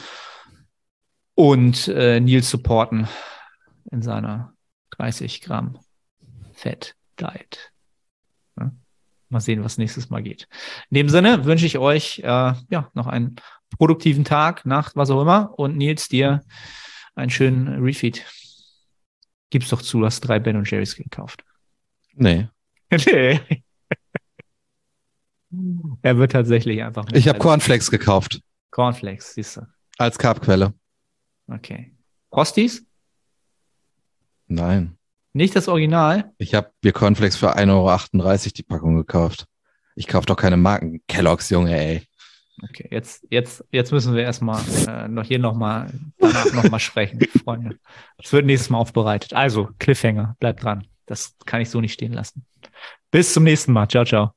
und 1.35 1.87
äh, 1.89 2.19
Nils 2.19 2.49
supporten 2.49 3.07
in 3.91 4.01
seiner 4.01 4.55
30 4.97 5.41
Gramm 5.41 5.77
Fett 6.53 6.95
Diet. 7.19 7.71
Ja? 8.59 8.71
Mal 9.29 9.39
sehen, 9.39 9.63
was 9.63 9.77
nächstes 9.77 10.09
Mal 10.09 10.23
geht. 10.23 10.47
In 10.89 10.95
dem 10.95 11.09
Sinne 11.09 11.45
wünsche 11.45 11.67
ich 11.67 11.77
euch 11.77 12.21
äh, 12.23 12.53
ja 12.69 12.89
noch 12.95 13.05
einen 13.05 13.35
produktiven 13.77 14.23
Tag, 14.23 14.65
Nacht, 14.65 14.95
was 14.95 15.09
auch 15.09 15.21
immer 15.21 15.57
und 15.57 15.77
Nils 15.77 16.07
dir 16.07 16.43
einen 17.15 17.29
schönen 17.29 17.81
Refeed. 17.83 18.25
Gib's 19.49 19.69
doch 19.69 19.81
zu, 19.81 20.03
hast 20.05 20.21
drei 20.21 20.39
Ben 20.39 20.57
und 20.57 20.69
Jerry's 20.69 20.95
gekauft. 20.95 21.43
Nee. 22.13 22.47
nee. 23.05 23.39
er 26.01 26.17
wird 26.17 26.31
tatsächlich 26.31 26.83
einfach. 26.83 27.05
Ich 27.13 27.27
habe 27.27 27.39
Cornflakes 27.39 27.91
gekauft. 27.91 28.41
Cornflakes, 28.71 29.33
siehst 29.33 29.57
du. 29.57 29.67
Als 29.97 30.17
Carbquelle. 30.17 30.73
Okay. 31.47 31.95
Frosties? 32.29 32.85
Nein. 34.47 34.97
Nicht 35.33 35.55
das 35.55 35.67
Original? 35.67 36.33
Ich 36.37 36.53
habe 36.53 36.71
mir 36.81 36.91
Cornflakes 36.93 37.35
für 37.35 37.57
1,38 37.57 37.69
Euro 37.69 38.37
die 38.55 38.63
Packung 38.63 38.95
gekauft. 38.95 39.45
Ich 39.95 40.07
kaufe 40.07 40.25
doch 40.25 40.35
keine 40.35 40.57
Marken. 40.57 41.01
Kellogg's, 41.07 41.49
Junge, 41.49 41.77
ey. 41.77 42.03
Okay, 42.69 42.87
jetzt, 42.91 43.25
jetzt, 43.29 43.63
jetzt 43.71 43.91
müssen 43.91 44.15
wir 44.15 44.23
erstmal 44.23 44.61
äh, 44.87 45.07
noch 45.07 45.25
hier 45.25 45.39
nochmal 45.39 45.91
danach 46.17 46.51
nochmal 46.53 46.79
sprechen, 46.79 47.19
Freunde. 47.43 47.77
Das 48.17 48.31
wird 48.33 48.45
nächstes 48.45 48.69
Mal 48.69 48.79
aufbereitet. 48.79 49.33
Also, 49.33 49.69
Cliffhanger, 49.79 50.35
bleibt 50.39 50.63
dran. 50.63 50.87
Das 51.05 51.35
kann 51.45 51.61
ich 51.61 51.69
so 51.69 51.81
nicht 51.81 51.93
stehen 51.93 52.13
lassen. 52.13 52.45
Bis 53.11 53.33
zum 53.33 53.43
nächsten 53.43 53.71
Mal. 53.73 53.87
Ciao, 53.87 54.05
ciao. 54.05 54.33